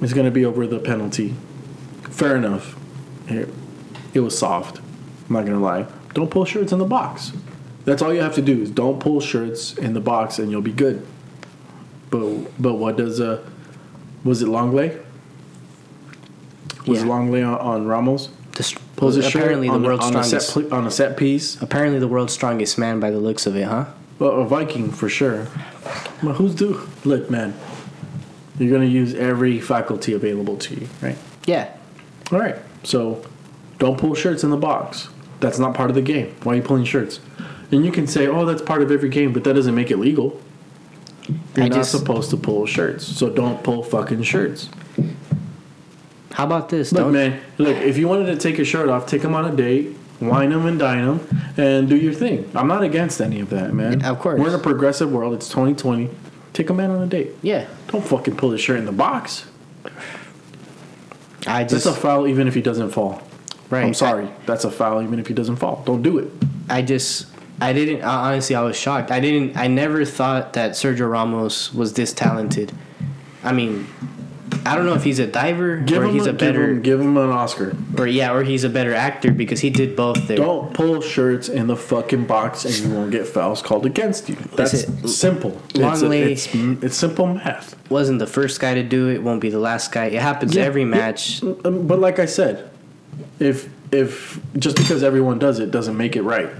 [0.00, 1.34] It's gonna be over the penalty.
[2.10, 2.76] Fair enough.
[3.28, 3.48] Here,
[4.14, 4.78] it was soft.
[5.28, 5.86] I'm not gonna lie.
[6.14, 7.32] Don't pull shirts in the box.
[7.84, 10.62] That's all you have to do is don't pull shirts in the box and you'll
[10.62, 11.06] be good.
[12.10, 13.42] But but what does uh
[14.24, 15.02] was it Lenglet?
[16.86, 17.08] Was Yeah.
[17.08, 18.28] Lenglet on, on Ramos?
[18.52, 20.72] The str- Pulls his shirt apparently the on, world's on a set strongest.
[20.72, 21.60] on a set piece.
[21.60, 23.86] apparently the world's strongest man by the looks of it, huh?
[24.18, 25.48] Well, a Viking for sure.
[26.22, 26.88] But who's do?
[27.04, 27.52] Look, man.
[28.58, 31.16] You're gonna use every faculty available to you, right?
[31.46, 31.68] Yeah.
[32.32, 32.56] All right.
[32.84, 33.24] So,
[33.78, 35.08] don't pull shirts in the box.
[35.40, 36.34] That's not part of the game.
[36.42, 37.20] Why are you pulling shirts?
[37.70, 39.98] And you can say, "Oh, that's part of every game," but that doesn't make it
[39.98, 40.40] legal.
[41.28, 44.68] You're I not just- supposed to pull shirts, so don't pull fucking shirts.
[46.32, 46.92] How about this?
[46.92, 47.40] Look, Don't man.
[47.58, 50.50] Look, if you wanted to take your shirt off, take them on a date, wine
[50.50, 51.20] them and dine them,
[51.56, 52.48] and do your thing.
[52.54, 54.00] I'm not against any of that, man.
[54.00, 54.38] Yeah, of course.
[54.38, 55.32] We're in a progressive world.
[55.34, 56.10] It's 2020.
[56.56, 57.32] Take a man on a date.
[57.42, 57.68] Yeah.
[57.88, 59.44] Don't fucking pull his shirt in the box.
[61.46, 63.20] I That's just a foul, even if he doesn't fall.
[63.68, 63.84] Right.
[63.84, 64.30] I'm sorry.
[64.46, 65.82] That's a foul even if he doesn't fall.
[65.84, 66.30] Don't do it.
[66.70, 67.26] I just
[67.60, 69.10] I didn't honestly I was shocked.
[69.10, 72.72] I didn't I never thought that Sergio Ramos was this talented.
[73.44, 73.86] I mean,
[74.66, 76.82] I don't know if he's a diver Give or he's a, a give better him
[76.82, 77.76] give him an Oscar.
[77.96, 80.36] or yeah, or he's a better actor because he did both there.
[80.38, 84.34] Don't pull shirts in the fucking box and you won't get fouls called against you.
[84.56, 85.08] That's it.
[85.08, 85.60] simple.
[85.74, 87.76] It's, a, Lenglet- it's, it's simple math.
[87.90, 90.06] Wasn't the first guy to do it, won't be the last guy.
[90.06, 91.42] It happens Yeah, every match.
[91.42, 92.68] Um, But like I said,
[93.38, 96.50] if if just because everyone does it doesn't make it right.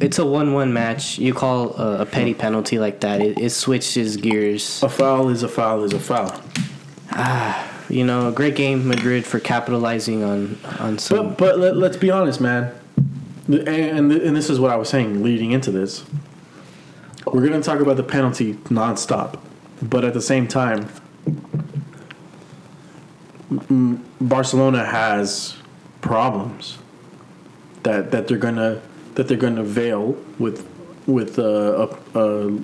[0.00, 1.18] It's a one-one match.
[1.18, 4.82] You call a, a petty penalty like that, it, it switches gears.
[4.82, 6.40] A foul is a foul is a foul.
[7.88, 11.28] You know, a great game, Madrid, for capitalizing on on some.
[11.30, 12.72] But but let, let's be honest, man.
[13.48, 16.04] The- And and this is what I was saying leading into this.
[17.26, 19.38] We're gonna talk about the penalty nonstop,
[19.82, 20.88] but at the same time,
[24.20, 25.56] Barcelona has
[26.00, 26.78] problems
[27.82, 28.80] that that they're gonna
[29.16, 30.66] that they're gonna veil with
[31.06, 32.58] with uh, a, a,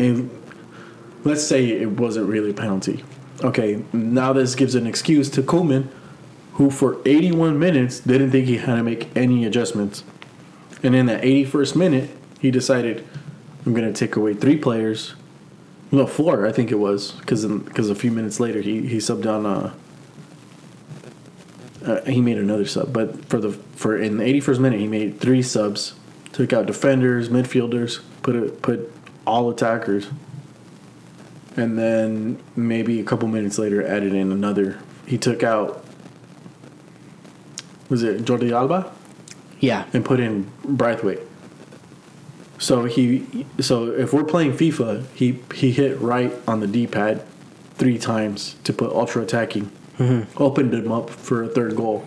[0.00, 0.24] a
[1.24, 3.02] let's say it wasn't really a penalty.
[3.42, 5.88] Okay, now this gives an excuse to Koeman,
[6.54, 10.04] who for 81 minutes didn't think he had to make any adjustments.
[10.82, 12.10] And in that 81st minute,
[12.40, 13.06] he decided,
[13.64, 15.14] I'm going to take away three players.
[15.90, 19.26] No, four, I think it was, because because a few minutes later he, he subbed
[19.26, 19.46] on.
[19.46, 19.74] Uh,
[21.84, 25.20] uh, he made another sub, but for the for in the 81st minute he made
[25.20, 25.94] three subs,
[26.32, 28.92] took out defenders, midfielders, put it put
[29.26, 30.06] all attackers,
[31.56, 34.78] and then maybe a couple minutes later added in another.
[35.06, 35.84] He took out
[37.88, 38.90] was it Jordi Alba
[39.62, 41.20] yeah, and put in Braithwaite.
[42.58, 47.24] So he so if we're playing FIFA, he he hit right on the D pad
[47.74, 50.42] three times to put ultra attacking, mm-hmm.
[50.42, 52.04] opened him up for a third goal,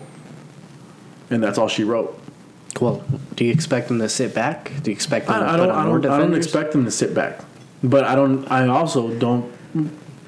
[1.30, 2.18] and that's all she wrote.
[2.78, 3.02] Well,
[3.34, 4.70] do you expect them to sit back?
[4.82, 6.34] Do you expect them to I, I put don't on I more don't, I don't
[6.34, 7.40] expect them to sit back,
[7.90, 9.52] but I don't I also don't.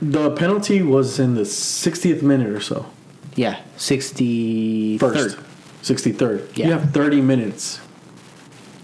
[0.01, 2.87] The penalty was in the 60th minute or so.
[3.35, 5.45] Yeah, sixty First, third.
[5.83, 6.57] 63rd.
[6.57, 6.67] Yeah.
[6.67, 7.81] You have 30 minutes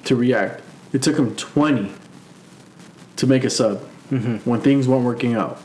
[0.05, 0.63] to react.
[0.93, 1.91] It took him 20
[3.17, 3.81] to make a sub
[4.11, 4.49] Mm-hmm.
[4.49, 5.59] when things weren't working out.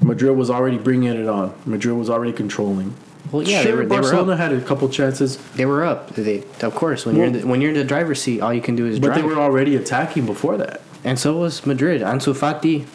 [0.00, 1.54] Madrid was already bringing it on.
[1.66, 2.94] Madrid was already controlling.
[3.30, 6.14] Well, yeah, sure, they were they were Barcelona had a couple chances, They were up.
[6.14, 8.62] They, of course, when you're in the, when you're in the driver's seat, all you
[8.62, 9.02] can do is drive.
[9.14, 9.30] but drive.
[9.30, 10.80] they were already attacking before that.
[11.04, 12.02] And so was Madrid.
[12.02, 12.86] Ansu Fati.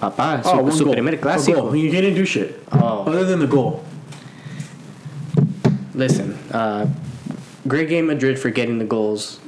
[0.00, 0.92] Papá, su, Oh, one su goal.
[0.94, 1.74] primer clásico.
[1.74, 2.62] he didn't do shit.
[2.72, 3.04] Oh.
[3.06, 3.82] Other than the goal.
[5.94, 6.86] Listen, uh,
[7.66, 9.40] great game, Madrid, for getting the goals.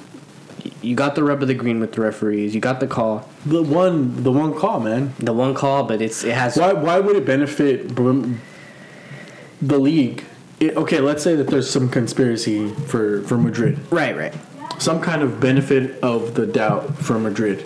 [0.80, 2.54] You got the rub of the green with the referees.
[2.54, 5.12] You got the call, The one, the one call, man.
[5.18, 6.72] the one call, but it's it has Why?
[6.72, 10.24] Why would it benefit the league?
[10.60, 13.78] It, okay, let's say that there's some conspiracy for for Madrid.
[13.90, 14.34] right, right.
[14.78, 17.62] Some kind of benefit of the doubt for Madrid.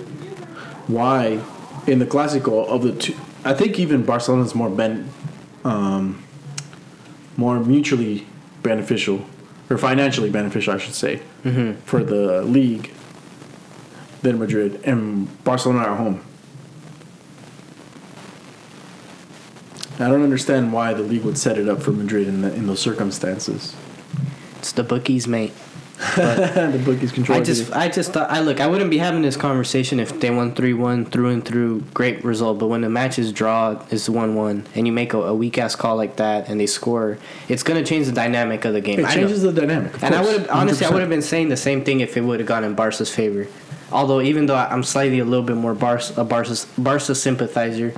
[0.88, 1.42] Why,
[1.86, 3.14] in the Clásico of the two,
[3.44, 5.08] I think even Barcelona's more ben,
[5.64, 6.22] um,
[7.36, 8.26] more mutually
[8.62, 9.24] beneficial
[9.70, 11.20] or financially beneficial, I should say,
[11.84, 12.92] for the league
[14.22, 16.24] than Madrid and Barcelona are home.
[19.98, 22.66] I don't understand why the league would set it up for Madrid in the, in
[22.66, 23.74] those circumstances.
[24.58, 25.52] It's the bookies, mate.
[26.16, 27.38] the bookies control.
[27.38, 30.30] I just, I just thought, I look, I wouldn't be having this conversation if they
[30.30, 32.58] won three one through and through, great result.
[32.58, 35.58] But when the match is draw, it's one one, and you make a, a weak
[35.58, 37.18] ass call like that, and they score,
[37.48, 38.98] it's gonna change the dynamic of the game.
[38.98, 39.14] it I know.
[39.22, 40.02] changes the dynamic.
[40.02, 40.92] And I would have honestly, I 100%.
[40.92, 43.46] would have been saying the same thing if it would have gone in Barca's favor.
[43.92, 47.94] Although, even though I'm slightly a little bit more Barca, a Barca, Barca sympathizer,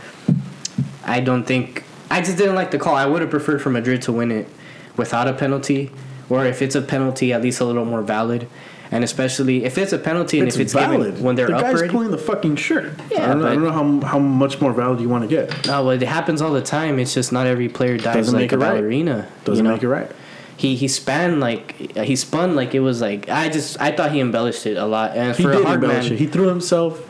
[1.05, 2.95] I don't think I just didn't like the call.
[2.95, 4.49] I would have preferred for Madrid to win it
[4.97, 5.91] without a penalty,
[6.35, 8.47] or if it's a penalty, at least a little more valid.
[8.91, 11.55] And especially if it's a penalty and It's if it's valid given when they're the
[11.55, 11.91] guy's already.
[11.91, 12.93] pulling the fucking shirt.
[13.11, 15.29] Yeah, I don't, know, I don't know how how much more valid you want to
[15.29, 15.67] get.
[15.67, 16.99] No, well, it happens all the time.
[16.99, 18.69] It's just not every player dives Doesn't like make a it right.
[18.75, 19.27] ballerina.
[19.45, 19.75] Doesn't you know?
[19.75, 20.11] make it right.
[20.57, 24.21] He he span like he spun like it was like I just I thought he
[24.21, 26.19] embellished it a lot and He for did a hard embellish man it.
[26.21, 27.01] He threw himself.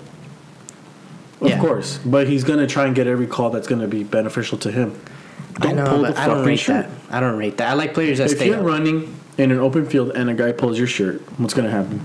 [1.43, 1.61] Of Yeah.
[1.61, 4.99] course, but he's gonna try and get every call that's gonna be beneficial to him.
[5.61, 6.87] I know pull but the I don't fucking rate shirt.
[6.87, 8.65] that I don't rate that I like players that If stay you're up.
[8.65, 12.05] running in an open field and a guy pulls your shirt, what's gonna happen?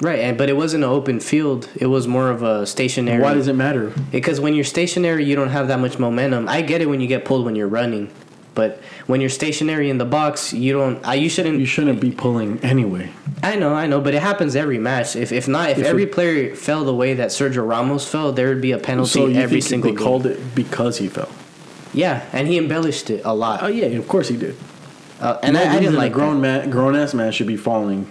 [0.00, 3.34] right and but it wasn't an open field it was more of a stationary Why
[3.34, 3.92] does it matter?
[4.10, 7.06] because when you're stationary you don't have that much momentum I get it when you
[7.06, 8.10] get pulled when you're running
[8.54, 12.10] but when you're stationary in the box you don't I you shouldn't You shouldn't be
[12.10, 13.10] pulling anyway.
[13.44, 15.16] I know, I know, but it happens every match.
[15.16, 18.30] If if not, if, If every it- player fell the way that Sergio Ramos fell,
[18.32, 20.04] there would be a penalty So you every think single they game.
[20.06, 21.28] called it because he fell?
[21.94, 23.62] Yeah, and he embellished it a lot.
[23.62, 24.56] Oh yeah, of course he did.
[25.20, 26.62] Uh, and I, I didn't like grown that.
[26.62, 28.10] man, grown ass man should be falling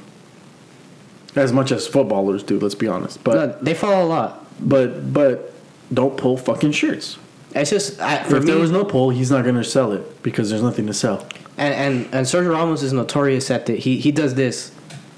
[1.35, 2.59] as much as footballers do.
[2.59, 4.45] Let's be honest, but No, they fall a lot.
[4.59, 5.53] but but
[5.93, 7.17] don't pull fucking shirts.
[7.53, 10.49] It's just I, if me, there was no pull, he's not gonna sell it because
[10.49, 11.25] there's nothing to sell.
[11.57, 14.71] and, and and Sergio Ramos is notorious at the he he does this.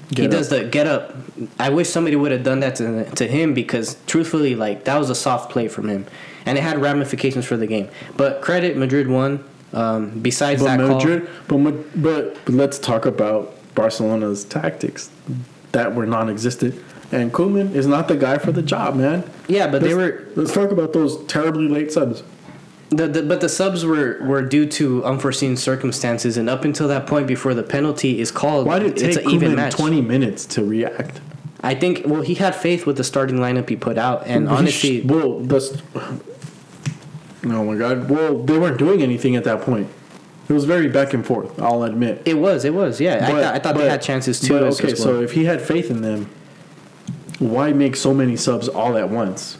[0.08, 0.62] he Get does up.
[0.62, 1.14] the get up.
[1.60, 5.10] I wish somebody would have done that to to him because truthfully, like that was
[5.10, 6.06] a soft play from him,
[6.46, 7.88] and it had ramifications for the game.
[8.16, 9.44] But credit Madrid won.
[9.72, 15.10] Um, besides But that call, Madrid, but, Ma- but but let's talk about Barcelona's tactics
[15.72, 16.76] that were non-existent.
[17.10, 19.24] And Koeman is not the guy for the job, man.
[19.48, 22.22] yeah, but they Let's- were Let's talk about those terribly late subs.
[22.90, 27.08] The, the, but the subs were, were due to unforeseen circumstances, and up until that
[27.08, 29.72] point, before the penalty is called, Why did it take even match.
[29.74, 31.20] 20 minutes to react?
[31.62, 35.00] I think well, he had faith with the starting lineup he put out, and honestly,
[35.00, 35.70] well, that's.
[37.46, 38.08] Oh my God!
[38.08, 39.88] Well, they weren't doing anything at that point.
[40.48, 41.58] It was very back and forth.
[41.60, 42.22] I'll admit.
[42.26, 43.14] it was it was yeah.
[43.14, 44.54] I But- thought I thought they had chances too.
[44.54, 46.28] But okay, as so if he had faith in them,
[47.38, 49.58] why make so many subs all at once?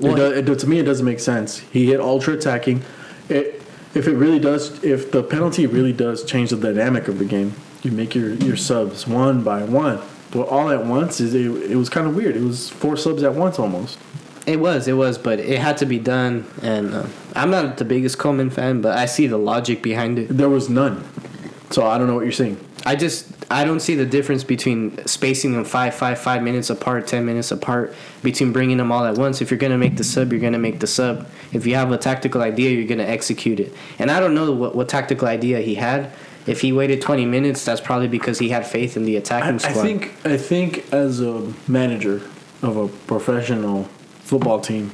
[0.00, 1.58] Well, it does, it, to me, it doesn't make sense.
[1.58, 2.82] He hit ultra attacking.
[3.28, 3.62] It,
[3.94, 7.54] if it really does, if the penalty really does change the dynamic of the game,
[7.84, 10.00] you make your, your subs one by one.
[10.32, 12.34] But all at once is it, it was kind of weird.
[12.34, 13.98] It was four subs at once almost.
[14.46, 16.46] It was it was, but it had to be done.
[16.62, 20.28] And uh, I'm not the biggest Koeman fan, but I see the logic behind it.
[20.28, 21.02] There was none.
[21.70, 22.58] So I don't know what you're saying.
[22.86, 27.06] I just I don't see the difference between spacing them five five five minutes apart,
[27.06, 29.40] ten minutes apart, between bringing them all at once.
[29.40, 31.26] If you're gonna make the sub, you're gonna make the sub.
[31.52, 33.72] If you have a tactical idea, you're gonna execute it.
[33.98, 36.12] And I don't know what, what tactical idea he had.
[36.46, 39.54] If he waited 20 minutes, that's probably because he had faith in the I, attacking
[39.54, 39.82] I squad.
[39.82, 42.20] think I think as a manager
[42.62, 43.88] of a professional
[44.24, 44.90] football team,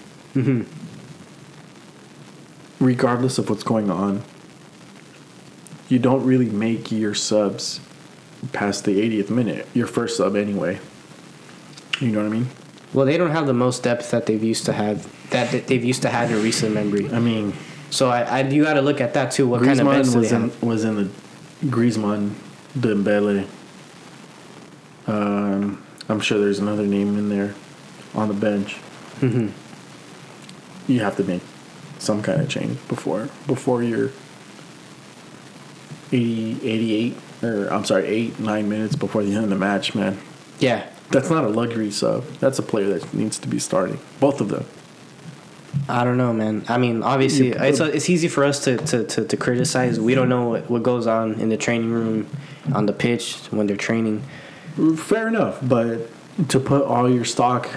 [2.80, 4.22] regardless of what's going on,
[5.88, 7.80] you don't really make your subs
[8.52, 9.66] past the 80th minute.
[9.74, 10.78] Your first sub anyway.
[12.00, 12.48] You know what I mean?
[12.92, 16.02] well, they don't have the most depth that they've used to have that, they've used
[16.02, 17.08] to have in recent memory.
[17.10, 17.52] I mean,
[17.90, 19.46] So I, I you got to look at that too.
[19.46, 20.62] What kind of bench was in have?
[20.62, 21.08] was in the
[21.66, 22.32] Griezmann,
[22.76, 23.46] Dembele.
[25.06, 27.54] Um, I'm sure there's another name in there
[28.14, 28.76] on the bench.
[29.20, 30.92] Mm-hmm.
[30.92, 31.42] You have to make
[31.98, 34.10] some kind of change before before you're
[36.12, 40.18] 80, 88 or I'm sorry, eight nine minutes before the end of the match, man.
[40.58, 42.24] Yeah, That's not a luxury sub.
[42.38, 43.98] That's a player that needs to be starting.
[44.18, 44.66] Both of them.
[45.88, 46.64] I don't know, man.
[46.68, 50.00] I mean, obviously, it's it's easy for us to, to, to, to criticize.
[50.00, 52.28] We don't know what, what goes on in the training room,
[52.74, 54.22] on the pitch when they're training.
[54.96, 56.08] Fair enough, but
[56.48, 57.68] to put all your stock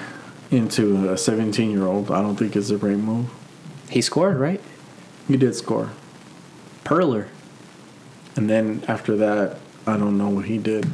[0.54, 3.28] into a 17 year old, I don't think is the right move.
[3.90, 4.62] He scored, right?
[5.28, 5.90] He did score.
[6.86, 7.28] Perler.
[8.36, 10.90] And then after that, I don't know what he did.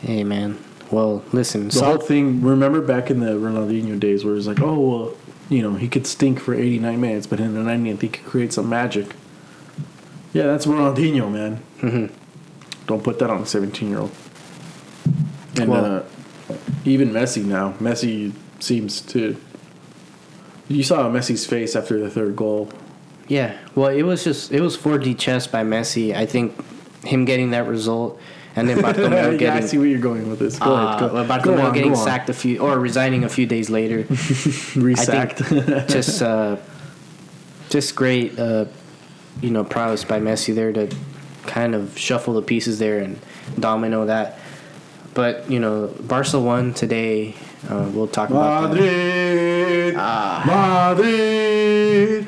[0.00, 0.62] Hey, man.
[0.90, 1.66] Well, listen.
[1.66, 4.78] The So, whole thing, remember back in the Ronaldinho days where it was like, oh,
[4.78, 5.14] well,
[5.48, 8.52] you know, he could stink for 89 minutes, but in the 90th, he could create
[8.52, 9.14] some magic.
[10.32, 11.62] Yeah, that's Ronaldinho, man.
[11.80, 12.10] Mhm.
[12.86, 14.12] Don't put that on a 17 year old.
[15.58, 16.02] And Well- uh,
[16.84, 19.36] even Messi now, Messi seems to.
[20.68, 22.70] You saw Messi's face after the third goal.
[23.26, 23.56] yeah.
[23.74, 26.14] Well, it was just it was 4D chess by Messi.
[26.14, 26.54] I think
[27.04, 28.20] him getting that result,
[28.56, 29.68] and then Bartomeu yeah, I getting.
[29.68, 30.58] see where you're going with this.
[30.58, 31.00] Go Uh, ahead.
[31.10, 34.02] Go, well, go on, getting go sacked a few or resigning a few days later.
[34.74, 35.38] Resacked.
[35.88, 36.56] just uh,
[37.70, 38.66] just great, uh,
[39.40, 40.88] you know, prowess by Messi there to
[41.46, 43.18] kind of shuffle the pieces there and
[43.58, 44.38] domino that.
[45.18, 47.34] But you know, Barca won today.
[47.68, 48.74] Uh, we'll talk about that.
[48.78, 49.94] Madrid.
[49.98, 50.94] Ah.
[50.94, 52.26] Madrid.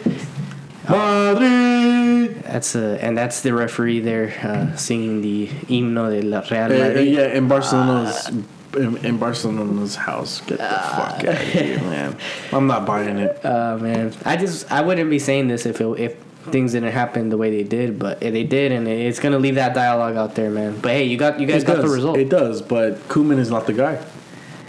[0.89, 2.43] Madrid.
[2.43, 6.69] That's uh, and that's the referee there uh, singing the himno de la Real Uh,
[6.89, 7.09] Madrid.
[7.15, 8.29] yeah, in Barcelona's
[8.77, 10.41] in, in Barcelona's house.
[10.41, 10.97] Get the Ah.
[11.15, 12.17] fuck out of here, man.
[12.53, 13.39] I'm not buying it.
[13.45, 16.17] Uh, man, I just I wouldn't be saying this if it, if
[16.51, 19.75] things didn't happen the way they did, but they did, and it's gonna leave that
[19.75, 20.79] dialogue out there, man.
[20.81, 21.85] But hey, you got you guys it got does.
[21.85, 22.19] the result.
[22.19, 24.05] It does, but Koeman is not the guy.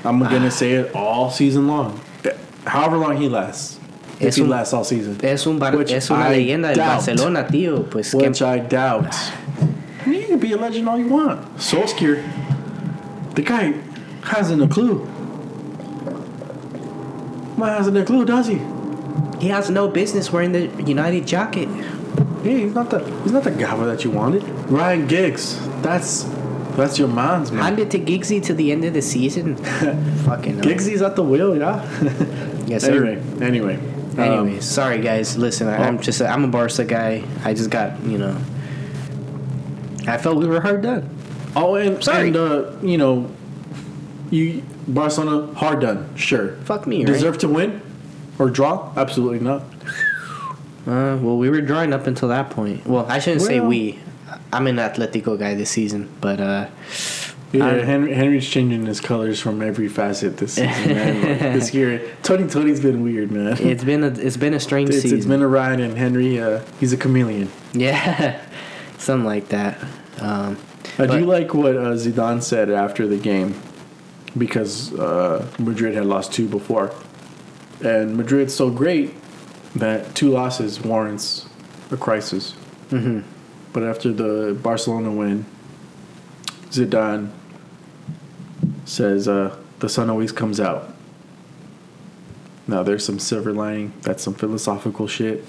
[0.04, 0.50] I'm gonna ah.
[0.50, 2.00] say it all season long.
[2.66, 3.80] However long he lasts.
[4.20, 5.20] If Es he un- lasts all season.
[5.24, 7.06] Es un bar, Which es una I leyenda del doubt.
[7.06, 7.90] Barcelona, tío.
[7.90, 9.08] Pues que Which I doubt.
[9.10, 9.38] Ah.
[10.06, 11.58] You can be a legend all you want.
[11.58, 12.24] Solskjaer,
[13.36, 13.74] the guy
[14.24, 15.06] hasn't a clue.
[17.58, 18.60] Man hasn't a clue, does he?
[19.40, 21.68] He has no business wearing the United jacket.
[22.44, 24.44] Hey, he's not the he's not the guy that you wanted.
[24.70, 26.24] Ryan Giggs, that's
[26.76, 27.64] that's your man's man.
[27.64, 29.56] Hand it to Giggsy to the end of the season.
[30.26, 30.62] Fucking.
[30.62, 31.82] Giggsy's at the wheel, yeah.
[32.68, 33.06] Yes, sir.
[33.06, 33.80] anyway, anyway,
[34.18, 35.38] Anyways, sorry guys.
[35.38, 37.24] Listen, I, I'm just I'm a Barca guy.
[37.44, 38.38] I just got you know.
[40.08, 41.10] I felt we were hard done.
[41.56, 42.28] Oh, and Sorry.
[42.28, 43.30] and uh, you know,
[44.30, 46.16] you Barcelona hard done.
[46.16, 47.08] Sure, Fuck me, right?
[47.08, 47.82] deserve to win
[48.42, 48.92] or draw?
[48.98, 49.62] Absolutely not.
[50.88, 52.86] Uh, well, we were drawing up until that point.
[52.88, 54.00] Well, I shouldn't say we.
[54.52, 56.68] I'm an Atletico guy this season, but uh,
[57.54, 61.22] Yeah, Henry, Henry's changing his colors from every facet this season, man.
[61.22, 63.58] Like, this year, 2020's been weird, man.
[63.60, 65.18] it's been a it's been a strange It's, season.
[65.20, 67.50] it's been a ride, and Henry, uh, he's a chameleon.
[67.74, 68.42] yeah,
[68.98, 69.78] something like that.
[70.20, 70.58] Um,
[70.98, 73.54] I But- do like what uh, Zidane said after the game
[74.38, 76.92] because uh, Madrid had lost two before.
[77.84, 79.14] And Madrid's so great
[79.76, 81.48] that two losses warrants
[81.92, 82.56] a crisis.
[82.90, 83.24] mhm.
[83.74, 85.46] But after the Barcelona win,
[86.72, 87.30] Zidane
[88.86, 90.94] says uh, the sun always comes out.
[92.68, 93.94] Now there's some silver lining.
[94.02, 95.46] That's some philosophical shit.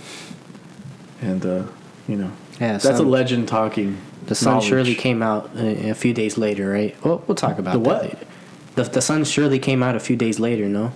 [1.20, 1.64] And, uh,
[2.08, 2.30] you know,
[2.60, 3.98] Yeah, that's a legend talking.
[4.26, 4.68] The sun knowledge.
[4.68, 6.94] surely came out a, a few days later, right?
[7.04, 8.02] Well, we'll talk about The that what?
[8.02, 8.18] later.
[8.76, 10.92] The, the sun surely came out a few days later, no?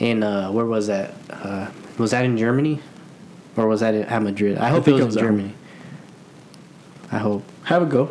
[0.00, 1.12] In uh, where was that?
[1.30, 2.80] Uh, was that in Germany,
[3.56, 4.58] or was that at Madrid?
[4.58, 5.22] I hope it was, it was in.
[5.22, 5.54] Germany.
[7.12, 7.44] I hope.
[7.64, 8.10] Have a go.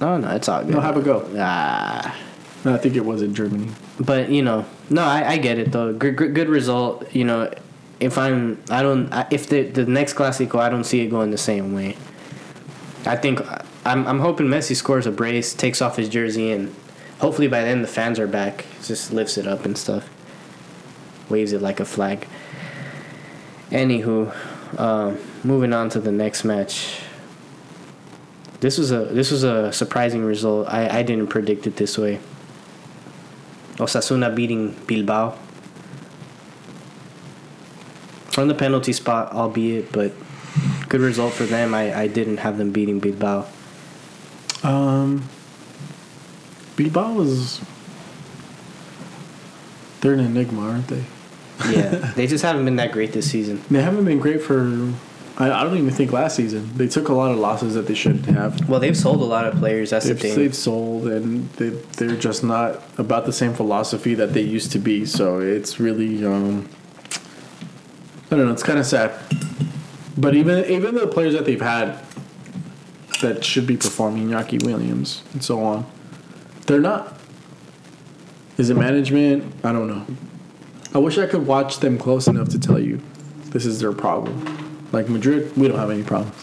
[0.00, 0.74] No, no, it's all good.
[0.74, 1.28] No, have a go.
[1.38, 2.16] Ah,
[2.64, 3.68] No, I think it was in Germany.
[3.98, 5.92] but you know, no, I, I get it though.
[5.92, 7.12] Good, good, good result.
[7.14, 7.52] You know,
[7.98, 11.38] if I'm, I don't, if the the next Clasico, I don't see it going the
[11.38, 11.96] same way.
[13.06, 13.40] I think
[13.86, 16.74] I'm, I'm hoping Messi scores a brace, takes off his jersey, and
[17.20, 18.66] hopefully by then the fans are back.
[18.84, 20.08] Just lifts it up and stuff,
[21.30, 22.26] waves it like a flag.
[23.70, 24.34] Anywho,
[24.78, 27.00] um, moving on to the next match.
[28.60, 30.68] This was a this was a surprising result.
[30.68, 32.20] I, I didn't predict it this way.
[33.76, 35.30] Osasuna beating Bilbao
[38.30, 40.12] from the penalty spot, albeit, but
[40.88, 41.72] good result for them.
[41.72, 43.46] I, I didn't have them beating Bilbao.
[44.62, 45.24] Um,
[46.76, 47.62] Bilbao is
[50.00, 51.04] They're an enigma, aren't they?
[51.70, 53.62] Yeah, they just haven't been that great this season.
[53.70, 54.92] They haven't been great for.
[55.36, 56.70] I, I don't even think last season.
[56.76, 58.68] They took a lot of losses that they shouldn't have.
[58.68, 59.90] Well, they've sold a lot of players.
[59.90, 60.36] That's They've, the thing.
[60.36, 64.78] they've sold, and they, they're just not about the same philosophy that they used to
[64.78, 65.04] be.
[65.06, 66.24] So it's really.
[66.26, 66.68] Um,
[68.30, 68.52] I don't know.
[68.52, 69.12] It's kind of sad.
[70.16, 71.98] But even even the players that they've had
[73.22, 75.86] that should be performing, Iñaki Williams and so on,
[76.66, 77.18] they're not.
[78.58, 79.54] Is it management?
[79.64, 80.06] I don't know.
[80.92, 83.00] I wish I could watch them close enough to tell you
[83.46, 84.88] this is their problem.
[84.92, 86.34] Like Madrid, we don't have any problems.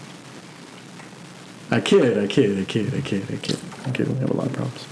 [1.70, 4.08] I kid, I kid, I kid, I kid, I kid, I kid.
[4.08, 4.88] We have a lot of problems.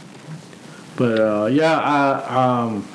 [0.98, 2.88] But uh, yeah, I, um,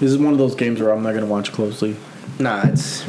[0.00, 1.96] this is one of those games where I'm not gonna watch closely.
[2.38, 3.06] nah, it's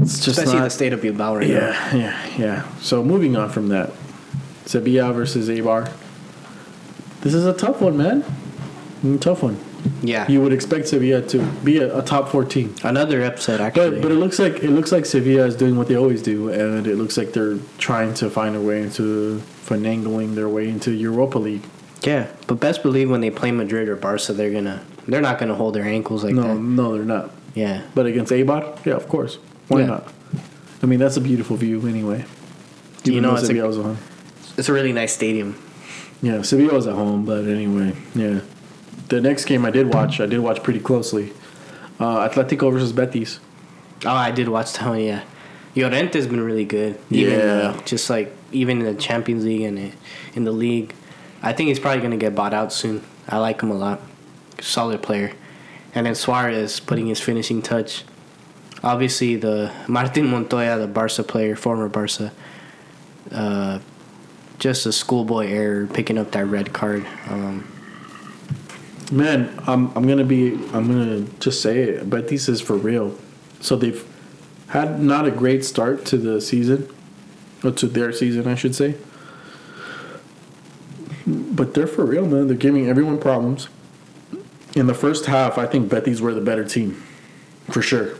[0.00, 1.54] It's just especially not, the state of Bilbao right now.
[1.54, 2.78] yeah, yeah, yeah.
[2.78, 3.92] So moving on from that,
[4.64, 5.92] Sevilla versus Eibar.
[7.20, 8.24] This is a tough one, man.
[9.20, 9.58] Tough one.
[10.02, 13.90] Yeah, You would expect Sevilla to be a, a top four team, another upset actually.
[13.90, 16.48] but but it looks like it looks like Sevilla is doing what they always do,
[16.50, 20.90] and it looks like they're trying to find a way into finagling their way into
[20.92, 21.62] Europa League.
[22.02, 25.54] yeah, but best believe when they play Madrid or Barca, they're gonna they're not gonna
[25.54, 26.54] hold their ankles like no, that.
[26.60, 27.30] no, they're not.
[27.54, 29.38] Yeah, But against Eibar, yeah, of course.
[29.68, 29.86] Why Yeah.
[29.86, 30.12] not?
[30.82, 32.24] I mean, that's a beautiful view anyway.
[33.02, 33.98] Do you know it's a- Sevilla was at home.
[34.56, 35.56] it's a really nice stadium.
[36.22, 38.40] Yeah, Sevilla was at home, but anyway, yeah.
[39.10, 41.32] The next game I did watch, I did watch pretty closely.
[41.98, 43.38] Uh, Atletico versus Betis.
[44.06, 45.00] Oh, I did watch that one.
[45.00, 45.22] Yeah,
[45.76, 46.98] Llorente's been really good.
[47.10, 47.74] Even, Yeah.
[47.76, 49.92] uh, just like even in the Champions League and i-
[50.34, 50.94] in the league,
[51.42, 53.02] I think he's probably gonna get bought out soon.
[53.28, 54.00] I like him a lot.
[54.60, 55.32] Solid player.
[55.94, 58.04] And then Suarez putting his finishing touch.
[58.82, 62.32] Obviously, the Martin Montoya, the Barca player, former Barca,
[63.32, 63.78] uh,
[64.58, 67.04] just a schoolboy error picking up that red card.
[67.28, 67.64] Um,
[69.10, 72.08] Man, I'm I'm gonna be I'm gonna just say it.
[72.08, 73.16] Betis is for real.
[73.60, 74.04] So they've
[74.68, 76.88] had not a great start to the season,
[77.64, 78.94] or to their season, I should say.
[81.26, 82.46] But they're for real, man.
[82.46, 83.68] They're giving everyone problems.
[84.76, 87.02] In the first half, I think Betis were the better team,
[87.68, 88.14] for sure.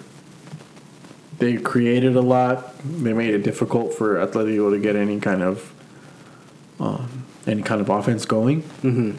[1.38, 2.76] They created a lot.
[2.84, 5.72] They made it difficult for Atletico to get any kind of
[6.80, 9.16] um, any kind of offense going mhm.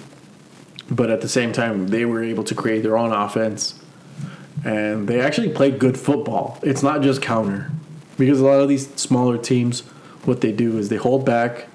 [0.92, 3.80] But at the same time they were able to create their own offense.
[4.64, 6.60] And they actually played good football.
[6.62, 7.72] It's not just counter.
[8.18, 9.80] Because a lot of these smaller teams
[10.26, 11.66] what they do is they hold back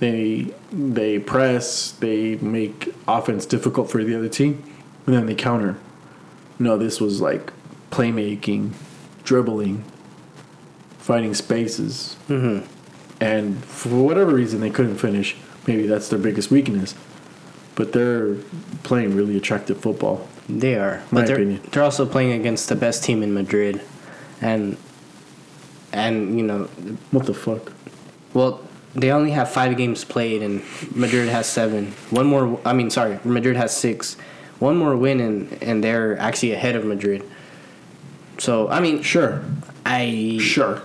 [0.00, 4.60] they they press they make offense difficult for the other team
[5.06, 5.76] and then they counter.
[6.58, 7.52] No this was like
[7.92, 8.72] playmaking
[9.22, 9.84] dribbling,
[10.98, 12.66] finding spaces, Mm-hmm.
[13.20, 15.36] and for whatever reason they couldn't finish.
[15.68, 16.96] Maybe that's their biggest weakness,
[17.74, 18.34] but they're
[18.82, 20.28] playing really attractive football.
[20.48, 21.60] They are, My but they're opinion.
[21.70, 23.80] they're also playing against the best team in Madrid,
[24.40, 24.76] and
[25.92, 26.64] and you know,
[27.10, 27.72] What the fuck?
[28.34, 28.60] well,
[28.94, 30.62] they only have five games played, and
[30.94, 31.92] Madrid has seven.
[32.10, 34.16] One more, I mean, sorry, Madrid has six.
[34.58, 37.22] One more win, and and they're actually ahead of Madrid.
[38.38, 39.42] So I mean, Sure,
[39.86, 40.82] I sure,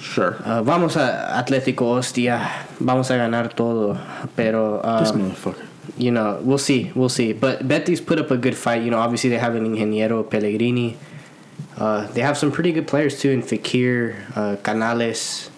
[0.00, 0.36] sure.
[0.44, 3.98] uh, vamos a Atlético, hostia, vamos a ganar todo,
[4.36, 5.66] pero uh, this motherfucker.
[5.96, 7.32] you know, we'll see, we'll see.
[7.32, 8.82] But Betis put up a good fight.
[8.82, 10.96] You know, obviously they have an Ingeniero Pellegrini.
[11.76, 15.50] Uh, they have some pretty good players too in Fekir, uh, Canales,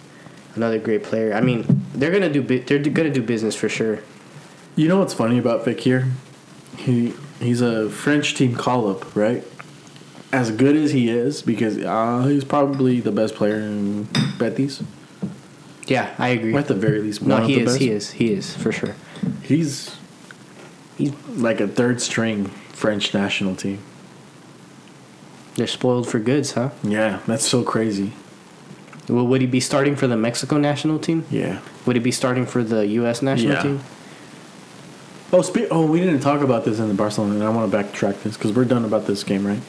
[0.55, 1.32] another great player.
[1.35, 1.64] I mean,
[1.94, 4.01] they're gonna do bu- they're gonna do business for sure.
[4.77, 6.10] You know what's funny about Fekir?
[6.77, 9.43] He he's a French team call up, right?
[10.33, 14.83] As good as he is, because uh, he's probably the best player in Betis,
[15.87, 16.55] Yeah, I agree.
[16.55, 17.79] or at the very least, No, he the is, best.
[17.81, 18.95] he is, he is for sure.
[19.43, 19.97] He's
[20.97, 23.81] he's like a third string French national team.
[25.57, 26.71] They're spoiled for goods, huh?
[26.83, 28.13] Yeah, that's so crazy.
[29.11, 31.27] Well, would he be starting for the Mexico national team?
[31.31, 31.61] Yeah.
[31.85, 33.21] Would he be starting for the U.S.
[33.21, 33.63] national Yeah.
[33.63, 33.81] team?
[35.31, 37.77] Oh, spe- oh, we didn't talk about this in the Barcelona, and I want to
[37.77, 39.61] backtrack this because we're done about this game, right?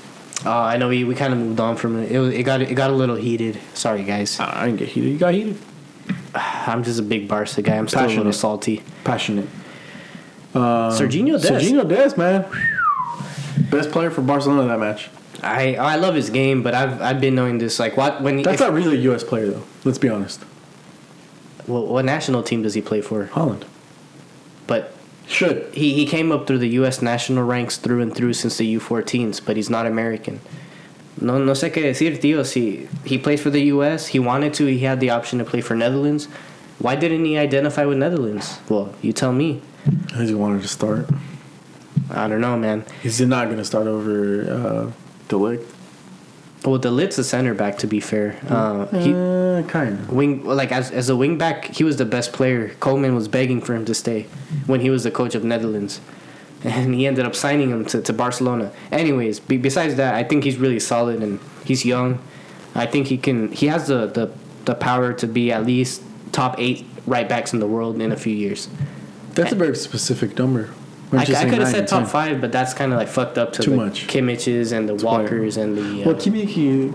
[0.45, 2.11] Uh, I know we, we kind of moved on from it.
[2.11, 3.59] It, was, it got it got a little heated.
[3.73, 4.39] Sorry, guys.
[4.39, 5.11] I didn't get heated.
[5.11, 5.57] You got heated.
[6.35, 7.77] I'm just a big Barca guy.
[7.77, 8.83] I'm still a little salty.
[9.03, 9.47] Passionate.
[10.53, 11.65] Uh, Serginho Dest.
[11.65, 12.45] Serginho Dest, man.
[13.69, 15.09] Best player for Barcelona that match.
[15.41, 18.55] I I love his game, but I've I've been knowing this like what when That's
[18.55, 19.23] if, not really a U.S.
[19.23, 19.63] player, though.
[19.83, 20.41] Let's be honest.
[21.65, 23.25] what, what national team does he play for?
[23.25, 23.65] Holland.
[24.67, 24.92] But
[25.27, 25.73] Should.
[25.73, 27.01] he he came up through the U.S.
[27.01, 30.41] national ranks through and through since the U14s, but he's not American.
[31.19, 32.45] No no sé qué decir, tío.
[32.45, 34.65] Si he plays for the U.S., he wanted to.
[34.65, 36.27] He had the option to play for Netherlands.
[36.79, 38.59] Why didn't he identify with Netherlands?
[38.67, 39.61] Well, you tell me.
[40.07, 41.09] Because he wanted to start.
[42.09, 42.85] I don't know, man.
[43.01, 44.91] He's not going to start over uh,
[45.27, 45.72] de Ligt.
[46.65, 47.77] Well, De Ligt's a center back.
[47.79, 50.11] To be fair, uh, he uh, kind of.
[50.11, 52.69] wing like as as a wing back, he was the best player.
[52.79, 54.23] Koeman was begging for him to stay
[54.65, 55.99] when he was the coach of Netherlands,
[56.63, 58.71] and he ended up signing him to, to Barcelona.
[58.91, 62.19] Anyways, be, besides that, I think he's really solid and he's young.
[62.75, 63.51] I think he can.
[63.51, 64.31] He has the the,
[64.65, 68.17] the power to be at least top eight right backs in the world in a
[68.17, 68.69] few years.
[69.33, 70.69] That's a very specific number.
[71.13, 72.09] I, I could have said top 10.
[72.09, 74.07] five, but that's kind of like fucked up to Too the much.
[74.07, 76.03] Kimmiches and the why- Walkers and the.
[76.03, 76.93] Uh, Well, Kimmich is.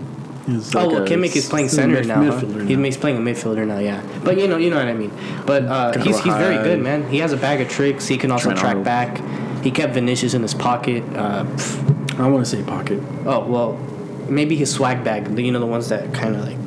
[0.75, 2.23] Oh, Like well, a Kimmich is playing center now.
[2.23, 2.39] huh?
[2.39, 2.83] He's, now.
[2.83, 4.01] he's playing a midfielder now, yeah.
[4.23, 5.11] But you know, you know what I mean.
[5.45, 7.07] But uh, he's he's very good, man.
[7.09, 8.07] He has a bag of tricks.
[8.07, 9.21] He can also track back.
[9.63, 11.03] He kept Vinicius in his pocket.
[11.15, 11.45] Uh.
[12.17, 12.99] I want to say pocket.
[13.25, 13.73] oh well,
[14.27, 15.37] maybe his swag bag.
[15.39, 16.57] You know the ones that kind of like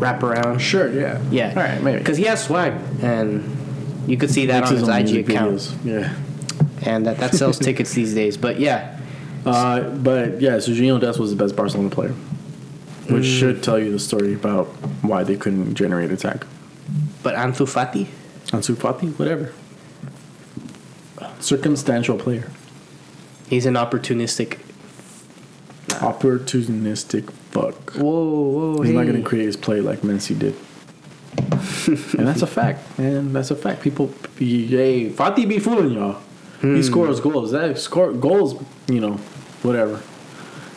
[0.00, 0.58] wrap around.
[0.60, 1.20] Sure, yeah.
[1.30, 1.48] Yeah.
[1.50, 1.98] All right, maybe.
[1.98, 3.42] Because he has swag, and
[4.06, 5.84] you could see that Makes on his own IG account, videos.
[5.84, 6.14] Yeah.
[6.82, 8.36] And that that sells tickets these days.
[8.36, 8.98] But yeah,
[9.44, 12.12] Uh, but yeah, Serginho Dest was the best Barcelona player,
[13.08, 13.38] which Mm.
[13.38, 14.66] should tell you the story about
[15.02, 16.44] why they couldn't generate attack.
[17.22, 18.06] but Ansu Fati.
[18.52, 19.52] Ansu Fati, whatever.
[21.40, 22.50] Circumstantial player,
[23.48, 24.58] He's an opportunistic.
[25.88, 27.92] opportunistic fuck.
[27.94, 28.82] Whoa, whoa!
[28.82, 30.54] He's not going to create his play like Messi did.
[32.18, 33.32] and that's a fact, man.
[33.32, 33.82] That's a fact.
[33.82, 36.20] People, be, hey, Fati be fooling y'all.
[36.60, 36.76] Hmm.
[36.76, 37.52] He scores goals.
[37.52, 39.14] That score goals, you know,
[39.62, 40.00] whatever.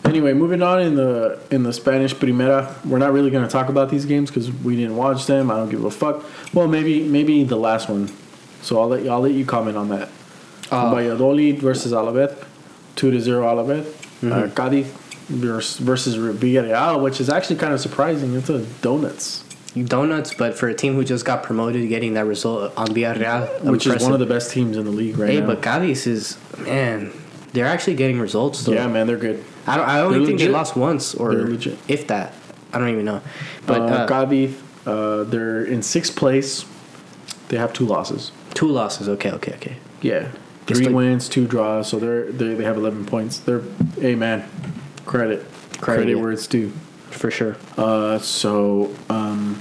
[0.06, 3.70] Anyway, moving on in the in the Spanish Primera, we're not really going to talk
[3.70, 5.52] about these games because we didn't watch them.
[5.52, 6.26] I don't give a fuck.
[6.54, 8.10] Well, maybe maybe the last one.
[8.62, 10.10] So I'll let you, I'll let you comment on that.
[10.72, 12.36] Uh, Valladolid versus Alaves,
[12.96, 13.84] two to zero Alaves.
[14.22, 14.32] Mm-hmm.
[14.32, 14.86] Uh, Cádiz
[15.30, 18.36] vers- versus Villarreal, which is actually kind of surprising.
[18.36, 19.44] It's a donuts,
[19.76, 23.86] donuts, but for a team who just got promoted, getting that result on Villarreal, which
[23.88, 25.48] is one of the best teams in the league right Hey, now.
[25.48, 27.12] but Cadiz is man,
[27.54, 28.74] they're actually getting results though.
[28.74, 29.44] yeah, man, they're good.
[29.68, 29.88] I don't.
[29.88, 31.78] I only They're think they lost once, or legit.
[31.88, 32.34] if that.
[32.74, 33.22] I don't even know.
[33.66, 34.08] But uh,
[34.86, 36.66] uh, uh, they're in sixth place.
[37.50, 38.32] They have two losses.
[38.54, 39.10] two losses.
[39.10, 39.78] Okay, okay, okay.
[40.02, 40.32] Yeah,
[40.66, 41.90] three like- wins, two draws.
[41.90, 43.40] So they're they they have eleven points.
[43.40, 43.62] They're
[44.00, 44.50] hey man,
[45.06, 45.46] credit
[45.82, 46.16] credit, yeah.
[46.22, 46.72] where it's due.
[47.12, 47.58] For sure.
[47.78, 49.60] Uh, so um,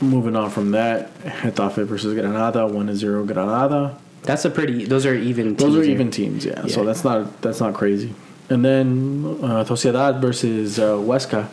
[0.00, 3.98] moving on from that, Getafe versus Granada, one to zero Granada.
[4.22, 4.84] That's a pretty.
[4.84, 5.48] Those are even.
[5.48, 5.58] Teams.
[5.58, 5.90] Those are there.
[5.90, 6.66] even teams, yeah.
[6.66, 8.14] So that's not that's not crazy.
[8.50, 11.48] And then uh, Sociedad versus uh, Huesca.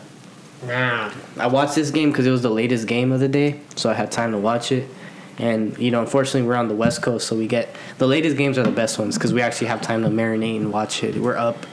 [0.67, 3.93] I watched this game because it was the latest game of the day, so I
[3.93, 4.89] had time to watch it.
[5.37, 8.57] And you know, unfortunately, we're on the West Coast, so we get the latest games
[8.57, 11.15] are the best ones because we actually have time to marinate and watch it.
[11.17, 11.65] We're up.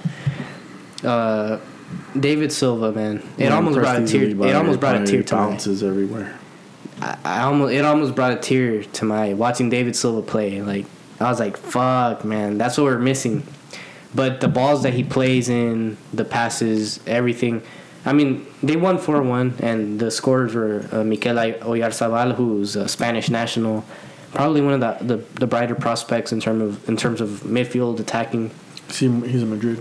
[1.05, 1.59] Uh,
[2.19, 3.19] David Silva, man.
[3.37, 4.25] It Man, almost brought a tear.
[4.25, 5.47] It almost brought a tear to my.
[5.49, 6.39] bounces everywhere.
[7.01, 10.63] I, I almost it almost brought a tear to my watching David Silva play.
[10.63, 10.87] Like
[11.21, 13.47] I was like, "Fuck, man, that's what we're missing."
[14.15, 17.63] But the balls that he plays in, the passes, everything.
[18.05, 22.89] I mean, they won four one, and the scorers were uh, Mikel Oyarzabal, who's a
[22.89, 23.85] Spanish national,
[24.35, 28.01] probably one of the, the, the brighter prospects in terms of in terms of midfield
[28.01, 28.51] attacking.
[28.89, 29.81] See, he's in Madrid.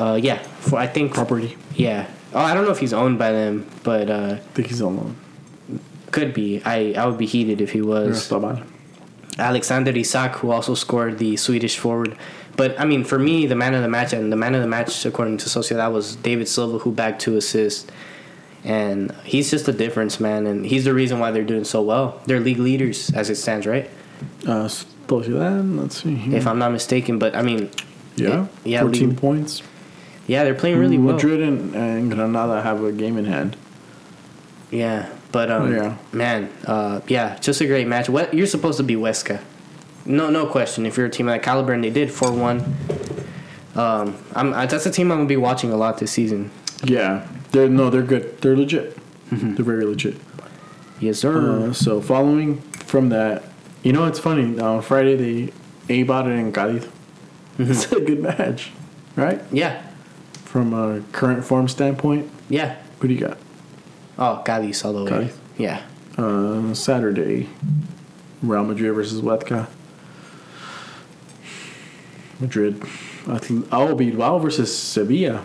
[0.00, 1.56] Uh, yeah, for I think Property.
[1.74, 2.06] Yeah.
[2.32, 4.96] Oh, I don't know if he's owned by them, but uh, I think he's on
[4.96, 5.16] loan.
[6.10, 6.62] could be.
[6.64, 8.08] I I would be heated if he was.
[8.28, 8.64] Oyarzabal.
[9.38, 12.16] Alexander Isak, who also scored the Swedish forward.
[12.56, 14.68] But I mean, for me, the man of the match and the man of the
[14.76, 17.90] match, according to Sociedad, was David Silva, who bagged two assists,
[18.64, 20.46] and he's just a difference, man.
[20.46, 22.20] And he's the reason why they're doing so well.
[22.26, 23.88] They're league leaders as it stands, right?
[24.46, 24.68] Uh,
[25.08, 26.14] Sociedad, let's see.
[26.14, 26.38] Here.
[26.38, 27.18] If I'm not mistaken.
[27.18, 27.70] But I mean,
[28.16, 29.62] yeah, yeah, 14 league- points.
[30.30, 31.14] Yeah, they're playing really well.
[31.16, 33.56] Madrid and, and Granada have a game in hand.
[34.70, 35.96] Yeah, but um, Yeah.
[36.12, 38.08] man, uh, yeah, just a great match.
[38.08, 39.40] What you're supposed to be Huesca,
[40.06, 40.86] no, no question.
[40.86, 42.58] If you're a team of that caliber, and they did four one,
[43.74, 46.52] um, I'm that's a team I'm gonna be watching a lot this season.
[46.84, 48.40] Yeah, they're no, they're good.
[48.40, 48.96] They're legit.
[49.30, 49.54] Mm-hmm.
[49.56, 50.16] They're very legit.
[51.00, 51.70] Yes, sir.
[51.70, 53.42] Uh, so following from that,
[53.82, 54.60] you know it's funny.
[54.60, 55.52] On Friday they
[55.92, 56.84] A bought it in Cadiz.
[57.58, 57.62] Mm-hmm.
[57.72, 58.70] It's a good match,
[59.16, 59.40] right?
[59.50, 59.82] yeah,
[60.50, 62.76] From a current form standpoint, yeah.
[62.98, 63.38] Who do you got?
[64.18, 65.10] Oh, Cadiz all the way.
[65.10, 65.38] Cadiz.
[65.56, 65.82] Yeah,
[66.18, 67.48] Uh, Saturday,
[68.42, 69.68] Real Madrid versus Huesca.
[72.40, 72.82] Madrid.
[73.28, 75.44] I think oh Bilbao versus Sevilla.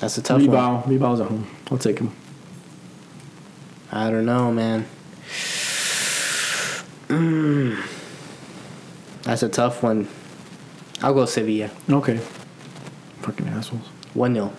[0.00, 0.46] that's a tough one.
[0.46, 0.82] Bilbao.
[0.88, 1.46] Bilbao's at home.
[1.70, 2.10] I'll take him.
[3.92, 4.86] I don't know, man.
[7.08, 7.78] Mm.
[9.22, 10.08] That's a tough one.
[11.02, 11.70] I'll go Sevilla.
[11.88, 12.18] Okay.
[13.22, 13.88] Fucking assholes.
[14.14, 14.52] One 0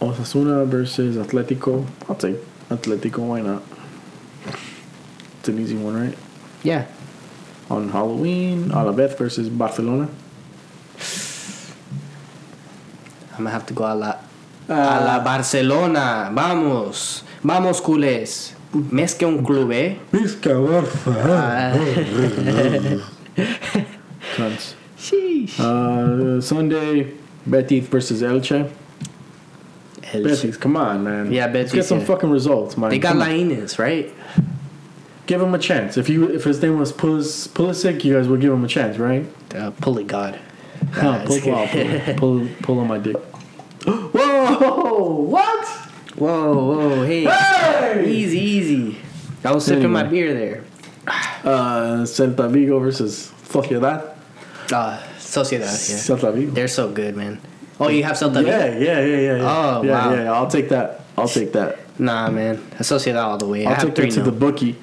[0.00, 1.86] Osasuna versus Atletico.
[2.08, 2.36] I'll take
[2.70, 3.18] Atletico.
[3.18, 3.62] Why not?
[5.40, 6.18] It's an easy one, right?
[6.62, 6.86] Yeah.
[7.70, 10.08] On Halloween, Alavés versus Barcelona.
[13.32, 14.16] I'm gonna have to go a la,
[14.68, 16.30] a la Barcelona.
[16.32, 18.54] Vamos, vamos, culés.
[18.72, 19.96] Més que un club, eh?
[24.36, 24.74] Cunts.
[24.98, 25.58] Sheesh.
[25.60, 27.14] Uh, Sunday,
[27.46, 28.70] Betis versus Elche.
[30.12, 31.32] Betis, come on, man.
[31.32, 32.06] Yeah, Let's get some yeah.
[32.06, 32.90] fucking results, man.
[32.90, 33.16] They got.
[33.16, 34.12] Lainez, right?
[35.26, 35.96] Give him a chance.
[35.98, 38.96] If you if his name was Pulis, Pulisic, you guys would give him a chance,
[38.96, 39.26] right?
[39.54, 40.40] Uh, pulley god.
[40.96, 43.16] Nah, pull, just pull, pull, pull on my dick.
[43.86, 45.14] Whoa!
[45.20, 45.66] What?
[46.16, 47.24] Whoa, whoa, hey.
[47.24, 48.10] Hey!
[48.10, 48.98] Easy, easy.
[49.44, 50.64] I was sipping my beer there.
[51.06, 54.17] Uh, Celta Vigo versus Sociedad.
[54.72, 55.96] Uh, Sociedad, yeah.
[55.96, 56.50] Celta Vigo.
[56.52, 57.40] They're so good, man.
[57.80, 58.50] Oh, you have Celta Vigo?
[58.50, 59.36] Yeah, yeah, yeah, yeah.
[59.36, 59.42] yeah.
[59.42, 60.14] Oh, yeah, wow.
[60.14, 61.04] Yeah, I'll take that.
[61.16, 61.78] I'll take that.
[61.98, 62.58] Nah, man.
[62.78, 63.66] Sociedad all the way.
[63.66, 64.76] I I'll have take that to the bookie.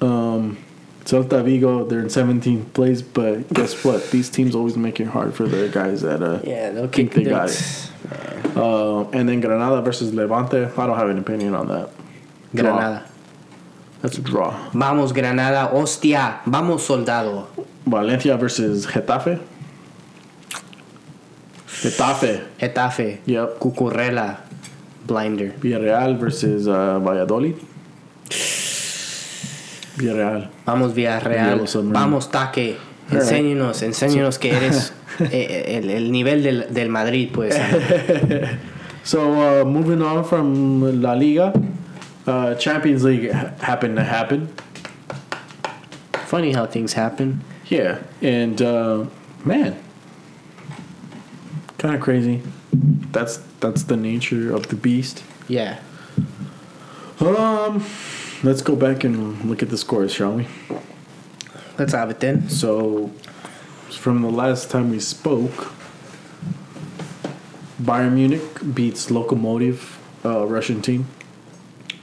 [0.00, 0.58] Um,
[1.04, 4.10] Celta Vigo, they're in 17th place, but guess what?
[4.10, 7.24] These teams always make it hard for their guys that uh, Yeah, they'll think kick
[7.24, 8.56] they the got it.
[8.56, 10.64] Uh, and then Granada versus Levante.
[10.64, 11.90] I don't have an opinion on that.
[12.54, 12.62] Draw.
[12.62, 13.06] Granada.
[14.02, 14.70] That's a draw.
[14.72, 15.66] Vamos, Granada.
[15.66, 16.40] Hostia.
[16.46, 17.48] Vamos, soldado.
[17.90, 19.38] Valencia versus Getafe.
[21.82, 22.42] Getafe.
[22.58, 23.20] Getafe.
[23.26, 23.58] Yep.
[23.58, 24.40] Cucurella.
[25.06, 25.52] Blinder.
[25.60, 27.56] Villarreal versus uh, Valladolid.
[29.96, 30.50] Villarreal.
[30.66, 31.64] Vamos Villarreal.
[31.92, 32.76] Vamos Taque.
[33.10, 33.22] Alright.
[33.22, 37.58] Enséñanos, enséñanos que eres eh, el, el nivel del, del Madrid, pues.
[39.08, 41.50] So uh, moving on from La Liga,
[42.26, 44.52] uh, Champions League happened to happen.
[46.26, 47.40] Funny how things happen.
[47.68, 49.06] Yeah, and uh,
[49.44, 49.78] man,
[51.76, 52.42] kind of crazy.
[53.12, 55.22] That's that's the nature of the beast.
[55.48, 55.80] Yeah.
[57.20, 57.84] Um,
[58.42, 60.46] let's go back and look at the scores, shall we?
[61.78, 62.48] Let's have it then.
[62.48, 63.08] So,
[63.90, 65.72] from the last time we spoke,
[67.82, 71.06] Bayern Munich beats Lokomotiv, uh, Russian team,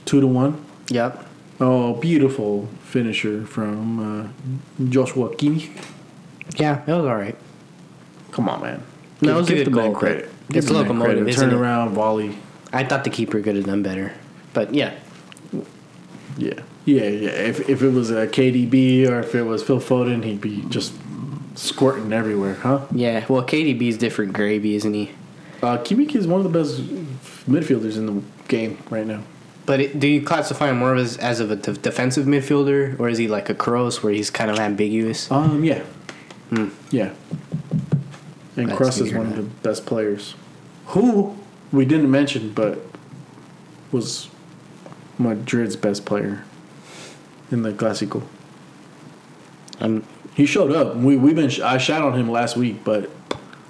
[0.06, 0.64] two to one.
[0.90, 1.25] Yep.
[1.60, 4.28] Oh, beautiful finisher from uh,
[4.90, 5.70] Joshua Kimmich.
[6.58, 7.38] Yeah, it was alright.
[8.32, 8.84] Come on, man.
[9.22, 10.30] No, it was a good the goal, credit.
[10.50, 11.28] Give it's the man credit.
[11.28, 11.62] isn't Turn it?
[11.62, 12.38] around, volley.
[12.74, 14.14] I thought the keeper could have done better.
[14.54, 14.94] But yeah.
[16.38, 16.54] Yeah,
[16.84, 17.30] yeah, yeah.
[17.30, 20.94] If if it was a KDB or if it was Phil Foden, he'd be just
[21.56, 22.82] squirting everywhere, huh?
[22.92, 23.26] Yeah.
[23.30, 25.12] Well, KDB is different gravy, isn't he?
[25.64, 26.82] Uh, Kimmich is one of the best
[27.50, 29.24] midfielders in the game right now.
[29.66, 33.10] But it, do you classify him more as, as of a de- defensive midfielder, or
[33.10, 35.32] is he like a Kroos where he's kind of ambiguous?
[35.32, 35.82] Um, yeah,
[36.50, 36.70] Hmm.
[36.92, 37.12] yeah.
[38.56, 40.36] and Kroos is one of the best players.
[40.88, 41.36] Who
[41.72, 42.80] we didn't mention, but
[43.92, 44.30] was
[45.18, 46.44] Madrid's best player
[47.52, 48.22] in the Clásico.
[49.80, 50.04] Um,
[50.36, 50.96] He showed up.
[50.98, 53.10] We we've been I shot on him last week, but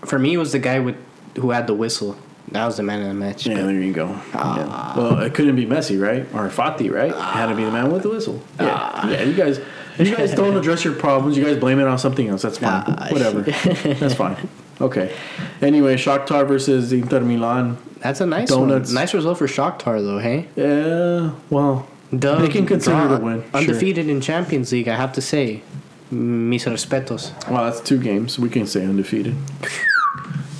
[0.04, 0.96] for me, it was the guy with
[1.38, 2.18] who had the whistle.
[2.52, 3.46] That was the man of the match.
[3.48, 4.08] yeah, but- there you go.
[4.34, 4.94] Yeah.
[4.98, 6.22] Well, it couldn't be Messi, right?
[6.34, 7.10] Or Fati, right?
[7.10, 8.42] It had to be the man with the whistle.
[8.60, 9.24] Yeah, yeah.
[9.24, 9.60] You guys,
[9.98, 11.38] you guys don't address your problems.
[11.38, 12.44] You guys blame it on something else.
[12.44, 12.84] That's fine.
[12.88, 13.42] Ah, Whatever.
[13.42, 14.38] That's fine.
[14.80, 15.14] Okay.
[15.62, 17.78] Anyway, Shakhtar versus Inter Milan.
[18.00, 18.90] That's a nice Donuts.
[18.90, 18.96] one.
[18.96, 20.20] Nice result for Shakhtar, though.
[20.20, 21.32] Hey, Yeah.
[21.50, 23.52] Well, Dub, They can consider a win, sure.
[23.62, 25.64] Undefeated in Champions League, I have to say.
[26.12, 27.32] Mis respetos.
[27.50, 28.38] well, that's two games.
[28.38, 29.36] We can say undefeated.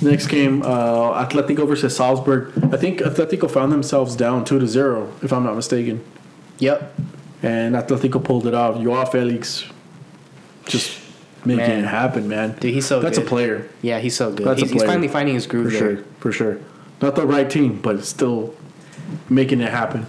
[0.02, 2.52] Next game, uh, Atletico versus Salzburg.
[2.72, 6.04] I think Atletico found themselves down two to zero, if I'm not mistaken.
[6.58, 6.94] Yep.
[7.42, 8.80] and Atletico pulled it off.
[8.82, 9.64] Joao Felix
[10.66, 10.98] just
[11.44, 11.84] making Man.
[11.84, 12.56] it happen, man.
[12.58, 13.26] Dude, he's so That's good.
[13.26, 14.46] a player Yeah, he's so good.
[14.46, 14.88] That's a He's, he's player.
[14.92, 15.78] finally finding his for groove there.
[15.96, 16.58] sure, for sure.
[17.00, 18.54] Not the right team, but still
[19.28, 20.06] making it happen,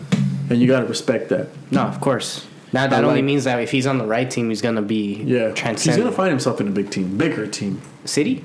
[0.49, 1.47] and you got to respect that.
[1.71, 2.45] No, of course.
[2.73, 5.53] Now that only means that if he's on the right team, he's gonna be Yeah,
[5.53, 7.81] he's gonna find himself in a big team, bigger team.
[8.05, 8.43] City,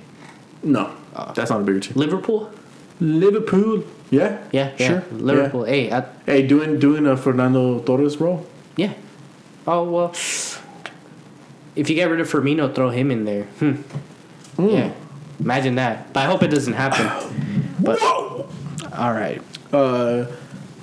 [0.63, 1.33] No, Oh.
[1.35, 1.93] that's not a bigger team.
[1.97, 2.51] Liverpool.
[3.01, 4.87] Liverpool, yeah, Yeah, yeah.
[4.89, 5.65] sure, Liverpool.
[5.65, 8.47] Hey, I, Hey, doing doing a Fernando Torres role.
[8.77, 8.93] yeah.
[9.67, 10.13] Oh well.
[11.75, 13.45] If you get rid of Firmino, throw him in there.
[13.61, 13.77] Hmm.
[14.59, 14.93] Yeah.
[15.41, 16.13] Imagine that.
[16.13, 17.07] But I hope it doesn't happen.
[17.83, 18.47] But Whoa!
[18.97, 19.43] all right.
[19.73, 20.27] Uh,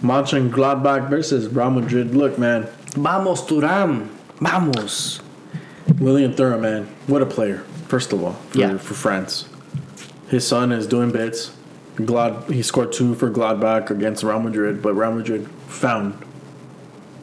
[0.03, 2.13] Mönchengladbach versus Real Madrid.
[2.15, 4.09] Look, man, Vamos Thuram.
[4.41, 5.21] Vamos.
[5.99, 7.59] William Thuram, man, what a player!
[7.87, 8.77] First of all, for, Yeah.
[8.77, 9.47] for France,
[10.29, 11.55] his son is doing bits.
[11.95, 16.23] Glad he scored two for Gladbach against Real Madrid, but Real Madrid found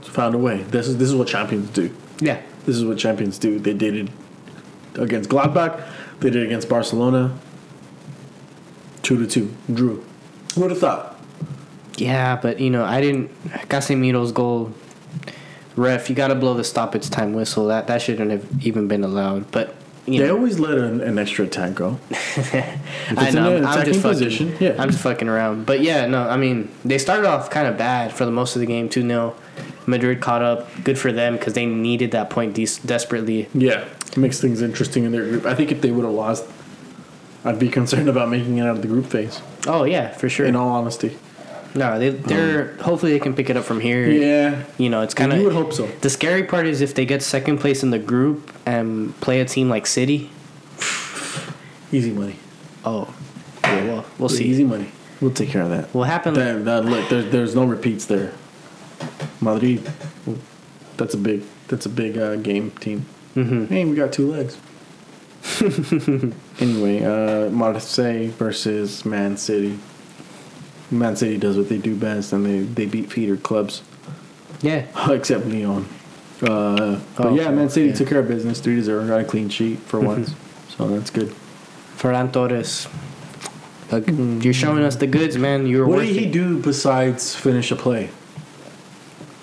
[0.02, 0.62] found a way.
[0.64, 1.94] This is this is what champions do.
[2.20, 2.40] Yeah.
[2.64, 3.58] This is what champions do.
[3.58, 4.08] They did it
[4.96, 5.82] against Gladbach.
[6.20, 7.38] They did it against Barcelona.
[9.02, 10.04] Two to two, drew.
[10.56, 11.20] Would have thought?
[11.96, 13.30] Yeah, but you know, I didn't.
[13.68, 14.72] Casemiro's goal.
[15.76, 17.68] Ref, you got to blow the stoppage time whistle.
[17.68, 19.50] That that shouldn't have even been allowed.
[19.52, 19.74] But
[20.06, 21.98] you They know, always let an, an extra attack go.
[22.10, 23.56] I know.
[23.64, 24.76] I'm just fucking, position, yeah.
[24.78, 25.66] I'm just fucking around.
[25.66, 28.60] But yeah, no, I mean, they started off kind of bad for the most of
[28.60, 28.88] the game.
[28.88, 29.34] Two 0
[29.86, 30.68] Madrid caught up.
[30.84, 33.48] Good for them because they needed that point des- desperately.
[33.52, 35.44] Yeah, it makes things interesting in their group.
[35.46, 36.44] I think if they would have lost,
[37.44, 39.40] I'd be concerned about making it out of the group phase.
[39.66, 40.46] Oh yeah, for sure.
[40.46, 41.16] In all honesty.
[41.76, 44.06] No, they they're hopefully they can pick it up from here.
[44.08, 45.38] Yeah, You know, it's kind of.
[45.38, 45.86] you would hope so.
[46.00, 49.44] the scary part is if they get second place in the group and play a
[49.44, 50.30] team like City.
[51.92, 52.36] Easy money.
[52.84, 53.14] Oh,
[53.64, 54.44] yeah, well, we'll see.
[54.44, 54.90] Easy money.
[55.20, 55.94] We'll take care of that.
[55.94, 56.36] What happened?
[56.36, 58.32] That, that look, there's there's no repeats there.
[59.40, 59.88] Madrid,
[60.96, 63.06] that's a big that's a big uh, game team.
[63.34, 63.68] Mhm.
[63.68, 64.58] Hey, we got two legs.
[66.60, 69.78] anyway, uh, Marseille versus Man City.
[70.90, 73.82] Man City does what they do best, and they, they beat feeder clubs.
[74.62, 74.86] Yeah.
[75.10, 75.86] except Lyon.
[76.42, 77.94] Uh, but Oh, yeah, Man City yeah.
[77.94, 80.34] took care of business, three to zero, got a clean sheet for once,
[80.68, 81.34] so that's good.
[81.96, 82.86] Ferran Torres.
[83.90, 84.08] Look,
[84.44, 85.66] You're showing us the goods, man.
[85.66, 88.10] You were What worth did he do besides finish a play?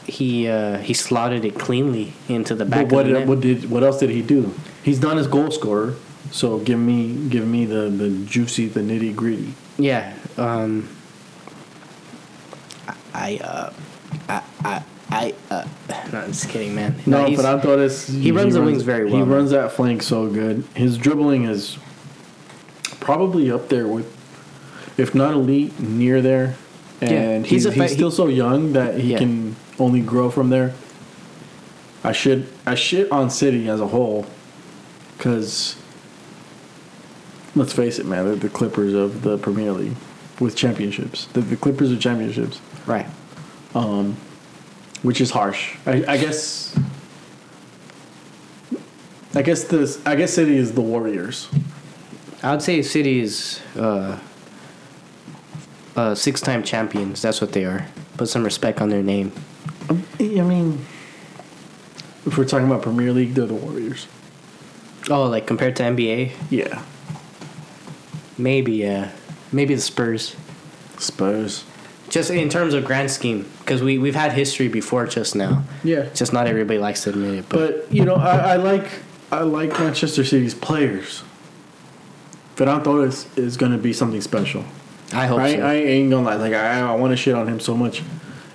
[0.05, 3.27] He uh, he slotted it cleanly into the back But what of the net.
[3.27, 4.53] what did what else did he do?
[4.83, 5.95] He's not his goal scorer,
[6.29, 9.53] so give me give me the the juicy, the nitty gritty.
[9.77, 10.13] Yeah.
[10.37, 10.89] Um,
[13.13, 13.73] I uh,
[14.29, 15.67] I I I uh,
[16.11, 16.95] no, I'm just kidding, man.
[17.05, 18.07] No, he's- Ferran Torres.
[18.07, 19.35] he runs the wings very He well, man.
[19.37, 20.63] runs that flank so good.
[20.75, 21.77] His dribbling is
[22.99, 24.07] probably up there with,
[24.97, 26.55] if not elite, near there.
[27.01, 29.19] And he's he's, a he's, fa- still so young that he Yeah.
[29.19, 30.73] can only grow from there.
[32.03, 34.25] I should I shit on City as a whole,
[35.17, 35.75] because
[37.55, 39.95] let's face it, man, they're the Clippers of the Premier League
[40.39, 41.25] with championships.
[41.33, 43.07] They're the Clippers of championships right.
[43.75, 44.15] um,
[45.01, 45.75] which is harsh.
[45.85, 46.77] I, I guess.
[49.35, 49.99] I guess this.
[50.05, 51.49] I guess City is the Warriors.
[52.43, 54.19] I would say City is uh,
[55.95, 57.21] uh, six-time champions.
[57.21, 57.87] That's what they are.
[58.17, 59.31] Put some respect on their name.
[59.89, 59.93] I
[60.23, 60.85] mean,
[62.25, 64.07] if we're talking about Premier League, they're the Warriors.
[65.09, 66.81] Oh, like compared to NBA, Yeah,
[68.37, 69.11] maybe yeah,
[69.51, 70.35] maybe the Spurs.
[70.97, 71.65] Spurs.
[72.09, 75.63] Just in terms of grand scheme, because we we've had history before just now.
[75.83, 78.87] Yeah, Just not everybody likes to admit it, but, but you know, I, I like
[79.31, 81.23] I like Manchester City's players.
[82.55, 84.63] Ferran Torres is going to be something special.
[85.11, 85.61] I hope I, so.
[85.61, 86.35] I ain't gonna lie.
[86.35, 88.03] Like I, I want to shit on him so much,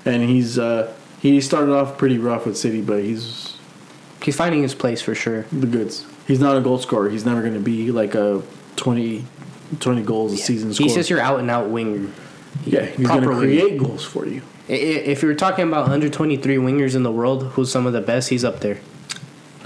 [0.04, 3.58] and he's uh, he started off pretty rough with City, but he's
[4.22, 5.42] He's finding his place for sure.
[5.52, 6.04] the goods.
[6.26, 7.08] He's not a goal scorer.
[7.08, 8.42] He's never going to be like a
[8.76, 9.24] 20,
[9.80, 10.70] 20 goals a season.
[10.72, 12.10] He's just your out and out winger.
[12.64, 14.42] Yeah, he's proper gonna create goals for you.
[14.68, 18.28] If you're talking about under 23 wingers in the world, who's some of the best,
[18.28, 18.78] he's up there.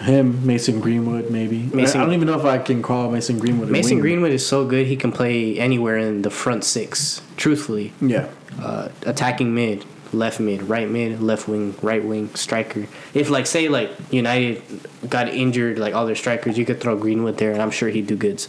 [0.00, 1.68] Him, Mason Greenwood, maybe.
[1.72, 3.68] Mason- I don't even know if I can call Mason Greenwood.
[3.68, 4.02] A Mason winger.
[4.02, 7.92] Greenwood is so good, he can play anywhere in the front six, truthfully.
[8.00, 8.28] Yeah,
[8.60, 12.86] uh, attacking mid, left mid, right mid, left wing, right wing, striker.
[13.14, 14.62] If like say like United
[15.08, 18.06] got injured, like all their strikers, you could throw Greenwood there, and I'm sure he'd
[18.08, 18.48] do goods.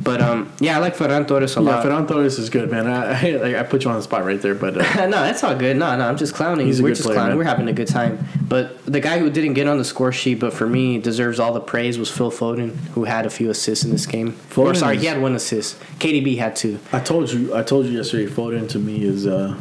[0.00, 1.66] But um, yeah, I like Ferran Torres a yeah.
[1.70, 1.84] lot.
[1.84, 2.86] Ferran Torres is good, man.
[2.86, 5.42] I, I, like, I put you on the spot right there, but uh, no, that's
[5.42, 5.76] all good.
[5.76, 6.66] No, no, I'm just clowning.
[6.66, 7.30] He's a We're good just player, clowning.
[7.30, 7.38] man.
[7.38, 8.26] We're having a good time.
[8.46, 11.52] But the guy who didn't get on the score sheet, but for me deserves all
[11.52, 14.36] the praise, was Phil Foden, who had a few assists in this game.
[14.56, 15.78] or sorry, is- he had one assist.
[15.98, 16.78] KDB had two.
[16.92, 18.26] I told you, I told you yesterday.
[18.32, 19.26] Foden to me is.
[19.26, 19.58] Uh,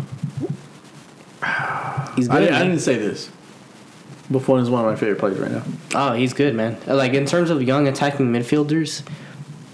[2.15, 2.39] He's good.
[2.39, 3.29] didn't, I didn't say this.
[4.29, 5.63] But Foden is one of my favorite players right now.
[5.95, 6.77] Oh, he's good, man.
[6.85, 9.07] Like in terms of young attacking midfielders,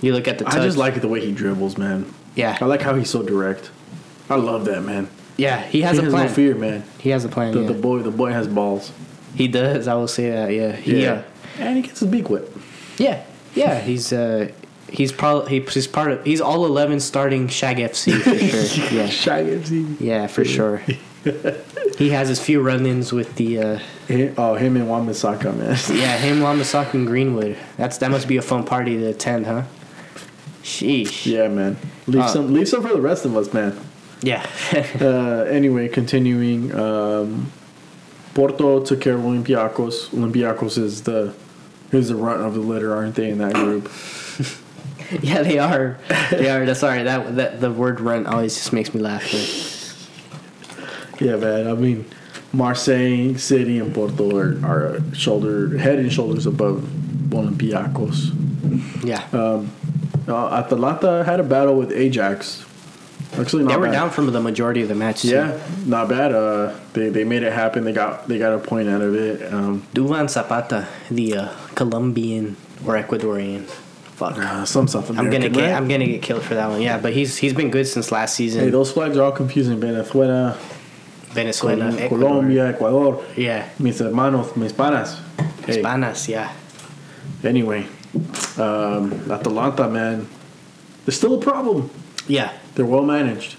[0.03, 0.55] you look at the touch.
[0.55, 2.13] I just like it the way he dribbles, man.
[2.35, 3.71] Yeah, I like how he's so direct.
[4.29, 5.09] I love that, man.
[5.37, 5.61] yeah.
[5.61, 6.25] He has he a has plan.
[6.27, 6.83] no fear, man.
[6.99, 7.53] He has a plan.
[7.53, 7.67] The, yeah.
[7.67, 8.91] the boy, the boy has balls.
[9.35, 9.87] he does.
[9.87, 10.51] I will say that.
[10.51, 10.71] Yeah.
[10.75, 11.21] He, uh,
[11.59, 12.43] and he gets his beak wet.
[12.97, 13.23] yeah.
[13.55, 13.79] Yeah.
[13.81, 14.51] He's uh,
[14.89, 18.91] he's probably he, he's part of he's all eleven starting Shag FC for sure.
[18.97, 19.07] Yeah.
[19.07, 19.99] Shag FC.
[20.01, 20.81] Yeah, for sure.
[21.97, 25.77] he has his few run-ins with the uh, Hi- Oh, him and Wan Bissaka, man.
[25.97, 27.55] yeah him, Wan Bissaka, and Greenwood.
[27.77, 29.63] That's that must be a fun party to attend, huh?
[30.63, 31.25] Sheesh.
[31.25, 31.77] yeah, man.
[32.07, 33.77] Leave Uh, some, leave some for the rest of us, man.
[34.21, 34.45] Yeah.
[35.01, 36.73] Uh, anyway, continuing.
[36.73, 37.51] Um,
[38.33, 40.09] Porto took care of Olympiacos.
[40.09, 41.33] Olympiacos is the
[41.91, 43.29] is the runt of the litter, aren't they?
[43.29, 43.91] In that group.
[45.21, 45.97] yeah, they are.
[46.31, 46.65] They are.
[46.65, 47.03] That's sorry.
[47.03, 49.23] That that the word "run" always just makes me laugh.
[49.31, 51.67] But Yeah, man.
[51.67, 52.05] I mean,
[52.53, 56.81] Marseille, City, and Porto are, are shoulder, head and shoulders above
[57.29, 58.31] Olympiacos.
[59.05, 59.27] yeah,
[60.27, 62.65] Uh, Atalanta had a battle with Ajax.
[63.37, 63.93] Actually, not they were bad.
[63.93, 65.23] down from the majority of the match.
[65.23, 65.29] too.
[65.29, 66.33] Yeah, not bad.
[66.33, 67.83] Uh, they they made it happen.
[67.83, 69.51] They got they got a point out of it.
[69.51, 72.55] Um, Duvan Zapata, the uh, Colombian
[72.85, 73.65] or Ecuadorian.
[74.15, 74.37] Fuck.
[74.37, 75.25] uh, some South American.
[75.25, 75.73] I'm gonna get right?
[75.75, 76.81] I'm gonna get killed for that one.
[76.81, 78.65] Yeah, but he's he's been good since last season.
[78.65, 79.79] Hey, those flags are all confusing.
[79.79, 80.55] Venezuela,
[81.33, 82.27] Venezuela, Col- Ecuador.
[82.29, 83.23] Colombia, Ecuador.
[83.35, 85.17] Yeah, Mis hermanos, mis panas.
[85.65, 86.27] Hey, Hispanas.
[86.27, 86.53] Yeah,
[87.43, 87.87] anyway,
[88.57, 90.27] um, Atalanta, man,
[91.05, 91.89] they're still a problem.
[92.27, 93.57] yeah, They're well managed.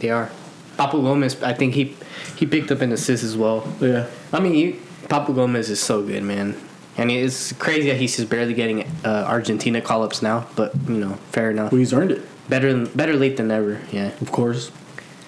[0.00, 0.30] they are.
[0.78, 1.94] Papu Gomez, I think he
[2.36, 3.66] he picked up an assist as well.
[3.80, 4.06] Yeah.
[4.32, 6.56] I mean, you, Papu Gomez is so good, man.
[6.96, 10.96] And it's crazy that he's just barely getting uh, Argentina call ups now, but you
[10.96, 11.72] know, fair enough.
[11.72, 13.80] Well, he's earned it, Better than, better late than never.
[13.92, 14.10] Yeah.
[14.20, 14.70] of course.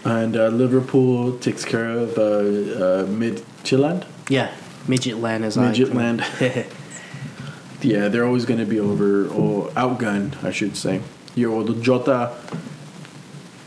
[0.05, 4.05] And uh, Liverpool takes care of uh, uh, Midtjylland.
[4.28, 4.53] Yeah.
[4.89, 6.20] Midget land as I Midgetland.
[7.85, 11.02] Yeah, they're always going to be over or outgunned, I should say.
[11.35, 12.32] Yo, the Jota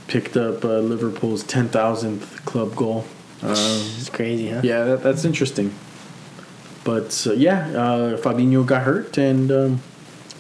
[0.07, 3.06] picked up uh, Liverpool's 10,000th club goal.
[3.44, 4.61] Um, it's crazy, huh?
[4.64, 5.73] yeah, that, that's interesting.
[6.84, 9.81] But uh, yeah, uh, Fabinho got hurt, and um,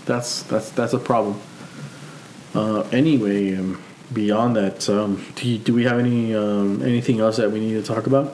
[0.05, 1.39] that's that's that's a problem.
[2.55, 3.83] Uh, anyway, um,
[4.13, 7.73] beyond that, um, do, you, do we have any um, anything else that we need
[7.73, 8.33] to talk about?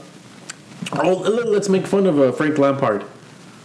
[0.93, 3.03] Oh, let- let's make fun of uh, Frank Lampard.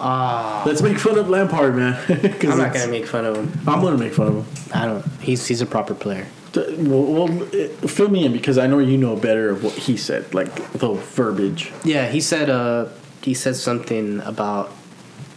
[0.01, 0.63] Ah.
[0.67, 1.95] Let's make fun of Lampard, man.
[2.43, 3.53] I'm not gonna make fun of him.
[3.67, 4.73] I'm gonna make fun of him.
[4.73, 5.05] I don't.
[5.21, 6.27] He's he's a proper player.
[6.55, 9.97] Well, well, uh, fill me in because I know you know better of what he
[9.97, 11.73] said, like the verbiage.
[11.85, 12.51] Yeah, he said.
[12.51, 12.89] Uh,
[13.23, 14.73] he said something about.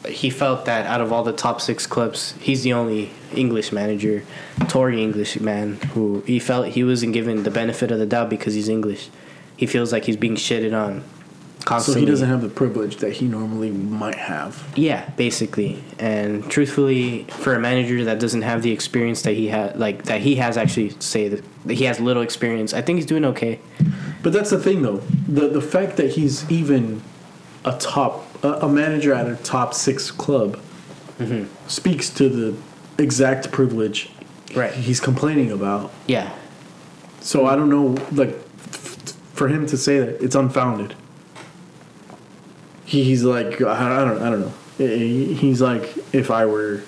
[0.08, 4.24] He felt that out of all the top six clubs, he's the only English manager,
[4.68, 8.56] Tory English man, who he felt he wasn't given the benefit of the doubt because
[8.56, 9.10] he's English.
[9.56, 11.04] He feels like he's being shitted on
[11.68, 14.68] So he doesn't have the privilege that he normally might have.
[14.76, 15.84] Yeah, basically.
[16.00, 20.22] And truthfully, for a manager that doesn't have the experience that he had, like that
[20.22, 23.60] he has actually say that, that he has little experience, I think he's doing okay.
[24.24, 24.98] But that's the thing, though.
[25.28, 27.02] The the fact that he's even
[27.64, 30.60] a top a, a manager at a top six club
[31.20, 31.46] mm-hmm.
[31.68, 32.58] speaks to the
[32.98, 34.10] exact privilege
[34.56, 34.74] Right.
[34.74, 35.92] he's complaining about.
[36.08, 36.32] Yeah.
[37.22, 40.96] So I don't know, like, f- for him to say that it's unfounded.
[42.92, 44.54] He, he's like, I, I don't, I don't know.
[44.78, 46.82] He's like, if I were,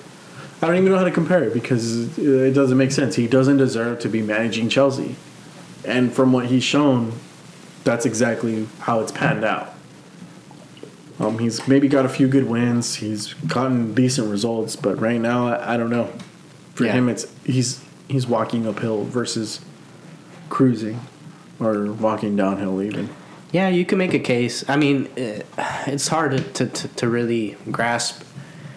[0.61, 3.15] I don't even know how to compare it because it doesn't make sense.
[3.15, 5.15] He doesn't deserve to be managing Chelsea,
[5.85, 7.13] and from what he's shown,
[7.85, 9.75] that's exactly how it's panned out.
[11.19, 12.95] Um, he's maybe got a few good wins.
[12.95, 16.11] He's gotten decent results, but right now, I, I don't know.
[16.75, 16.93] For Yeah.
[16.93, 19.61] him, it's he's he's walking uphill versus
[20.49, 20.99] cruising
[21.61, 23.09] or walking downhill even.
[23.53, 24.67] Yeah, you can make a case.
[24.67, 25.41] I mean, eh,
[25.87, 28.21] it's hard to, to, to really grasp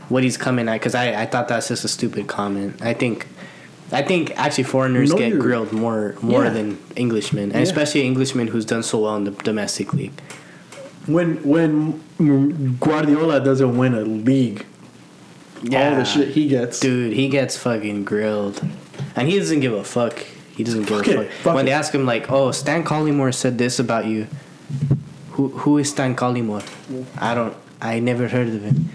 [0.08, 2.80] what he's coming at because I, I thought that's just a stupid comment.
[2.82, 3.26] I think
[3.90, 6.50] I think actually foreigners know get grilled more more Yeah.
[6.50, 7.60] than Englishmen, and Yeah.
[7.62, 10.12] especially Englishmen who's done so well in the domestic league.
[11.06, 12.02] When when
[12.78, 14.64] Guardiola doesn't win a league,
[15.72, 16.80] all the shit he gets.
[16.80, 18.60] dude, he gets fucking grilled,
[19.16, 20.18] and he doesn't give a fuck.
[20.56, 21.32] He doesn't give Fuck a it, fuck.
[21.42, 21.68] fuck when it.
[21.70, 24.26] they ask him like, "Oh, Stan Collymore said this about you,"
[25.32, 26.64] who who is Stan Collymore?
[27.18, 27.54] I don't.
[27.80, 28.88] I never heard of him.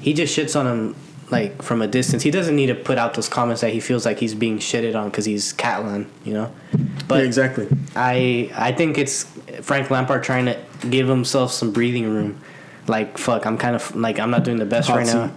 [0.00, 0.96] He just shits on him
[1.30, 2.22] like from a distance.
[2.22, 4.94] He doesn't need to put out those comments that he feels like he's being shitted
[4.94, 6.52] on because he's Catalan, you know.
[7.08, 7.68] But yeah, exactly.
[7.96, 9.24] I I think it's
[9.62, 12.40] Frank Lampard trying to give himself some breathing room.
[12.88, 15.30] Like fuck, I'm kind of like I'm not doing the best Hot right now.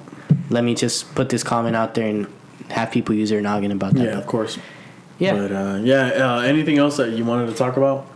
[0.49, 2.27] Let me just put this comment out there and
[2.69, 4.03] have people use their noggin about that.
[4.03, 4.57] Yeah, of course.
[5.19, 5.33] yeah.
[5.33, 8.07] But uh, yeah, uh, anything else that you wanted to talk about?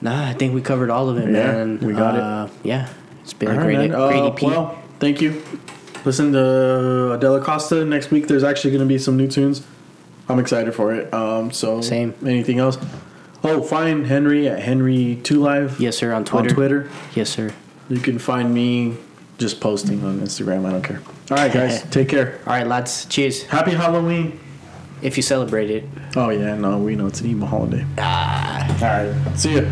[0.00, 1.78] Nah, I think we covered all of it, Yeah, man.
[1.80, 2.20] we got it.
[2.20, 2.88] uh, Yeah,
[3.22, 4.42] it's been All a right, great Uh, EP.
[4.42, 5.42] well, thank you.
[6.04, 8.28] Listen to Adela Costa next week.
[8.28, 9.62] There's actually going to be some new tunes.
[10.28, 11.12] I'm excited for it.
[11.12, 12.14] Um, so Same.
[12.24, 12.78] Anything else?
[13.42, 16.12] Oh, find Henry at Henry Two Live yes, sir.
[16.12, 16.48] On Twitter.
[16.50, 16.88] on Twitter.
[17.14, 17.50] Yes, sir.
[17.88, 18.96] You can find me
[19.38, 20.66] just posting on Instagram.
[20.66, 21.00] I don't care.
[21.30, 21.82] All right, guys.
[21.90, 22.38] take care.
[22.46, 23.06] All right, lads.
[23.06, 23.44] Cheers.
[23.44, 24.38] Happy Halloween.
[25.00, 25.84] If you celebrate it.
[26.16, 27.84] Oh yeah, no, we know it's an emo holiday.
[27.98, 28.66] Ah.
[28.82, 29.38] All right.
[29.38, 29.62] See ya.